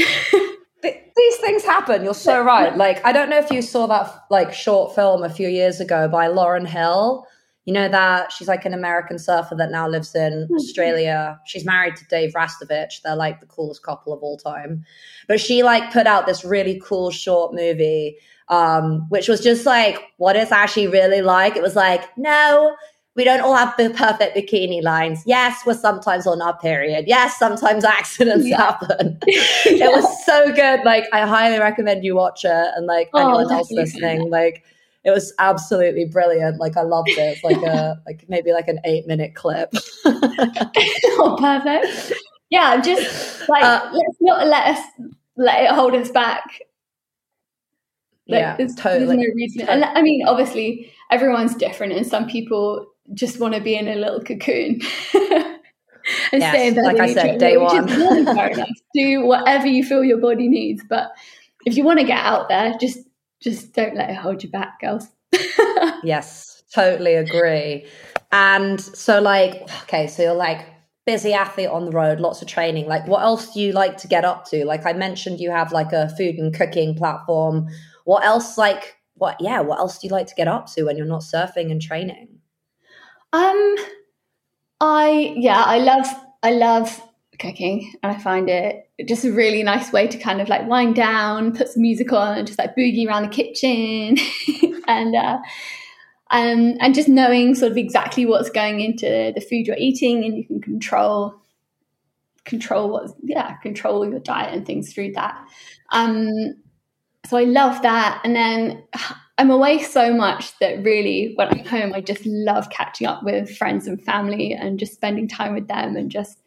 These 1.15 1.37
things 1.37 1.63
happen. 1.63 2.03
You're 2.03 2.13
so 2.13 2.41
right. 2.41 2.75
Like, 2.75 3.05
I 3.05 3.11
don't 3.11 3.29
know 3.29 3.37
if 3.37 3.51
you 3.51 3.61
saw 3.61 3.87
that 3.87 4.25
like 4.29 4.53
short 4.53 4.95
film 4.95 5.23
a 5.23 5.29
few 5.29 5.47
years 5.47 5.79
ago 5.79 6.07
by 6.07 6.27
Lauren 6.27 6.65
Hill. 6.65 7.25
You 7.65 7.73
know 7.73 7.89
that 7.89 8.31
she's 8.31 8.47
like 8.47 8.65
an 8.65 8.75
American 8.75 9.17
surfer 9.17 9.55
that 9.55 9.71
now 9.71 9.87
lives 9.87 10.13
in 10.13 10.33
mm-hmm. 10.33 10.53
Australia. 10.53 11.39
She's 11.45 11.65
married 11.65 11.95
to 11.95 12.05
Dave 12.05 12.33
Rastovich. 12.33 13.01
They're 13.03 13.15
like 13.15 13.39
the 13.39 13.47
coolest 13.47 13.81
couple 13.81 14.13
of 14.13 14.21
all 14.21 14.37
time. 14.37 14.85
But 15.27 15.39
she 15.39 15.63
like 15.63 15.91
put 15.91 16.05
out 16.05 16.27
this 16.27 16.45
really 16.45 16.79
cool 16.83 17.09
short 17.09 17.55
movie, 17.55 18.17
um, 18.49 19.07
which 19.09 19.27
was 19.27 19.41
just 19.41 19.65
like 19.65 19.99
what 20.17 20.35
it's 20.35 20.51
actually 20.51 20.87
really 20.87 21.23
like. 21.23 21.55
It 21.55 21.63
was 21.63 21.75
like, 21.75 22.15
no, 22.17 22.75
we 23.15 23.23
don't 23.23 23.41
all 23.41 23.55
have 23.55 23.75
the 23.77 23.89
perfect 23.91 24.35
bikini 24.35 24.83
lines. 24.83 25.23
Yes, 25.25 25.61
we're 25.65 25.73
sometimes 25.73 26.27
on 26.27 26.41
our 26.41 26.57
period. 26.57 27.05
Yes, 27.07 27.39
sometimes 27.39 27.83
accidents 27.85 28.45
yeah. 28.45 28.57
happen. 28.57 29.19
yeah. 29.25 29.41
It 29.85 29.91
was 29.91 30.25
so 30.25 30.51
good. 30.53 30.81
Like, 30.83 31.05
I 31.13 31.21
highly 31.21 31.59
recommend 31.59 32.03
you 32.03 32.15
watch 32.15 32.43
it. 32.43 32.67
And 32.75 32.85
like 32.85 33.09
oh, 33.13 33.19
anyone 33.19 33.51
else 33.51 33.71
listening, 33.71 34.29
like, 34.29 34.63
it 35.05 35.11
was 35.11 35.33
absolutely 35.39 36.05
brilliant. 36.05 36.59
Like, 36.59 36.75
I 36.75 36.81
loved 36.81 37.09
it. 37.09 37.19
It's 37.19 37.43
like 37.43 37.57
a 37.57 38.01
like 38.05 38.25
maybe 38.27 38.51
like 38.51 38.67
an 38.67 38.79
eight 38.83 39.07
minute 39.07 39.33
clip. 39.35 39.73
oh, 40.05 41.37
perfect. 41.39 42.13
Yeah, 42.49 42.81
just 42.81 43.47
like 43.47 43.63
uh, 43.63 43.89
let's 43.93 44.17
not 44.21 44.47
let 44.47 44.75
us 44.75 44.85
let 45.37 45.63
it 45.63 45.71
hold 45.71 45.93
us 45.95 46.11
back. 46.11 46.43
Like, 48.27 48.39
yeah, 48.39 48.57
there's, 48.57 48.75
totally. 48.75 49.05
There's 49.05 49.27
no 49.27 49.33
reason. 49.35 49.65
Totally. 49.67 49.83
I 49.83 50.01
mean, 50.01 50.27
obviously, 50.27 50.91
everyone's 51.11 51.55
different, 51.55 51.93
and 51.93 52.05
some 52.05 52.27
people 52.27 52.87
just 53.13 53.39
want 53.39 53.53
to 53.53 53.61
be 53.61 53.75
in 53.75 53.87
a 53.87 53.95
little 53.95 54.21
cocoon. 54.21 54.81
and 55.13 56.41
yes, 56.41 56.53
stay 56.53 56.67
in 56.67 56.75
bed 56.75 56.83
like 56.83 56.99
I 56.99 57.13
said, 57.13 57.39
day 57.39 57.57
one. 57.57 57.85
Do 58.93 59.25
whatever 59.25 59.67
you 59.67 59.83
feel 59.83 60.03
your 60.03 60.19
body 60.19 60.47
needs, 60.47 60.83
but 60.87 61.11
if 61.65 61.75
you 61.75 61.83
want 61.83 61.99
to 61.99 62.05
get 62.05 62.19
out 62.19 62.49
there, 62.49 62.75
just 62.79 62.99
just 63.41 63.73
don't 63.73 63.95
let 63.95 64.09
it 64.09 64.15
hold 64.15 64.43
you 64.43 64.49
back, 64.49 64.79
girls. 64.79 65.07
yes, 66.03 66.63
totally 66.73 67.15
agree. 67.15 67.85
And 68.31 68.81
so, 68.81 69.21
like, 69.21 69.63
okay, 69.83 70.07
so 70.07 70.23
you're 70.23 70.33
like 70.33 70.65
busy 71.05 71.33
athlete 71.33 71.69
on 71.69 71.85
the 71.85 71.91
road, 71.91 72.19
lots 72.19 72.41
of 72.41 72.47
training. 72.47 72.87
Like, 72.87 73.07
what 73.07 73.21
else 73.21 73.53
do 73.53 73.59
you 73.59 73.71
like 73.71 73.97
to 73.97 74.07
get 74.07 74.25
up 74.25 74.45
to? 74.49 74.65
Like 74.65 74.85
I 74.85 74.93
mentioned, 74.93 75.39
you 75.39 75.51
have 75.51 75.71
like 75.71 75.93
a 75.93 76.09
food 76.15 76.35
and 76.35 76.53
cooking 76.53 76.95
platform. 76.95 77.67
What 78.05 78.23
else, 78.23 78.57
like, 78.57 78.95
what? 79.15 79.37
Yeah, 79.39 79.61
what 79.61 79.79
else 79.79 79.99
do 79.99 80.07
you 80.07 80.13
like 80.13 80.27
to 80.27 80.35
get 80.35 80.47
up 80.47 80.71
to 80.73 80.83
when 80.83 80.97
you're 80.97 81.05
not 81.05 81.21
surfing 81.21 81.71
and 81.71 81.81
training? 81.81 82.34
Um, 83.33 83.75
I 84.79 85.33
yeah, 85.35 85.63
I 85.63 85.79
love 85.79 86.07
I 86.43 86.51
love 86.51 87.01
cooking, 87.39 87.93
and 88.01 88.11
I 88.11 88.19
find 88.19 88.49
it 88.49 88.89
just 89.07 89.25
a 89.25 89.31
really 89.31 89.63
nice 89.63 89.91
way 89.91 90.07
to 90.07 90.17
kind 90.17 90.41
of 90.41 90.49
like 90.49 90.67
wind 90.67 90.95
down, 90.95 91.55
put 91.55 91.69
some 91.69 91.81
music 91.81 92.11
on, 92.13 92.37
and 92.37 92.47
just 92.47 92.59
like 92.59 92.75
boogie 92.75 93.07
around 93.07 93.23
the 93.23 93.29
kitchen, 93.29 94.17
and 94.87 95.15
uh, 95.15 95.37
um, 96.31 96.75
and 96.79 96.95
just 96.95 97.09
knowing 97.09 97.55
sort 97.55 97.71
of 97.71 97.77
exactly 97.77 98.25
what's 98.25 98.49
going 98.49 98.79
into 98.79 99.31
the 99.35 99.41
food 99.41 99.67
you're 99.67 99.77
eating, 99.77 100.23
and 100.23 100.37
you 100.37 100.45
can 100.45 100.61
control 100.61 101.35
control 102.45 102.89
what 102.89 103.09
yeah 103.23 103.55
control 103.57 104.07
your 104.07 104.19
diet 104.19 104.53
and 104.53 104.65
things 104.65 104.93
through 104.93 105.11
that. 105.13 105.35
Um, 105.91 106.55
so 107.25 107.37
I 107.37 107.43
love 107.43 107.81
that, 107.81 108.21
and 108.23 108.35
then 108.35 108.83
I'm 109.37 109.51
away 109.51 109.83
so 109.83 110.13
much 110.13 110.57
that 110.59 110.83
really, 110.83 111.33
when 111.35 111.49
I'm 111.49 111.65
home, 111.65 111.93
I 111.93 112.01
just 112.01 112.25
love 112.25 112.69
catching 112.69 113.05
up 113.05 113.23
with 113.23 113.55
friends 113.57 113.85
and 113.85 114.01
family 114.01 114.53
and 114.53 114.79
just 114.79 114.93
spending 114.93 115.27
time 115.27 115.53
with 115.53 115.67
them 115.67 115.97
and 115.97 116.09
just, 116.09 116.41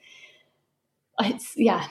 it's, 1.20 1.52
yeah, 1.56 1.86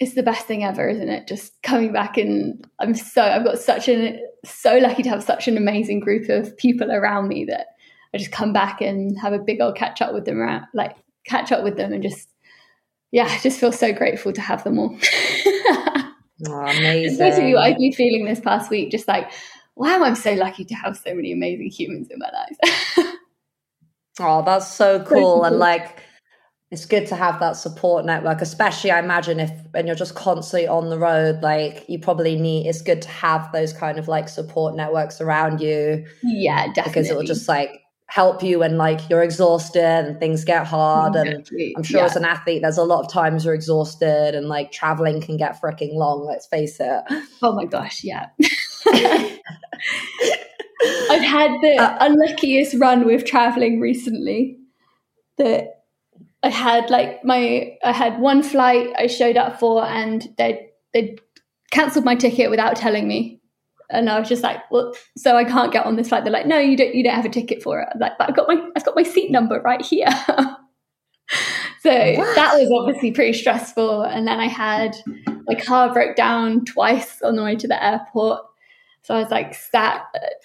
it's 0.00 0.14
the 0.14 0.22
best 0.22 0.46
thing 0.46 0.64
ever, 0.64 0.88
isn't 0.88 1.08
it? 1.08 1.28
Just 1.28 1.62
coming 1.62 1.92
back 1.92 2.16
and 2.16 2.66
I'm 2.80 2.94
so, 2.94 3.22
I've 3.22 3.44
got 3.44 3.60
such 3.60 3.88
an, 3.88 4.20
so 4.44 4.78
lucky 4.78 5.04
to 5.04 5.10
have 5.10 5.22
such 5.22 5.46
an 5.46 5.56
amazing 5.56 6.00
group 6.00 6.28
of 6.28 6.56
people 6.56 6.90
around 6.90 7.28
me 7.28 7.44
that 7.44 7.68
I 8.12 8.18
just 8.18 8.32
come 8.32 8.52
back 8.52 8.80
and 8.80 9.16
have 9.20 9.32
a 9.32 9.38
big 9.38 9.60
old 9.60 9.76
catch 9.76 10.02
up 10.02 10.12
with 10.12 10.24
them 10.24 10.40
around, 10.40 10.66
like 10.74 10.96
catch 11.24 11.52
up 11.52 11.62
with 11.62 11.76
them 11.76 11.92
and 11.92 12.02
just, 12.02 12.28
yeah, 13.12 13.26
I 13.26 13.38
just 13.38 13.60
feel 13.60 13.70
so 13.70 13.92
grateful 13.92 14.32
to 14.32 14.40
have 14.40 14.64
them 14.64 14.80
all. 14.80 14.98
oh, 15.46 16.02
amazing. 16.48 17.52
What 17.52 17.62
I've 17.62 17.78
been 17.78 17.92
feeling 17.92 18.24
this 18.24 18.40
past 18.40 18.70
week, 18.70 18.90
just 18.90 19.06
like, 19.06 19.30
wow, 19.76 20.02
I'm 20.02 20.16
so 20.16 20.34
lucky 20.34 20.64
to 20.66 20.74
have 20.74 20.96
so 20.96 21.14
many 21.14 21.32
amazing 21.32 21.68
humans 21.68 22.08
in 22.10 22.18
my 22.18 22.30
life. 22.30 23.14
oh, 24.20 24.42
that's 24.44 24.72
so 24.72 25.02
cool. 25.04 25.44
And 25.44 25.58
like, 25.58 26.00
it's 26.70 26.86
good 26.86 27.06
to 27.08 27.16
have 27.16 27.38
that 27.40 27.52
support 27.52 28.06
network, 28.06 28.40
especially 28.40 28.90
I 28.90 28.98
imagine 28.98 29.40
if 29.40 29.50
when 29.72 29.86
you're 29.86 29.94
just 29.94 30.14
constantly 30.14 30.66
on 30.66 30.88
the 30.88 30.98
road, 30.98 31.42
like 31.42 31.84
you 31.86 31.98
probably 31.98 32.34
need 32.34 32.66
it's 32.66 32.80
good 32.80 33.02
to 33.02 33.08
have 33.10 33.52
those 33.52 33.74
kind 33.74 33.98
of 33.98 34.08
like 34.08 34.28
support 34.28 34.74
networks 34.74 35.20
around 35.20 35.60
you. 35.60 36.06
Yeah, 36.22 36.68
definitely. 36.68 36.90
Because 36.90 37.10
it 37.10 37.16
will 37.16 37.24
just 37.24 37.46
like 37.46 37.82
help 38.12 38.42
you 38.42 38.58
when 38.58 38.76
like 38.76 39.08
you're 39.08 39.22
exhausted 39.22 39.80
and 39.80 40.18
things 40.18 40.44
get 40.44 40.66
hard. 40.66 41.16
Exactly. 41.16 41.68
And 41.68 41.76
I'm 41.78 41.82
sure 41.82 42.00
yeah. 42.00 42.06
as 42.06 42.16
an 42.16 42.24
athlete, 42.24 42.60
there's 42.62 42.78
a 42.78 42.84
lot 42.84 43.04
of 43.04 43.10
times 43.10 43.44
you're 43.44 43.54
exhausted 43.54 44.34
and 44.34 44.48
like 44.48 44.70
traveling 44.70 45.20
can 45.20 45.36
get 45.38 45.60
freaking 45.60 45.94
long, 45.94 46.26
let's 46.26 46.46
face 46.46 46.78
it. 46.80 47.02
Oh 47.42 47.54
my 47.54 47.64
gosh, 47.64 48.04
yeah. 48.04 48.26
I've 51.10 51.22
had 51.22 51.50
the 51.60 51.76
uh, 51.78 51.96
unluckiest 52.00 52.74
run 52.78 53.04
with 53.06 53.24
traveling 53.24 53.80
recently. 53.80 54.58
That 55.38 55.82
I 56.42 56.48
had 56.48 56.90
like 56.90 57.24
my 57.24 57.76
I 57.84 57.92
had 57.92 58.20
one 58.20 58.42
flight 58.42 58.90
I 58.96 59.06
showed 59.06 59.36
up 59.36 59.58
for 59.60 59.84
and 59.84 60.28
they 60.38 60.70
they 60.92 61.16
cancelled 61.70 62.04
my 62.04 62.14
ticket 62.14 62.50
without 62.50 62.76
telling 62.76 63.08
me. 63.08 63.40
And 63.90 64.08
I 64.08 64.18
was 64.18 64.28
just 64.28 64.42
like, 64.42 64.58
well, 64.70 64.94
so 65.18 65.36
I 65.36 65.44
can't 65.44 65.72
get 65.72 65.84
on 65.84 65.96
this 65.96 66.08
flight. 66.08 66.24
They're 66.24 66.32
like, 66.32 66.46
no, 66.46 66.58
you 66.58 66.76
don't 66.76 66.94
you 66.94 67.04
don't 67.04 67.14
have 67.14 67.24
a 67.24 67.30
ticket 67.30 67.62
for 67.62 67.80
it. 67.80 67.88
I'm 67.92 68.00
like, 68.00 68.18
but 68.18 68.28
I've 68.28 68.36
got 68.36 68.48
my 68.48 68.60
I've 68.76 68.84
got 68.84 68.96
my 68.96 69.02
seat 69.02 69.30
number 69.30 69.60
right 69.60 69.82
here. 69.82 70.08
so 71.80 71.90
what? 71.90 72.34
that 72.36 72.54
was 72.54 72.70
obviously 72.80 73.12
pretty 73.12 73.34
stressful. 73.34 74.02
And 74.02 74.26
then 74.26 74.40
I 74.40 74.46
had 74.46 74.96
my 75.46 75.54
car 75.54 75.92
broke 75.92 76.16
down 76.16 76.64
twice 76.64 77.20
on 77.22 77.36
the 77.36 77.42
way 77.42 77.56
to 77.56 77.68
the 77.68 77.82
airport. 77.82 78.40
So 79.02 79.16
I 79.16 79.18
was 79.18 79.30
like 79.30 79.54
sat 79.54 80.04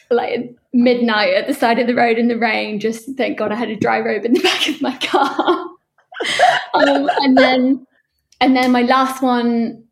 like 0.09 0.55
midnight 0.73 1.35
at 1.35 1.47
the 1.47 1.53
side 1.53 1.77
of 1.77 1.87
the 1.87 1.95
road 1.95 2.17
in 2.17 2.27
the 2.27 2.37
rain. 2.37 2.79
Just 2.79 3.15
thank 3.15 3.37
God 3.37 3.51
I 3.51 3.55
had 3.55 3.69
a 3.69 3.75
dry 3.75 3.99
robe 3.99 4.25
in 4.25 4.33
the 4.33 4.39
back 4.43 4.67
of 4.67 4.81
my 4.81 4.97
car. 4.97 5.67
Um, 6.73 7.09
and 7.21 7.37
then 7.37 7.87
and 8.41 8.55
then 8.55 8.71
my 8.71 8.81
last 8.81 9.21
one 9.21 9.83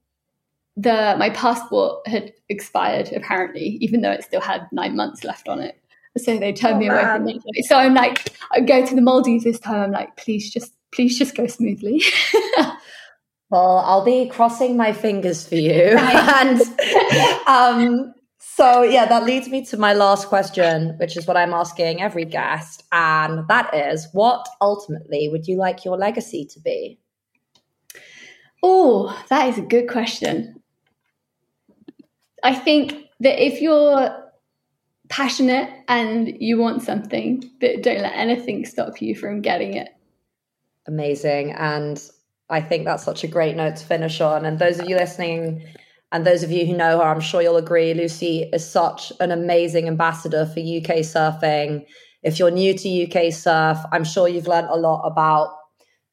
the 0.78 1.16
my 1.18 1.30
passport 1.30 2.06
had 2.08 2.34
expired 2.50 3.12
apparently 3.14 3.78
even 3.82 4.02
though 4.02 4.12
it 4.12 4.24
still 4.24 4.42
had 4.42 4.68
nine 4.72 4.96
months 4.96 5.24
left 5.24 5.48
on 5.48 5.60
it. 5.62 5.80
So 6.18 6.38
they 6.38 6.54
turned 6.54 6.76
oh, 6.76 6.80
me 6.80 6.88
away 6.88 7.04
man. 7.04 7.18
from 7.18 7.28
it. 7.28 7.66
So 7.66 7.78
i'm 7.78 7.94
like 7.94 8.34
i 8.52 8.60
go 8.62 8.86
to 8.86 8.96
the 8.96 9.02
maldives 9.02 9.44
this 9.44 9.60
time 9.60 9.82
i'm 9.82 9.92
like 9.92 10.18
please 10.18 10.52
just 10.52 10.74
please 10.92 11.18
just 11.20 11.36
go 11.36 11.48
smoothly. 11.48 12.02
Well 13.52 13.78
i'll 13.86 14.04
be 14.04 14.28
crossing 14.28 14.76
my 14.76 14.92
fingers 14.92 15.48
for 15.48 15.56
you. 15.56 15.96
And 16.00 16.62
um 17.48 18.15
so, 18.56 18.84
yeah, 18.84 19.06
that 19.06 19.26
leads 19.26 19.50
me 19.50 19.66
to 19.66 19.78
my 19.78 19.92
last 19.92 20.30
question, 20.30 20.96
which 20.98 21.18
is 21.18 21.28
what 21.28 21.36
I'm 21.36 21.54
asking 21.54 22.02
every 22.02 22.24
guest. 22.24 22.84
And 22.94 23.46
that 23.50 23.74
is 23.76 24.08
what 24.14 24.48
ultimately 24.62 25.28
would 25.28 25.46
you 25.46 25.58
like 25.58 25.84
your 25.84 25.98
legacy 25.98 26.46
to 26.46 26.60
be? 26.62 26.98
Oh, 28.64 29.22
that 29.30 29.50
is 29.50 29.58
a 29.58 29.62
good 29.62 29.90
question. 29.90 30.62
I 32.44 32.56
think 32.56 32.94
that 33.20 33.44
if 33.46 33.62
you're 33.62 34.32
passionate 35.10 35.70
and 35.90 36.32
you 36.40 36.58
want 36.58 36.82
something, 36.82 37.44
that 37.60 37.84
don't 37.84 38.04
let 38.04 38.16
anything 38.16 38.66
stop 38.66 39.02
you 39.02 39.16
from 39.16 39.42
getting 39.42 39.74
it. 39.74 39.90
Amazing. 40.88 41.52
And 41.52 42.02
I 42.50 42.62
think 42.62 42.86
that's 42.86 43.04
such 43.04 43.26
a 43.26 43.28
great 43.28 43.58
note 43.58 43.76
to 43.76 43.86
finish 43.86 44.22
on. 44.22 44.46
And 44.46 44.60
those 44.60 44.80
of 44.80 44.88
you 44.88 44.96
listening, 44.96 45.66
and 46.12 46.26
those 46.26 46.44
of 46.44 46.52
you 46.52 46.66
who 46.66 46.76
know 46.76 47.00
her, 47.00 47.04
I'm 47.04 47.20
sure 47.20 47.42
you'll 47.42 47.58
agree, 47.58 47.94
Lucy 47.94 48.50
is 48.54 48.68
such 48.68 49.12
an 49.20 49.32
amazing 49.32 49.88
ambassador 49.88 50.46
for 50.46 50.60
UK 50.60 51.02
surfing. 51.02 51.86
If 52.24 52.40
you're 52.40 52.52
new 52.52 52.74
to 52.78 53.04
UK 53.04 53.34
surf, 53.34 53.80
I'm 53.92 54.04
sure 54.04 54.28
you've 54.28 54.48
learned 54.48 54.70
a 54.70 54.78
lot 54.78 55.04
about 55.04 55.56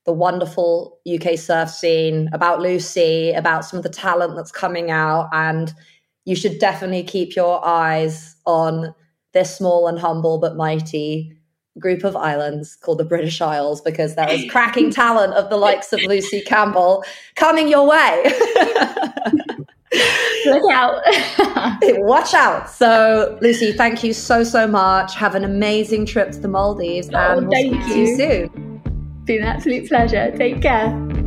the 0.04 0.12
wonderful 0.12 0.98
UK 1.06 1.38
surf 1.38 1.70
scene, 1.70 2.28
about 2.32 2.60
Lucy, 2.60 3.30
about 3.32 3.64
some 3.64 3.76
of 3.76 3.82
the 3.82 3.88
talent 3.88 4.34
that's 4.34 4.50
coming 4.50 4.90
out. 4.90 5.28
And 5.32 5.72
you 6.24 6.34
should 6.34 6.58
definitely 6.58 7.04
keep 7.04 7.36
your 7.36 7.64
eyes 7.64 8.36
on 8.44 8.94
this 9.32 9.56
small 9.56 9.88
and 9.88 9.98
humble 9.98 10.38
but 10.38 10.56
mighty 10.56 11.36
group 11.78 12.04
of 12.04 12.16
islands 12.16 12.76
called 12.76 12.98
the 12.98 13.04
British 13.04 13.40
Isles 13.40 13.80
because 13.80 14.14
there 14.14 14.30
is 14.30 14.50
cracking 14.50 14.90
talent 14.90 15.32
of 15.34 15.48
the 15.48 15.56
likes 15.56 15.92
of 15.92 16.02
Lucy 16.02 16.42
Campbell 16.42 17.04
coming 17.34 17.68
your 17.68 17.88
way. 17.88 18.32
Look 20.46 20.70
out. 20.72 21.02
Watch 22.00 22.34
out. 22.34 22.70
So, 22.70 23.38
Lucy, 23.40 23.72
thank 23.72 24.02
you 24.02 24.12
so, 24.12 24.44
so 24.44 24.66
much. 24.66 25.14
Have 25.14 25.34
an 25.34 25.44
amazing 25.44 26.06
trip 26.06 26.32
to 26.32 26.38
the 26.38 26.48
Maldives 26.48 27.10
oh, 27.12 27.38
and 27.38 27.48
we'll 27.48 27.82
see 27.82 28.00
you 28.00 28.16
soon. 28.16 28.80
Been 29.24 29.42
an 29.42 29.48
absolute 29.48 29.88
pleasure. 29.88 30.32
Take 30.36 30.62
care. 30.62 31.21